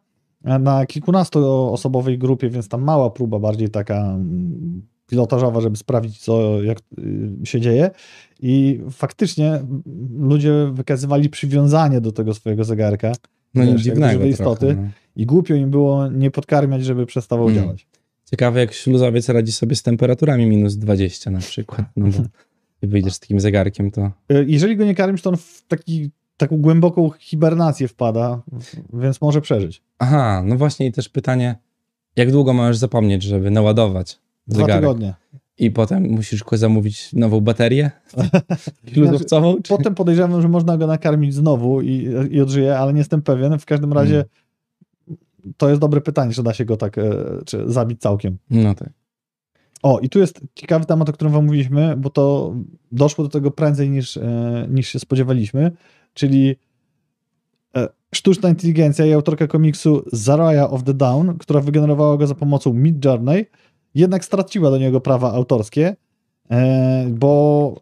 na 0.61 0.86
kilkunastoosobowej 0.86 2.18
grupie, 2.18 2.51
więc 2.51 2.68
tam 2.68 2.82
mała 2.82 3.11
próba, 3.11 3.38
bardziej 3.38 3.68
taka 3.70 4.01
mm, 4.01 4.82
pilotażowa, 5.07 5.61
żeby 5.61 5.76
sprawdzić, 5.76 6.18
co 6.18 6.62
jak 6.62 6.78
y, 6.99 7.47
się 7.47 7.61
dzieje. 7.61 7.90
I 8.40 8.80
faktycznie 8.90 9.49
mm, 9.55 9.82
ludzie 10.18 10.70
wykazywali 10.72 11.28
przywiązanie 11.30 12.01
do 12.01 12.12
tego 12.12 12.34
swojego 12.34 12.64
zegarka 12.64 13.12
No 13.55 13.64
jak 13.64 13.76
dziwnego 13.76 14.12
trochę, 14.12 14.28
istoty. 14.28 14.76
no. 14.76 14.88
i 15.16 15.26
głupio 15.26 15.55
im 15.55 15.70
było 15.70 16.09
nie 16.09 16.30
podkarmiać, 16.30 16.84
żeby 16.84 17.07
przestawał 17.07 17.49
Mm. 17.49 17.62
działać. 17.62 17.86
Ciekawe, 18.30 18.60
jak 18.60 18.72
śluzowiec 18.72 19.28
radzi 19.28 19.52
sobie 19.52 19.76
z 19.76 19.82
temperaturami 19.82 20.46
minus 20.46 20.76
20 20.76 21.30
na 21.30 21.38
przykład. 21.38 21.86
No 21.96 22.06
bo 22.06 22.18
wyjdziesz 22.82 23.14
z 23.14 23.20
takim 23.20 23.40
zegarkiem, 23.40 23.90
to 23.90 24.10
Y, 24.32 24.44
Jeżeli 24.48 24.76
go 24.76 24.84
nie 24.84 24.94
karmisz, 24.94 25.22
to 25.22 25.30
on 25.30 25.36
w 25.36 25.64
taki, 25.68 26.10
taką 26.36 26.56
głęboką 26.60 27.10
hibernację 27.18 27.88
wpada, 27.88 28.42
więc 28.92 29.20
może 29.20 29.40
przeżyć. 29.40 29.82
Aha, 29.98 30.42
no 30.46 30.56
właśnie 30.56 30.86
i 30.86 30.92
też 30.92 31.08
pytanie, 31.08 31.56
jak 32.16 32.32
długo 32.32 32.52
możesz 32.52 32.76
zapomnieć, 32.76 33.22
żeby 33.22 33.50
naładować 33.50 34.18
Dwa 34.46 34.56
zegarek? 34.60 34.82
tygodnie. 34.82 35.14
I 35.58 35.70
potem 35.70 36.02
musisz 36.02 36.44
zamówić 36.52 37.12
nową 37.12 37.40
baterię 37.40 37.90
śluzowcową? 38.94 39.62
Czy... 39.62 39.76
Potem 39.76 39.94
podejrzewam, 39.94 40.42
że 40.42 40.48
można 40.48 40.76
go 40.76 40.86
nakarmić 40.86 41.34
znowu 41.34 41.80
i, 41.80 42.08
i 42.30 42.40
odżyje, 42.40 42.78
ale 42.78 42.92
nie 42.92 42.98
jestem 42.98 43.22
pewien. 43.22 43.58
W 43.58 43.66
każdym 43.66 43.92
razie 43.92 44.14
Mm. 44.16 44.26
To 45.57 45.68
jest 45.68 45.80
dobre 45.80 46.01
pytanie, 46.01 46.32
czy 46.32 46.42
da 46.42 46.55
się 46.55 46.64
go 46.64 46.76
tak 46.76 46.99
e, 46.99 47.14
czy 47.47 47.64
zabić 47.66 48.01
całkiem. 48.01 48.38
No 48.51 48.74
tak. 48.74 48.90
O, 49.82 50.01
i 50.01 50.09
tu 50.09 50.18
jest 50.18 50.40
ciekawy 50.55 50.84
temat, 50.84 51.09
o 51.09 51.12
którym 51.12 51.32
wam 51.32 51.45
mówiliśmy, 51.45 51.97
bo 51.97 52.11
to 52.11 52.55
doszło 52.92 53.24
do 53.24 53.30
tego 53.30 53.51
prędzej 53.51 53.90
niż, 53.90 54.16
e, 54.16 54.66
niż 54.70 54.88
się 54.88 54.99
spodziewaliśmy, 54.99 55.72
czyli 56.14 56.57
e, 57.76 57.88
sztuczna 58.14 58.49
inteligencja 58.49 59.07
i 59.07 59.12
autorka 59.12 59.47
komiksu 59.47 60.05
Zaraya 60.12 60.70
of 60.70 60.84
the 60.84 60.95
Dawn, 60.95 61.30
która 61.38 61.61
wygenerowała 61.61 62.16
go 62.16 62.26
za 62.26 62.34
pomocą 62.34 62.72
Midjourney, 62.72 63.47
jednak 63.95 64.24
straciła 64.24 64.70
do 64.70 64.78
niego 64.78 65.01
prawa 65.01 65.32
autorskie, 65.32 65.97
bo 67.09 67.74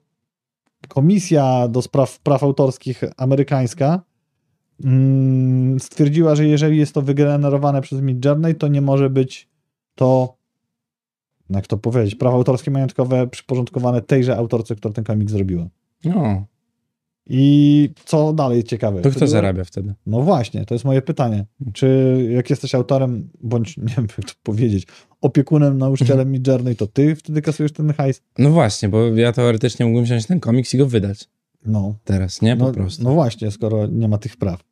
komisja 0.88 1.68
do 1.68 1.82
spraw 1.82 2.18
praw 2.18 2.42
autorskich 2.42 3.02
amerykańska 3.16 4.02
stwierdziła, 5.78 6.34
że 6.34 6.46
jeżeli 6.46 6.78
jest 6.78 6.94
to 6.94 7.02
wygenerowane 7.02 7.80
przez 7.82 8.00
Midjourney, 8.00 8.54
to 8.54 8.68
nie 8.68 8.80
może 8.80 9.10
być 9.10 9.48
to 9.94 10.36
jak 11.50 11.66
to 11.66 11.78
powiedzieć, 11.78 12.14
prawa 12.14 12.36
autorskie 12.36 12.70
majątkowe 12.70 13.26
przyporządkowane 13.26 14.02
tejże 14.02 14.36
autorce, 14.36 14.76
która 14.76 14.94
ten 14.94 15.04
komik 15.04 15.30
zrobiła. 15.30 15.68
No, 16.04 16.46
I 17.26 17.90
co 18.04 18.32
dalej 18.32 18.64
ciekawe? 18.64 18.96
to 18.96 19.10
kto 19.10 19.10
Wtedy- 19.18 19.30
zarabia 19.30 19.64
wtedy? 19.64 19.94
No 20.06 20.20
właśnie, 20.22 20.64
to 20.64 20.74
jest 20.74 20.84
moje 20.84 21.02
pytanie. 21.02 21.46
Czy 21.72 22.16
jak 22.30 22.50
jesteś 22.50 22.74
autorem, 22.74 23.30
bądź 23.40 23.76
nie 23.86 23.94
wiem 23.96 24.06
jak 24.18 24.26
to 24.26 24.32
powiedzieć, 24.42 24.86
opiekunem, 25.20 25.78
nauczycielem 25.78 26.30
Midjourney, 26.32 26.76
to 26.76 26.86
ty 26.86 27.16
wtedy 27.16 27.42
kasujesz 27.42 27.72
ten 27.72 27.92
hajs? 27.92 28.22
No 28.38 28.50
właśnie, 28.50 28.88
bo 28.88 29.04
ja 29.06 29.32
teoretycznie 29.32 29.86
mógłbym 29.86 30.04
wziąć 30.04 30.26
ten 30.26 30.40
komiks 30.40 30.74
i 30.74 30.78
go 30.78 30.86
wydać 30.86 31.28
No, 31.66 31.94
teraz, 32.04 32.42
nie? 32.42 32.56
Po 32.56 32.64
no, 32.64 32.72
prostu. 32.72 33.02
no 33.04 33.12
właśnie, 33.14 33.50
skoro 33.50 33.86
nie 33.86 34.08
ma 34.08 34.18
tych 34.18 34.36
praw. 34.36 34.71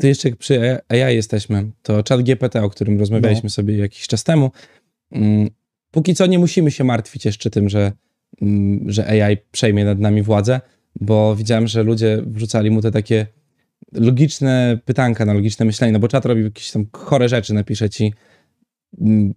To 0.00 0.06
jeszcze 0.06 0.30
przy 0.30 0.78
AI 0.88 1.14
jesteśmy, 1.14 1.70
to 1.82 2.02
chat 2.08 2.22
GPT, 2.22 2.62
o 2.62 2.70
którym 2.70 2.98
rozmawialiśmy 2.98 3.46
No. 3.46 3.50
sobie 3.50 3.76
jakiś 3.76 4.06
czas 4.06 4.24
temu, 4.24 4.50
mm, 5.12 5.48
póki 5.90 6.14
co 6.14 6.26
nie 6.26 6.38
musimy 6.38 6.70
się 6.70 6.84
martwić 6.84 7.24
jeszcze 7.24 7.50
tym, 7.50 7.68
że, 7.68 7.92
mm, 8.42 8.90
że 8.90 9.06
AI 9.08 9.36
przejmie 9.50 9.84
nad 9.84 9.98
nami 9.98 10.22
władzę, 10.22 10.60
bo 11.00 11.36
widziałem, 11.36 11.66
że 11.66 11.82
ludzie 11.82 12.22
wrzucali 12.26 12.70
mu 12.70 12.82
te 12.82 12.90
takie 12.90 13.26
logiczne 13.92 14.78
pytanka 14.84 15.24
na 15.24 15.32
logiczne 15.32 15.64
myślenie, 15.64 15.92
no 15.92 15.98
bo 15.98 16.08
czat 16.08 16.26
robi 16.26 16.44
jakieś 16.44 16.70
tam 16.70 16.86
chore 16.92 17.28
rzeczy, 17.28 17.54
napisze 17.54 17.90
ci 17.90 18.12
mm, 19.00 19.34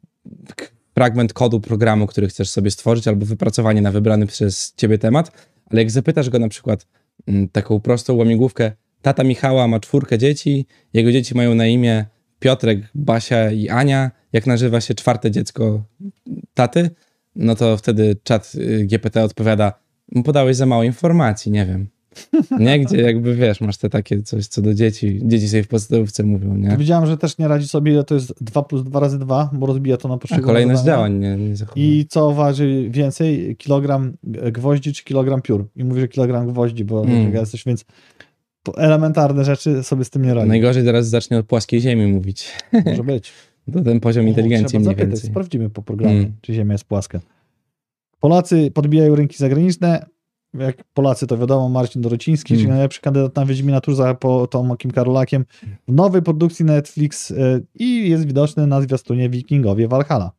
fragment 0.93 1.33
kodu 1.33 1.59
programu, 1.59 2.07
który 2.07 2.27
chcesz 2.27 2.49
sobie 2.49 2.71
stworzyć, 2.71 3.07
albo 3.07 3.25
wypracowanie 3.25 3.81
na 3.81 3.91
wybrany 3.91 4.27
przez 4.27 4.73
ciebie 4.77 4.97
temat, 4.97 5.47
ale 5.71 5.81
jak 5.81 5.91
zapytasz 5.91 6.29
go 6.29 6.39
na 6.39 6.49
przykład 6.49 6.87
taką 7.51 7.79
prostą 7.79 8.13
łamigłówkę, 8.13 8.71
tata 9.01 9.23
Michała 9.23 9.67
ma 9.67 9.79
czwórkę 9.79 10.17
dzieci, 10.17 10.65
jego 10.93 11.11
dzieci 11.11 11.35
mają 11.35 11.55
na 11.55 11.67
imię 11.67 12.05
Piotrek, 12.39 12.79
Basia 12.95 13.51
i 13.51 13.69
Ania, 13.69 14.11
jak 14.33 14.47
nazywa 14.47 14.81
się 14.81 14.93
czwarte 14.93 15.31
dziecko 15.31 15.83
taty, 16.53 16.89
no 17.35 17.55
to 17.55 17.77
wtedy 17.77 18.15
czat 18.23 18.51
y, 18.55 18.85
GPT 18.85 19.23
odpowiada, 19.23 19.73
podałeś 20.25 20.55
za 20.55 20.65
mało 20.65 20.83
informacji, 20.83 21.51
nie 21.51 21.65
wiem. 21.65 21.87
Nie, 22.59 22.79
gdzie 22.79 23.01
jakby 23.01 23.35
wiesz, 23.35 23.61
masz 23.61 23.77
te 23.77 23.89
takie 23.89 24.21
coś 24.23 24.47
co 24.47 24.61
do 24.61 24.73
dzieci, 24.73 25.19
dzieci 25.23 25.49
sobie 25.49 25.63
w 25.63 25.67
podstawówce 25.67 26.23
mówią, 26.23 26.55
nie? 26.55 26.77
Widziałem, 26.77 27.05
że 27.05 27.17
też 27.17 27.37
nie 27.37 27.47
radzi 27.47 27.67
sobie, 27.67 27.91
ile 27.91 28.03
to 28.03 28.15
jest 28.15 28.43
2 28.43 28.63
plus 28.63 28.83
2 28.83 28.99
razy 28.99 29.19
2, 29.19 29.49
bo 29.53 29.67
rozbija 29.67 29.97
to 29.97 30.07
na 30.07 30.17
poszczególne 30.17 30.47
kolejność 30.47 30.79
zadania. 30.79 30.97
działań 30.97 31.19
nie, 31.19 31.35
nie 31.49 31.55
zachowuje. 31.55 31.85
I 31.99 32.05
co 32.05 32.31
waży 32.31 32.87
więcej, 32.89 33.55
kilogram 33.57 34.13
gwoździ 34.51 34.93
czy 34.93 35.03
kilogram 35.03 35.41
piór? 35.41 35.67
I 35.75 35.83
mówi, 35.83 36.01
że 36.01 36.07
kilogram 36.07 36.47
gwoździ, 36.47 36.85
bo 36.85 37.03
Mm. 37.03 37.33
jesteś, 37.33 37.63
więc 37.65 37.85
elementarne 38.77 39.45
rzeczy 39.45 39.83
sobie 39.83 40.05
z 40.05 40.09
tym 40.09 40.21
nie 40.25 40.33
radzi. 40.33 40.47
Najgorzej 40.47 40.83
teraz 40.83 41.07
zacznie 41.07 41.37
o 41.37 41.43
płaskiej 41.43 41.81
ziemi 41.81 42.07
mówić. 42.07 42.51
Może 42.85 43.03
być. 43.03 43.31
To 43.73 43.81
ten 43.81 43.99
poziom 43.99 44.27
inteligencji 44.27 44.67
Trzeba 44.67 44.79
mniej 44.79 44.85
zapytać, 44.95 45.09
więcej. 45.09 45.29
sprawdzimy 45.29 45.69
po 45.69 45.81
programie, 45.81 46.17
Mm. 46.19 46.33
czy 46.41 46.53
Ziemia 46.53 46.73
jest 46.73 46.83
płaska. 46.83 47.19
Polacy 48.19 48.71
podbijają 48.71 49.15
rynki 49.15 49.37
zagraniczne. 49.37 50.05
Jak 50.53 50.83
Polacy 50.93 51.27
to 51.27 51.37
wiadomo, 51.37 51.69
Marcin 51.69 52.01
Dorociński, 52.01 52.53
Mm. 52.53 52.61
czyli 52.63 52.71
najlepszy 52.71 53.01
kandydat 53.01 53.35
na 53.35 53.45
Wiedźmina 53.45 53.81
tuż 53.81 53.95
za 53.95 54.13
po 54.15 54.47
Tomakiem 54.47 54.91
Karolakiem 54.91 55.45
w 55.87 55.91
nowej 55.91 56.21
produkcji 56.21 56.65
Netflix 56.65 57.31
y, 57.31 57.65
i 57.75 58.09
jest 58.09 58.25
widoczny 58.25 58.67
na 58.67 58.81
zwiastunie 58.81 59.29
Wikingowie 59.29 59.87
Valhalla. 59.87 60.31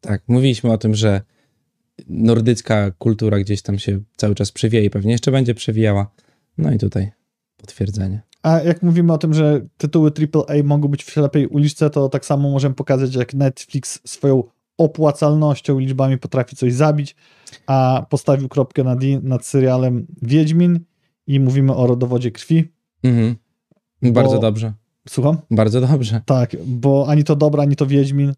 Tak, 0.00 0.22
mówiliśmy 0.28 0.72
o 0.72 0.78
tym, 0.78 0.94
że 0.94 1.20
nordycka 2.08 2.90
kultura 2.90 3.38
gdzieś 3.38 3.62
tam 3.62 3.78
się 3.78 4.00
cały 4.16 4.34
czas 4.34 4.52
przewija 4.52 4.82
i 4.82 4.90
pewnie 4.90 5.12
jeszcze 5.12 5.30
będzie 5.30 5.54
przewijała. 5.54 6.10
No 6.58 6.72
i 6.72 6.78
tutaj 6.78 7.10
potwierdzenie. 7.58 8.22
A 8.42 8.60
jak 8.60 8.82
mówimy 8.82 9.12
o 9.12 9.18
tym, 9.18 9.34
że 9.34 9.66
tytuły 9.76 10.12
AAA 10.34 10.54
mogą 10.64 10.88
być 10.88 11.04
w 11.04 11.10
ślepej 11.10 11.46
uliczce, 11.46 11.90
to 11.90 12.08
tak 12.08 12.24
samo 12.24 12.50
możemy 12.50 12.74
pokazać, 12.74 13.14
jak 13.14 13.34
Netflix 13.34 14.00
swoją 14.04 14.42
opłacalnością, 14.78 15.78
liczbami 15.78 16.18
potrafi 16.18 16.56
coś 16.56 16.74
zabić, 16.74 17.16
a 17.66 18.06
postawił 18.10 18.48
kropkę 18.48 18.84
nad, 18.84 18.98
nad 19.22 19.46
serialem 19.46 20.06
Wiedźmin 20.22 20.80
i 21.26 21.40
mówimy 21.40 21.74
o 21.74 21.86
rodowodzie 21.86 22.30
krwi. 22.30 22.64
Mhm. 23.02 23.36
Bardzo 24.02 24.34
Bo- 24.34 24.40
dobrze. 24.40 24.72
Słucham? 25.08 25.38
Bardzo 25.50 25.80
dobrze. 25.80 26.20
Tak, 26.26 26.56
bo 26.66 27.06
ani 27.08 27.24
to 27.24 27.36
dobra, 27.36 27.62
ani 27.62 27.76
to 27.76 27.86
Wiedźmin. 27.86 28.32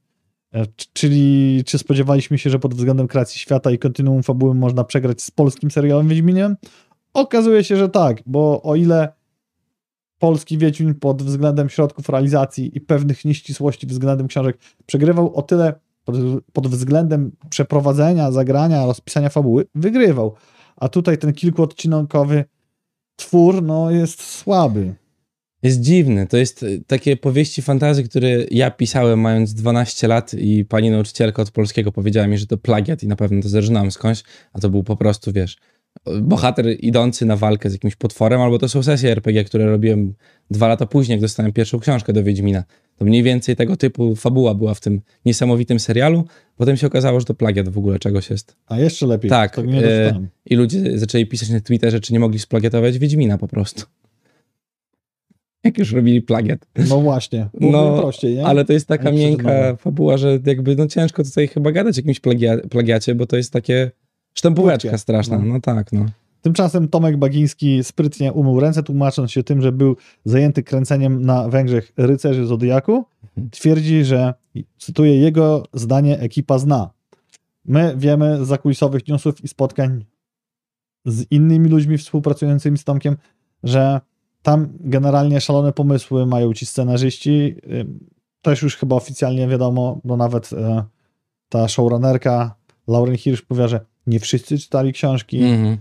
E, 0.55 0.67
Czyli 0.93 1.63
czy 1.67 1.79
spodziewaliśmy 1.79 2.39
się, 2.39 2.51
że 2.51 2.59
pod 2.59 2.75
względem 2.75 3.09
kreacji 3.09 3.41
świata 3.41 3.71
i 3.71 3.79
kontynuum 3.79 4.23
fabuły 4.23 4.55
można 4.55 4.85
przegrać 4.85 5.23
z 5.23 5.31
polskim 5.31 5.71
serialem 5.71 6.09
Wiedźminem? 6.09 6.57
Okazuje 7.15 7.65
się, 7.65 7.77
że 7.77 7.89
tak, 7.89 8.23
bo 8.27 8.63
o 8.63 8.77
ile 8.77 9.13
polski 10.19 10.59
Wiedźmin 10.59 10.95
pod 10.95 11.23
względem 11.23 11.69
środków 11.69 12.09
realizacji 12.09 12.77
i 12.77 12.81
pewnych 12.81 13.25
nieścisłości 13.25 13.87
względem 13.87 14.29
książek 14.29 14.59
przegrywał, 14.87 15.37
o 15.37 15.43
tyle 15.43 15.75
pod, 16.05 16.17
pod 16.53 16.69
względem 16.69 17.33
przeprowadzenia, 17.51 18.33
zagrania, 18.33 18.87
rozpisania 18.87 19.29
fabuły 19.29 19.67
wygrywał. 19.75 20.35
A 20.77 20.89
tutaj 20.89 21.19
ten 21.19 21.33
kilkuodcinkowy 21.33 22.45
twór 23.17 23.63
no, 23.63 23.91
jest 23.91 24.23
słaby. 24.23 24.95
Jest 25.63 25.81
dziwny. 25.81 26.27
To 26.27 26.37
jest 26.37 26.63
y, 26.63 26.83
takie 26.87 27.17
powieści 27.17 27.63
fantazji, 27.63 28.05
które 28.05 28.29
ja 28.51 28.71
pisałem 28.71 29.21
mając 29.21 29.55
12 29.55 30.09
lat 30.09 30.35
i 30.35 30.65
pani 30.65 30.91
nauczycielka 30.91 31.43
od 31.43 31.51
polskiego 31.51 31.93
powiedziała 31.93 32.27
mi, 32.27 32.39
że 32.39 32.47
to 32.47 32.59
plagiat 32.59 33.03
i 33.03 33.07
na 33.07 33.17
pewno 33.17 33.43
to 33.43 33.49
zerżnąłem 33.49 33.91
skądś, 33.91 34.23
a 34.53 34.59
to 34.59 34.71
był 34.71 34.85
po 34.85 34.97
prostu, 34.97 35.33
wiesz, 35.33 35.57
bohater 36.23 36.67
idący 36.79 37.27
na 37.27 37.37
walkę 37.37 37.71
z 37.71 37.73
jakimś 37.73 37.97
potworem, 37.97 38.41
albo 38.41 38.59
to 38.59 38.69
są 38.69 38.83
sesje 38.83 39.11
RPG, 39.11 39.45
które 39.45 39.67
robiłem 39.67 40.15
dwa 40.51 40.69
lata 40.69 40.87
później, 40.87 41.15
jak 41.15 41.21
dostałem 41.21 41.53
pierwszą 41.53 41.79
książkę 41.79 42.13
do 42.13 42.25
Wiedźmina. 42.25 42.65
To 42.97 43.05
mniej 43.05 43.23
więcej 43.23 43.57
tego 43.57 43.77
typu 43.77 44.17
fabuła 44.17 44.55
była 44.55 44.75
w 44.75 44.81
tym 44.81 45.01
niesamowitym 45.25 45.81
serialu. 45.81 46.25
Potem 46.57 46.77
się 46.77 46.87
okazało, 46.87 47.21
że 47.21 47.27
to 47.27 47.35
plagiat 47.35 47.69
w 47.69 47.79
ogóle 47.79 47.99
czegoś 47.99 48.31
jest. 48.31 48.57
A 48.67 48.79
jeszcze 48.79 49.07
lepiej. 49.07 49.31
Tak, 49.31 49.59
nie 49.67 49.87
e. 49.87 50.27
I 50.47 50.57
ludzie 50.57 50.99
zaczęli 50.99 51.27
pisać 51.27 51.49
na 51.49 51.61
Twitterze, 51.61 52.01
czy 52.01 52.13
nie 52.13 52.21
mogli 52.21 52.39
splagiatować 52.39 52.99
Wiedźmina 52.99 53.39
po 53.39 53.49
prostu. 53.49 53.85
Jak 55.65 55.79
już 55.79 55.93
robili 55.93 56.23
plagiat. 56.23 56.67
No 56.89 57.01
właśnie, 57.01 57.49
No, 57.61 57.99
prościej, 57.99 58.35
nie? 58.35 58.47
Ale 58.47 58.65
to 58.65 58.73
jest 58.73 58.89
taka 58.89 59.13
miękka 59.13 59.77
fabuła, 59.77 60.17
że 60.17 60.39
jakby 60.47 60.77
no 60.77 60.87
ciężko 60.87 61.25
tutaj 61.25 61.49
chyba 61.49 61.73
gadać 61.73 61.97
o 61.97 62.01
jakimś 62.01 62.21
plagia 62.21 62.57
plagiacie, 62.71 63.15
bo 63.15 63.27
to 63.27 63.37
jest 63.37 63.53
takie 63.53 63.91
sztampóweczka 64.35 64.89
Krótkie, 64.89 64.99
straszna. 64.99 65.39
no. 65.39 65.45
No. 65.45 65.61
tak, 65.61 65.93
no. 65.93 66.07
Tymczasem 66.43 66.89
Tomek 66.89 67.17
Bagiński 67.17 67.85
sprytnie 67.85 68.33
umył 68.33 68.61
ręce, 68.61 68.83
tłumacząc 68.83 69.31
się 69.31 69.43
tym, 69.43 69.63
że 69.63 69.73
był 69.73 69.97
zajęty 70.25 70.63
kręceniem 70.63 71.23
na 71.25 71.49
Węgrzech 71.49 71.93
rycerzy 71.97 72.47
Zodiaku. 72.47 73.05
Twierdzi, 73.51 74.05
że, 74.05 74.35
cytuję, 74.79 75.17
jego 75.17 75.63
zdanie 75.73 76.19
ekipa 76.19 76.59
zna. 76.59 76.91
My 77.65 77.95
wiemy 77.97 78.45
z 78.45 78.49
zakulisowych 78.49 79.09
newsów 79.09 79.45
i 79.45 79.49
spotkań 79.49 80.05
z 81.05 81.25
innymi 81.31 81.69
ludźmi 81.69 81.99
współpracującymi 81.99 82.79
z 82.79 82.85
Tomkiem, 82.85 83.17
że 83.63 84.01
tam 84.43 84.69
generalnie 84.81 85.41
szalone 85.41 85.73
pomysły 85.73 86.27
mają 86.27 86.53
ci 86.53 86.67
scenarzyści. 86.67 87.57
Też 88.43 88.63
już 88.63 88.77
chyba 88.77 88.97
oficjalnie 88.97 89.49
wiadomo, 89.49 90.01
bo 90.05 90.17
nawet 90.17 90.53
e, 90.53 90.85
ta 91.49 91.69
showrunnerka 91.69 92.55
Lauren 92.89 93.17
Hirsch 93.17 93.47
powie, 93.47 93.69
że 93.69 93.81
nie 94.07 94.21
wszyscy 94.21 94.59
czytali 94.59 94.93
książki, 94.93 95.43
Mhm. 95.43 95.77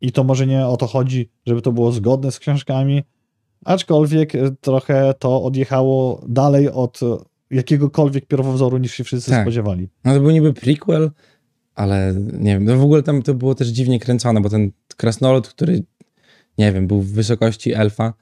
i 0.00 0.12
to 0.12 0.24
może 0.24 0.46
nie 0.46 0.66
o 0.66 0.76
to 0.76 0.86
chodzi, 0.86 1.30
żeby 1.46 1.62
to 1.62 1.72
było 1.72 1.92
zgodne 1.92 2.32
z 2.32 2.38
książkami, 2.38 3.02
aczkolwiek 3.64 4.34
e, 4.34 4.50
trochę 4.60 5.14
to 5.18 5.42
odjechało 5.42 6.24
dalej 6.28 6.70
od 6.70 7.00
e, 7.02 7.06
jakiegokolwiek 7.50 8.26
pierwowzoru 8.26 8.78
niż 8.78 8.92
się 8.94 9.04
wszyscy 9.04 9.30
Tak. 9.30 9.42
spodziewali. 9.42 9.88
No 10.04 10.14
to 10.14 10.20
był 10.20 10.30
niby 10.30 10.52
prequel, 10.52 11.10
ale 11.74 12.14
nie 12.32 12.52
wiem, 12.54 12.64
no 12.64 12.76
w 12.76 12.82
ogóle 12.82 13.02
tam 13.02 13.22
to 13.22 13.34
było 13.34 13.54
też 13.54 13.68
dziwnie 13.68 14.00
kręcone, 14.00 14.40
bo 14.40 14.48
ten 14.48 14.70
krasnolud, 14.96 15.48
który, 15.48 15.82
nie 16.58 16.72
wiem, 16.72 16.86
był 16.86 17.00
w 17.00 17.12
wysokości 17.12 17.72
elfa, 17.74 18.14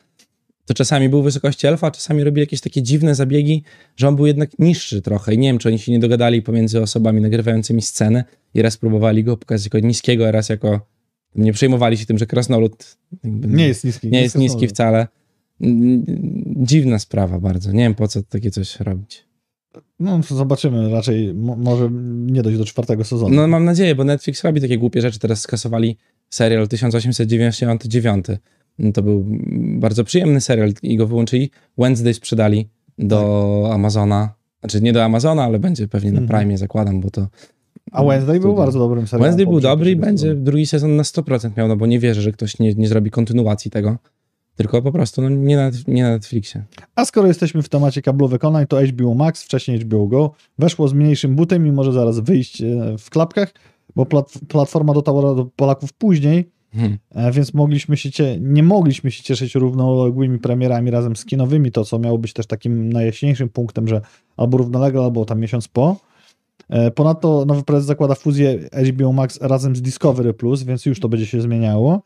to 0.66 0.74
czasami 0.74 1.08
był 1.08 1.20
w 1.20 1.24
wysokości 1.24 1.66
elfa, 1.66 1.86
a 1.86 1.90
czasami 1.90 2.24
robili 2.24 2.40
jakieś 2.42 2.60
takie 2.60 2.82
dziwne 2.82 3.14
zabiegi, 3.14 3.62
że 3.96 4.08
on 4.08 4.16
był 4.16 4.26
jednak 4.26 4.58
niższy 4.58 5.02
trochę 5.02 5.34
i 5.34 5.38
nie 5.38 5.48
wiem, 5.48 5.58
czy 5.58 5.68
oni 5.68 5.78
się 5.78 5.92
nie 5.92 5.98
dogadali 5.98 6.42
pomiędzy 6.42 6.80
osobami 6.82 7.20
nagrywającymi 7.20 7.82
scenę 7.82 8.24
i 8.54 8.62
raz 8.62 8.76
próbowali 8.76 9.24
go 9.24 9.36
pokazać 9.36 9.64
jako 9.66 9.78
niskiego, 9.86 10.28
a 10.28 10.30
raz 10.30 10.48
jako 10.48 10.86
nie 11.34 11.52
przejmowali 11.52 11.96
się 11.98 12.06
tym, 12.06 12.18
że 12.18 12.26
krasnolud 12.26 12.96
Nie 13.24 13.68
jest 13.68 13.84
niski. 13.84 14.08
nie 14.08 14.22
jest 14.22 14.38
niski 14.38 14.68
wcale. 14.68 15.06
Mm, 15.60 16.04
Dziwna 16.56 16.98
sprawa 16.98 17.40
bardzo. 17.40 17.72
Nie 17.72 17.78
wiem, 17.82 17.94
po 17.94 18.08
co 18.08 18.22
takie 18.22 18.50
coś 18.50 18.80
robić. 18.80 19.24
No 20.00 20.20
zobaczymy, 20.22 20.90
raczej 20.90 21.34
mo- 21.34 21.56
może 21.56 21.88
nie 22.26 22.42
dojść 22.42 22.58
do 22.58 22.64
czwartego 22.64 23.04
sezonu. 23.04 23.34
No 23.34 23.48
mam 23.48 23.64
nadzieję, 23.64 23.94
bo 23.94 24.04
Netflix 24.04 24.44
robi 24.44 24.60
takie 24.60 24.78
głupie 24.78 25.00
rzeczy. 25.00 25.18
Teraz 25.18 25.40
skasowali 25.40 25.96
serial 26.30 26.68
1899. 26.68 28.26
To 28.95 29.03
był 29.03 29.25
bardzo 29.79 30.05
przyjemny 30.05 30.41
serial 30.41 30.73
i 30.83 30.97
go 30.97 31.07
wyłączyli. 31.07 31.51
Wednesday 31.79 32.14
sprzedali 32.14 32.68
do 32.99 33.70
Amazona. 33.73 34.35
Znaczy 34.61 34.81
nie 34.81 34.93
do 34.93 35.05
Amazona, 35.05 35.45
ale 35.45 35.59
będzie 35.59 35.89
pewnie 35.89 36.12
na 36.12 36.20
Mhm. 36.20 36.41
Prime, 36.41 36.59
zakładam, 36.59 37.01
bo 37.01 37.11
to... 37.11 37.29
A 37.93 38.05
Wednesday 38.05 38.41
był 38.41 38.55
bardzo 38.55 38.79
dobrym 38.79 39.07
serialem. 39.07 39.31
Wednesday 39.31 39.53
był 39.53 39.61
dobry 39.61 39.91
i 39.91 39.97
będzie 39.97 40.35
drugi 40.35 40.66
sezon 40.66 40.97
na 40.97 41.03
100% 41.03 41.51
miał, 41.57 41.68
no 41.68 41.77
bo 41.77 41.87
nie 41.87 41.99
wierzę, 41.99 42.23
że 42.23 42.33
ktoś 42.33 42.59
nie, 42.59 42.75
nie 42.75 42.89
zrobi 42.89 43.11
kontynuacji 43.11 43.70
tego. 43.70 43.97
Tylko 44.57 44.83
po 44.83 44.93
prostu 44.93 45.23
no, 45.23 45.29
nie, 45.29 45.57
na, 45.57 45.70
nie 45.89 46.03
na 46.03 46.11
Netflixie. 46.11 46.64
A 46.95 47.05
skoro 47.05 47.29
jesteśmy 47.29 47.62
w 47.62 47.68
temacie 47.68 48.03
kablówek 48.03 48.45
online, 48.45 48.66
to 48.66 48.83
HBO 48.87 49.14
Max, 49.14 49.43
wcześniej 49.43 49.79
HBO 49.79 50.07
Go, 50.07 50.33
weszło 50.59 50.89
z 50.89 50.93
mniejszym 50.93 51.37
butem 51.37 51.66
i 51.66 51.73
może 51.73 51.93
zaraz 51.93 52.20
wyjść 52.20 52.62
e, 52.62 52.97
w 52.99 53.11
klapkach, 53.11 53.55
bo 53.97 54.07
plat 54.07 54.33
platforma 54.49 54.95
dotarła 54.95 55.35
do 55.35 55.45
Polaków 55.45 55.93
później, 55.93 56.51
Hmm. 56.75 56.99
E, 57.11 57.33
więc 57.33 57.55
mogliśmy 57.55 57.97
się 57.97 58.11
cie... 58.11 58.39
nie 58.41 58.62
mogliśmy 58.62 59.11
się 59.11 59.23
cieszyć 59.23 59.55
równoległymi 59.55 60.39
premierami 60.39 60.91
razem 60.91 61.16
z 61.16 61.25
kinowymi, 61.25 61.73
to 61.73 61.85
co 61.85 61.99
miało 61.99 62.18
być 62.18 62.33
też 62.33 62.47
takim 62.47 62.93
najjaśniejszym 62.93 63.49
punktem, 63.49 63.89
że 63.89 64.01
albo 64.37 64.59
równolegle, 64.59 65.03
albo 65.03 65.25
tam 65.25 65.41
miesiąc 65.41 65.68
po. 65.68 65.97
E, 66.68 66.91
Ponadto 66.91 67.45
nowy 67.45 67.62
prezes 67.62 67.85
zakłada 67.85 68.14
fuzję 68.14 68.59
HBO 68.93 69.12
Max 69.12 69.41
razem 69.41 69.77
z 69.77 69.83
Discovery 69.83 70.35
Plus, 70.35 70.62
więc 70.62 70.87
już 70.87 71.01
to 71.01 71.09
będzie 71.09 71.27
się 71.27 71.41
zmieniało. 71.41 72.03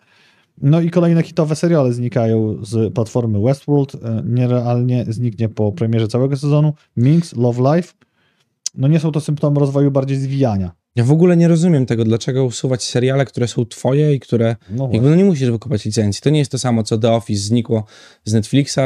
No 0.62 0.81
i 0.81 0.91
kolejne 0.91 1.23
hitowe 1.23 1.57
seriale 1.57 1.93
znikają 1.93 2.64
z 2.64 2.95
platformy 2.95 3.41
Westworld. 3.41 3.95
E, 3.95 4.23
Nierealnie 4.25 5.05
zniknie 5.09 5.49
po 5.49 5.73
premierze 5.73 6.09
całego 6.09 6.37
sezonu. 6.37 6.73
Minx, 6.97 7.37
Love 7.37 7.77
Life. 7.77 7.93
No 8.75 8.89
nie 8.89 9.01
są 9.01 9.12
to 9.12 9.21
symptomy 9.21 9.61
rozwoju, 9.61 9.91
bardziej 9.91 10.17
zwijania. 10.17 10.73
Ja 10.97 11.05
w 11.05 11.11
ogóle 11.11 11.36
nie 11.36 11.49
rozumiem 11.49 11.86
tego, 11.86 12.05
dlaczego 12.05 12.44
usuwać 12.44 12.84
seriale, 12.84 13.24
które 13.24 13.49
są 13.49 13.66
twoje 13.66 14.14
i 14.14 14.20
które 14.20 14.57
No 14.70 14.88
Jakby 14.92 15.11
no 15.11 15.16
nie 15.16 15.24
musisz 15.24 15.51
wykupać 15.51 15.84
licencji. 15.84 16.22
To 16.22 16.30
nie 16.30 16.38
jest 16.38 16.51
to 16.51 16.59
samo, 16.59 16.82
co 16.82 16.99
The 16.99 17.12
Office 17.12 17.42
znikło 17.42 17.84
z 18.24 18.32
Netflixa, 18.32 18.78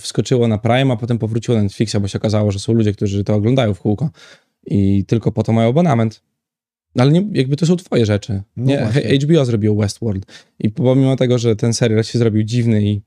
wskoczyło 0.00 0.48
na 0.48 0.58
Prime, 0.58 0.92
a 0.92 0.96
potem 0.96 1.18
powróciło 1.18 1.56
na 1.56 1.62
Netflixa, 1.62 1.96
bo 2.00 2.08
się 2.08 2.18
okazało, 2.18 2.52
że 2.52 2.58
są 2.58 2.72
ludzie, 2.72 2.92
którzy 2.92 3.24
to 3.24 3.34
oglądają 3.34 3.74
w 3.74 3.80
kółko 3.80 4.10
i 4.66 5.04
tylko 5.04 5.32
po 5.32 5.42
to 5.42 5.52
mają 5.52 5.68
abonament. 5.68 6.22
Ale 6.98 7.12
nie, 7.12 7.28
jakby 7.32 7.56
to 7.56 7.66
są 7.66 7.76
twoje 7.76 8.06
rzeczy. 8.06 8.42
No 8.56 8.64
Nie, 8.64 8.78
właśnie. 8.78 9.18
HBO 9.18 9.44
zrobiło 9.44 9.76
Westworld 9.76 10.26
i 10.58 10.70
pomimo 10.70 11.16
tego, 11.16 11.38
że 11.38 11.56
ten 11.56 11.74
serial 11.74 12.04
się 12.04 12.18
zrobił 12.18 12.42
dziwny 12.42 12.82
i 12.82 13.00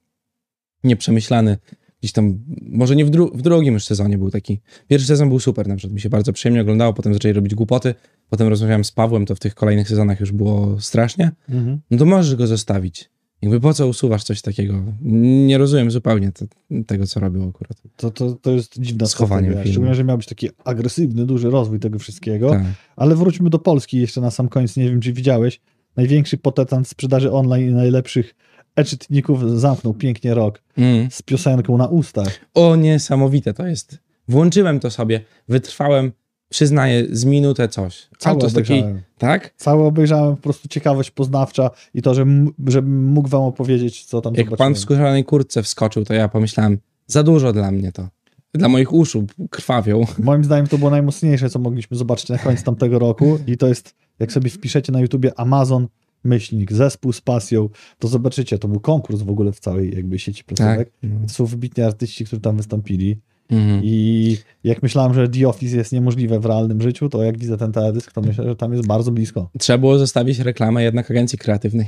nieprzemyślany, 0.84 1.57
gdzieś 2.02 2.12
tam, 2.12 2.39
może 2.62 2.95
nie 2.95 3.06
w, 3.06 3.12
dru- 3.12 3.38
w 3.38 3.41
drugim 3.41 3.74
już 3.74 3.86
sezonie 3.86 4.18
był 4.18 4.32
taki. 4.32 4.60
Pierwszy 4.88 5.08
sezon 5.08 5.30
był 5.30 5.39
super, 5.39 5.68
na 5.68 5.76
przykład 5.76 5.93
mi 5.95 6.02
się 6.02 6.10
bardzo 6.10 6.34
przyjemnie 6.34 6.62
oglądało, 6.62 6.93
potem 6.93 7.14
zaczęli 7.14 7.34
robić 7.34 7.56
głupoty, 7.56 7.95
potem 8.30 8.47
rozmawiałem 8.47 8.84
z 8.84 8.91
Pawłem, 8.91 9.26
to 9.26 9.36
w 9.36 9.39
tych 9.39 9.56
kolejnych 9.56 9.89
sezonach 9.89 10.20
już 10.20 10.32
było 10.32 10.82
strasznie 10.82 11.32
Mhm. 11.49 11.82
no 11.91 11.97
to 11.97 12.06
możesz 12.06 12.36
go 12.36 12.47
zostawić. 12.47 13.10
Jakby 13.41 13.60
po 13.60 13.74
co 13.74 13.88
usuwasz 13.88 14.24
coś 14.24 14.41
takiego? 14.41 14.84
Nie 15.02 15.58
rozumiem 15.58 15.91
zupełnie 15.91 16.32
te, 16.32 16.45
tego, 16.84 17.08
co 17.08 17.20
robił 17.20 17.49
akurat. 17.49 17.82
To, 17.97 18.12
to, 18.12 18.32
to 18.32 18.52
jest 18.52 18.80
dziwna 18.80 19.06
Schowanie 19.08 19.47
filmu. 19.49 19.64
Szczególnie, 19.66 19.95
że 19.95 20.04
miał 20.04 20.18
być 20.18 20.28
taki 20.28 20.49
agresywny, 20.66 21.26
duży 21.26 21.49
rozwój 21.49 21.80
tego 21.80 21.99
wszystkiego. 21.99 22.49
Tak. 22.52 22.64
Ale 22.95 23.16
wróćmy 23.16 23.49
do 23.49 23.60
Polski 23.60 23.97
jeszcze 23.97 24.22
na 24.22 24.32
sam 24.32 24.49
koniec. 24.49 24.78
Nie 24.78 24.89
wiem, 24.89 25.02
czy 25.02 25.14
widziałeś. 25.14 25.60
Największy 25.95 26.38
potentat 26.38 26.88
sprzedaży 26.88 27.32
online 27.32 27.70
i 27.70 27.74
najlepszych 27.74 28.36
e-czytników 28.76 29.59
zamknął 29.59 29.93
pięknie 29.93 30.34
rok 30.34 30.61
Mm. 30.78 31.11
z 31.11 31.22
piosenką 31.22 31.78
na 31.78 31.88
ustach. 31.88 32.39
O, 32.53 32.76
niesamowite 32.76 33.53
to 33.53 33.67
jest. 33.67 33.97
Włączyłem 34.28 34.80
to 34.80 34.91
sobie, 34.91 35.22
wytrwałem, 35.49 36.11
przyznaję, 36.49 37.05
z 37.11 37.26
minutę 37.26 37.67
coś. 37.67 38.07
Cały 38.17 38.41
to 38.41 38.47
taki, 38.47 38.57
obejrzałem. 38.74 39.01
tak? 39.17 39.53
Cały 39.57 39.84
obejrzałem, 39.84 40.36
po 40.36 40.41
prostu 40.41 40.67
ciekawość 40.67 41.11
poznawcza 41.11 41.69
i 41.93 42.01
to, 42.01 42.13
że 42.13 42.26
żebym 42.67 43.05
mógł 43.07 43.30
wam 43.30 43.41
opowiedzieć, 43.41 44.05
co 44.05 44.22
tam 44.22 44.34
Jak 44.34 44.45
pan 44.45 44.49
zobaczyłem. 44.51 44.76
w 44.76 44.80
skórzanej 44.80 45.26
kurtce 45.26 45.63
wskoczył, 45.63 46.05
to 46.05 46.13
ja 46.13 46.28
pomyślałem, 46.30 46.78
za 47.07 47.24
dużo 47.24 47.53
dla 47.53 47.72
mnie 47.72 47.91
to. 47.91 48.07
Dla 48.53 48.69
moich 48.69 48.93
uszu 48.93 49.26
krwawią. 49.49 50.05
Moim 50.19 50.43
zdaniem 50.43 50.67
to 50.67 50.78
było 50.78 50.89
najmocniejsze, 50.91 51.49
co 51.49 51.59
mogliśmy 51.59 51.97
zobaczyć 51.97 52.30
na 52.30 52.38
koniec 52.38 52.63
tamtego 52.63 52.99
roku 52.99 53.39
i 53.47 53.57
to 53.57 53.67
jest, 53.67 53.95
jak 54.19 54.32
sobie 54.32 54.49
wpiszecie 54.49 54.91
na 54.91 54.99
YouTubie 54.99 55.39
Amazon 55.39 55.88
myślnik, 56.24 56.74
zespół 56.74 57.13
z 57.13 57.22
pasją, 57.22 57.69
to 57.99 58.07
zobaczycie, 58.07 58.57
to 58.57 58.67
był 58.67 58.80
konkurs 58.80 59.22
w 59.22 59.30
ogóle 59.30 59.51
w 59.51 59.59
całej 59.59 59.95
jakby 59.95 60.19
sieci 60.19 60.43
placówek. 60.43 60.91
No. 61.03 61.28
To 61.28 61.34
są 61.34 61.45
wybitni 61.45 61.84
artyści, 61.84 62.26
którzy 62.26 62.41
tam 62.41 62.57
wystąpili 62.57 63.17
Mhm. 63.51 63.82
i 63.84 64.38
jak 64.63 64.84
myślałem, 64.84 65.13
że 65.13 65.28
The 65.30 65.47
Office 65.47 65.78
jest 65.78 65.91
niemożliwe 65.91 66.39
w 66.39 66.45
realnym 66.45 66.82
życiu, 66.82 67.09
to 67.09 67.24
jak 67.24 67.38
widzę 67.38 67.57
ten 67.57 67.72
teledysk, 67.72 68.11
to 68.11 68.22
myślę, 68.22 68.43
że 68.45 68.55
tam 68.55 68.74
jest 68.74 68.88
bardzo 68.88 69.11
blisko. 69.11 69.49
Trzeba 69.59 69.78
było 69.78 69.99
zostawić 69.99 70.39
reklamę 70.39 70.84
jednak 70.84 71.11
agencji 71.11 71.38
kreatywnej. 71.38 71.86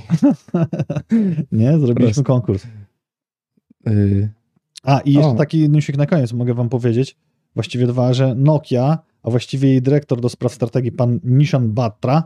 Nie? 1.52 1.72
Zrobiliśmy 1.80 1.98
Proste. 2.06 2.24
konkurs. 2.24 2.64
Yy, 3.86 4.30
A, 4.84 5.00
i 5.00 5.14
jeszcze 5.14 5.30
O. 5.32 5.36
taki 5.36 5.70
newsik 5.70 5.98
na 5.98 6.06
koniec 6.06 6.34
mogę 6.34 6.54
wam 6.54 6.70
powiedzieć. 6.70 7.16
Właściwie 7.56 7.88
dwa, 7.88 8.14
że 8.14 8.36
Nokia, 8.36 9.00
a 9.24 9.30
właściwie 9.30 9.70
jej 9.70 9.82
dyrektor 9.82 10.22
do 10.22 10.30
spraw 10.30 10.54
strategii, 10.54 10.92
pan 10.92 11.20
Nishan 11.24 11.72
Batra, 11.74 12.24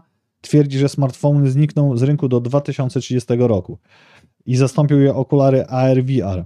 twierdzi, 0.48 0.78
że 0.78 0.90
smartfony 0.90 1.52
znikną 1.52 1.98
z 1.98 2.04
rynku 2.04 2.28
do 2.28 2.42
2030 2.42 3.34
roku 3.40 3.78
i 4.46 4.56
zastąpią 4.56 4.98
je 4.98 5.16
okulary 5.16 5.66
AR-VR. 5.66 6.46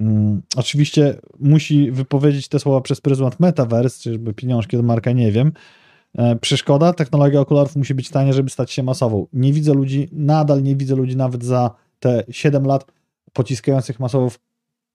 Mm, 0.00 0.42
oczywiście 0.56 1.18
musi 1.38 1.90
wypowiedzieć 1.90 2.48
te 2.48 2.58
słowa 2.58 2.80
przez 2.80 3.00
pryzmat 3.00 3.40
Metaverse, 3.40 4.02
czyżby 4.02 4.34
pieniążki 4.34 4.76
od 4.76 4.84
marka, 4.84 5.12
nie 5.12 5.32
wiem. 5.32 5.52
E, 6.18 6.36
przeszkoda, 6.36 6.92
technologia 6.92 7.40
okularów 7.40 7.76
musi 7.76 7.94
być 7.94 8.10
tania, 8.10 8.32
żeby 8.32 8.50
stać 8.50 8.70
się 8.70 8.82
masową. 8.82 9.26
Nie 9.32 9.52
widzę 9.52 9.74
ludzi, 9.74 10.08
nadal 10.12 10.62
nie 10.62 10.76
widzę 10.76 10.96
ludzi 10.96 11.16
nawet 11.16 11.44
za 11.44 11.70
te 12.00 12.24
7 12.30 12.66
lat 12.66 12.86
pociskających 13.32 14.00
masowo 14.00 14.30
w 14.30 14.38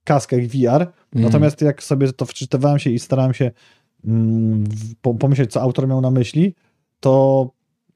kaskach 0.04 0.48
VR. 0.48 0.82
mm. 0.82 0.92
Natomiast 1.14 1.62
jak 1.62 1.84
sobie 1.84 2.14
to 2.14 2.26
wczytywałem 2.26 2.80
się 2.80 2.90
i 2.90 3.00
starałem 3.00 3.34
się 3.34 3.52
mm, 4.06 4.64
pomyśleć, 5.20 5.52
co 5.52 5.62
autor 5.62 5.88
miał 5.88 6.02
na 6.02 6.12
myśli, 6.12 6.56
to 7.00 7.50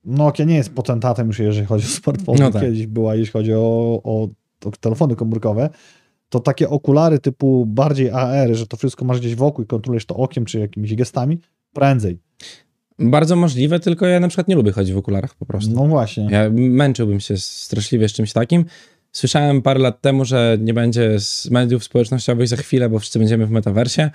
Nokia 0.08 0.46
nie 0.46 0.56
jest 0.56 0.74
potentatem 0.74 1.28
już, 1.28 1.40
jeżeli 1.40 1.68
chodzi 1.68 1.86
o 1.86 1.90
smartfony. 1.90 2.40
No 2.40 2.52
tak. 2.52 2.62
Kiedyś 2.62 2.88
była, 2.88 3.16
jeśli 3.16 3.32
chodzi 3.32 3.54
o, 3.54 4.02
o, 4.04 4.28
o 4.66 4.72
telefony 4.80 5.16
komórkowe. 5.16 5.70
To 6.30 6.40
takie 6.40 6.70
okulary 6.70 7.20
typu 7.20 7.66
bardziej 7.66 8.12
AR, 8.12 8.56
że 8.56 8.68
to 8.68 8.78
wszystko 8.78 9.06
masz 9.06 9.20
gdzieś 9.20 9.36
wokół 9.36 9.64
i 9.64 9.68
kontrolujesz 9.68 10.06
to 10.06 10.16
okiem 10.16 10.46
czy 10.46 10.60
jakimiś 10.60 10.96
gestami, 10.96 11.40
prędzej. 11.74 12.20
Bardzo 13.00 13.36
możliwe, 13.36 13.80
tylko 13.80 14.06
ja 14.06 14.20
na 14.20 14.28
przykład 14.28 14.48
nie 14.48 14.56
lubię 14.56 14.72
chodzić 14.72 14.94
w 14.94 14.98
okularach 14.98 15.36
po 15.36 15.46
prostu. 15.46 15.72
No 15.74 15.88
właśnie. 15.88 16.28
Ja 16.32 16.50
męczyłbym 16.54 17.20
się 17.20 17.38
straszliwie 17.38 18.10
z 18.10 18.14
czymś 18.14 18.34
takim. 18.34 18.66
Słyszałem 19.12 19.62
parę 19.62 19.80
lat 19.80 20.02
temu, 20.02 20.26
że 20.26 20.58
nie 20.62 20.74
będzie 20.74 21.20
z 21.20 21.50
mediów 21.52 21.84
społecznościowych 21.84 22.48
za 22.48 22.56
chwilę, 22.56 22.90
bo 22.90 23.00
wszyscy 23.00 23.20
będziemy 23.20 23.46
w 23.46 23.52
metaversie. 23.52 24.10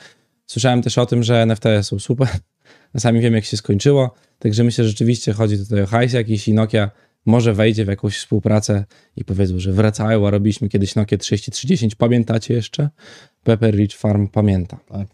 Słyszałem 0.47 0.83
też 0.83 0.99
o 0.99 1.07
tym, 1.07 1.23
że 1.23 1.43
NFT 1.43 1.65
są 1.83 1.99
super. 1.99 2.29
Sami 2.99 3.21
wiem, 3.21 3.35
jak 3.35 3.45
się 3.45 3.57
skończyło. 3.57 4.15
Także 4.39 4.65
myślę, 4.65 4.85
że 4.85 4.91
rzeczywiście 4.91 5.33
chodzi 5.33 5.59
tutaj 5.59 5.83
o 5.83 5.87
hajs 5.87 6.13
jakiś 6.13 6.49
i 6.49 6.55
Nokia 6.55 6.91
może 7.27 7.55
wejdzie 7.55 7.85
w 7.85 7.89
jakąś 7.89 8.19
współpracę 8.19 8.85
i 9.17 9.25
powiedzą, 9.25 9.59
że 9.59 9.73
wracają, 9.73 10.27
a 10.27 10.31
robiliśmy 10.31 10.69
kiedyś 10.69 10.95
Nokia 10.95 11.19
3310. 11.19 11.95
Pamiętacie 11.95 12.55
jeszcze? 12.55 12.91
Pepper 13.45 13.75
Ridge 13.75 13.97
Farm 13.97 14.29
pamięta. 14.29 14.79
Tak, 14.89 15.09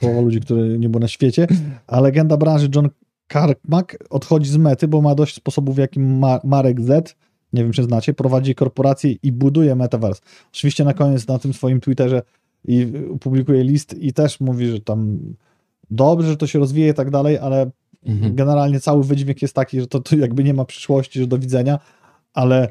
połowa 0.00 0.20
ludzi, 0.20 0.40
który 0.40 0.78
nie 0.78 0.88
było 0.88 1.00
na 1.00 1.08
świecie, 1.08 1.46
a 1.86 2.00
legenda 2.00 2.36
branży 2.36 2.68
John 2.74 2.88
Carmack 3.32 3.96
odchodzi 4.10 4.50
z 4.50 4.56
mety, 4.56 4.88
bo 4.88 5.02
ma 5.02 5.14
dość 5.14 5.34
sposobów, 5.34 5.76
w 5.76 5.78
jakim 5.78 6.18
Ma 6.18 6.40
Marek 6.44 6.80
Z, 6.80 7.16
nie 7.52 7.62
wiem 7.62 7.72
czy 7.72 7.82
znacie, 7.82 8.14
prowadzi 8.14 8.54
korporację 8.54 9.12
i 9.22 9.32
buduje 9.32 9.74
metaverse. 9.74 10.22
Oczywiście 10.52 10.84
na 10.84 10.94
koniec 10.94 11.26
na 11.26 11.38
tym 11.38 11.54
swoim 11.54 11.80
Twitterze 11.80 12.22
i 12.64 12.92
publikuje 13.20 13.64
list 13.64 13.94
i 13.94 14.12
też 14.12 14.40
mówi, 14.40 14.66
że 14.66 14.80
tam 14.80 15.18
dobrze, 15.90 16.28
że 16.28 16.36
to 16.36 16.46
się 16.46 16.58
rozwija 16.58 16.88
i 16.88 16.94
tak 16.94 17.10
dalej, 17.10 17.38
ale 17.38 17.70
mhm. 18.06 18.34
generalnie 18.34 18.80
cały 18.80 19.04
wydźwięk 19.04 19.42
jest 19.42 19.54
taki, 19.54 19.80
że 19.80 19.86
to, 19.86 20.00
to 20.00 20.16
jakby 20.16 20.44
nie 20.44 20.54
ma 20.54 20.64
przyszłości, 20.64 21.20
że 21.20 21.26
do 21.26 21.38
widzenia, 21.38 21.78
ale 22.34 22.68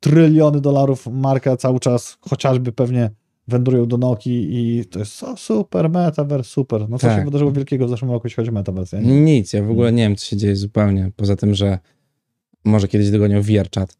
tryliony 0.00 0.60
dolarów 0.60 1.06
marka 1.06 1.56
cały 1.56 1.80
czas, 1.80 2.18
chociażby 2.20 2.72
pewnie 2.72 3.10
wędrują 3.48 3.86
do 3.86 3.96
Nokii 3.96 4.48
i 4.50 4.84
to 4.84 4.98
jest 4.98 5.22
o, 5.22 5.36
super, 5.36 5.90
metaverse, 5.90 6.50
super. 6.50 6.88
No 6.88 6.98
co 6.98 7.06
tak. 7.06 7.18
się 7.18 7.24
wydarzyło 7.24 7.52
wielkiego 7.52 7.86
w 7.86 7.90
zeszłym 7.90 8.10
roku, 8.10 8.26
jeśli 8.26 8.36
chodzi 8.36 8.50
o 8.50 8.52
metaverse? 8.52 8.96
Ja 8.96 9.02
Nic, 9.02 9.52
ja 9.52 9.62
w 9.62 9.70
ogóle 9.70 9.92
nie 9.92 10.02
wiem, 10.02 10.16
co 10.16 10.26
się 10.26 10.36
dzieje 10.36 10.56
zupełnie, 10.56 11.10
poza 11.16 11.36
tym, 11.36 11.54
że 11.54 11.78
może 12.64 12.88
kiedyś 12.88 13.10
dogonią 13.10 13.42
VR 13.42 13.68
chat. 13.74 13.96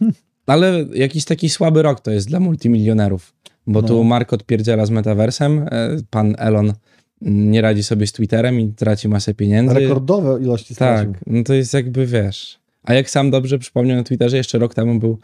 Ale 0.46 0.86
jakiś 0.94 1.24
taki 1.24 1.48
słaby 1.48 1.82
rok 1.82 2.00
to 2.00 2.10
jest 2.10 2.28
dla 2.28 2.40
multimilionerów, 2.40 3.34
bo 3.66 3.82
no. 3.82 3.88
tu 3.88 4.04
Mark 4.04 4.32
odpierdziela 4.32 4.86
z 4.86 4.90
metaversem, 4.90 5.68
e, 5.70 5.96
pan 6.10 6.34
Elon 6.38 6.72
nie 7.20 7.62
radzi 7.62 7.82
sobie 7.82 8.06
z 8.06 8.12
Twitterem 8.12 8.60
i 8.60 8.72
traci 8.72 9.08
masę 9.08 9.34
pieniędzy. 9.34 9.74
Rekordowe 9.74 10.42
ilości 10.42 10.74
stracił. 10.74 11.12
Tak, 11.12 11.22
no 11.26 11.44
to 11.44 11.54
jest 11.54 11.74
jakby, 11.74 12.06
wiesz... 12.06 12.58
A 12.82 12.94
jak 12.94 13.10
sam 13.10 13.30
dobrze 13.30 13.58
przypomniał 13.58 13.96
na 13.96 14.02
Twitterze, 14.02 14.36
jeszcze 14.36 14.58
rok 14.58 14.74
temu 14.74 14.98
był 14.98 15.18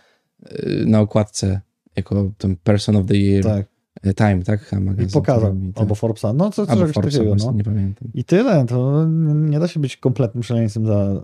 e, 0.46 0.84
na 0.86 1.00
okładce 1.00 1.60
jako 1.96 2.30
ten 2.38 2.56
Person 2.56 2.96
of 2.96 3.06
the 3.06 3.16
Year 3.16 3.44
tak. 3.44 3.66
E, 4.02 4.14
Time, 4.14 4.42
tak? 4.42 4.72
Magazyn, 4.72 5.08
I 5.08 5.12
pokazał, 5.12 5.56
tak. 5.74 5.80
albo 5.80 5.94
Forbesa, 5.94 6.32
no 6.32 6.50
co, 6.50 6.66
coś 6.66 6.94
takiego. 6.94 7.34
No. 7.34 7.52
Nie 7.52 7.64
pamiętam. 7.64 8.08
I 8.14 8.24
tyle, 8.24 8.66
to 8.66 9.06
nie 9.34 9.58
da 9.58 9.68
się 9.68 9.80
być 9.80 9.96
kompletnym 9.96 10.42
szaleńcem 10.42 10.86
za 10.86 11.22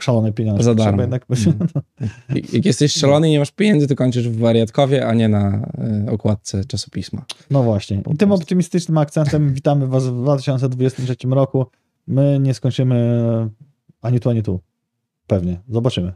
szalone 0.00 0.32
pieniądze. 0.32 0.64
Za 0.64 0.74
darmo. 0.74 1.02
Jednak... 1.02 1.26
Mm. 1.46 1.68
Jak 2.52 2.64
jesteś 2.64 2.92
szalony 2.92 3.28
i 3.28 3.30
nie 3.30 3.38
masz 3.38 3.50
pieniędzy, 3.50 3.86
to 3.86 3.94
kończysz 3.94 4.28
w 4.28 4.38
wariatkowie, 4.38 5.06
a 5.06 5.14
nie 5.14 5.28
na 5.28 5.70
y, 6.06 6.10
okładce 6.10 6.64
czasopisma. 6.64 7.24
No 7.50 7.62
właśnie. 7.62 8.02
I 8.12 8.16
tym 8.16 8.32
optymistycznym 8.32 8.98
akcentem 8.98 9.52
witamy 9.54 9.86
Was 9.86 10.06
w 10.06 10.22
2023 10.22 11.16
roku. 11.28 11.66
My 12.06 12.38
nie 12.40 12.54
skończymy 12.54 12.96
ani 14.02 14.20
tu, 14.20 14.30
ani 14.30 14.42
tu. 14.42 14.60
Pewnie. 15.26 15.60
Zobaczymy. 15.68 16.12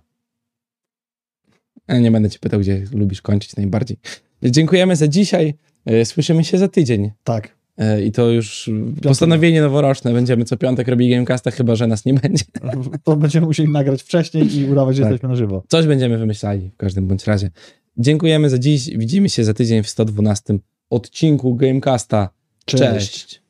Nie 1.88 2.10
będę 2.10 2.30
cię 2.30 2.38
pytał, 2.38 2.60
gdzie 2.60 2.84
lubisz 2.92 3.22
kończyć 3.22 3.56
najbardziej. 3.56 3.98
Dziękujemy 4.42 4.96
za 4.96 5.08
dzisiaj. 5.08 5.54
E, 5.86 6.04
słyszymy 6.04 6.44
się 6.44 6.58
za 6.58 6.68
tydzień. 6.68 7.10
Tak. 7.24 7.57
E, 7.78 8.02
I 8.02 8.12
to 8.12 8.30
już 8.30 8.64
Piątek. 8.64 9.02
postanowienie 9.02 9.60
noworoczne. 9.60 10.12
Będziemy 10.12 10.44
co 10.44 10.56
piątek 10.56 10.88
robić 10.88 11.10
Gamecasta, 11.10 11.50
chyba 11.50 11.76
że 11.76 11.86
nas 11.86 12.04
nie 12.04 12.14
będzie. 12.14 12.44
To 13.04 13.16
będziemy 13.16 13.46
musieli 13.46 13.72
nagrać 13.72 14.02
wcześniej 14.02 14.56
i 14.58 14.64
udawać, 14.70 14.96
że 14.96 15.02
tak. 15.02 15.10
jesteśmy 15.12 15.28
na 15.28 15.36
żywo. 15.36 15.62
Coś 15.68 15.86
będziemy 15.86 16.18
wymyślali 16.18 16.70
w 16.74 16.76
każdym 16.76 17.06
bądź 17.06 17.26
razie. 17.26 17.50
Dziękujemy 17.96 18.50
za 18.50 18.58
dziś. 18.58 18.90
Widzimy 18.96 19.28
się 19.28 19.44
za 19.44 19.54
tydzień 19.54 19.82
w 19.82 19.88
112 19.88 20.58
odcinku 20.90 21.54
Gamecasta. 21.54 22.28
Cześć. 22.64 22.82
Cześć. 22.82 23.42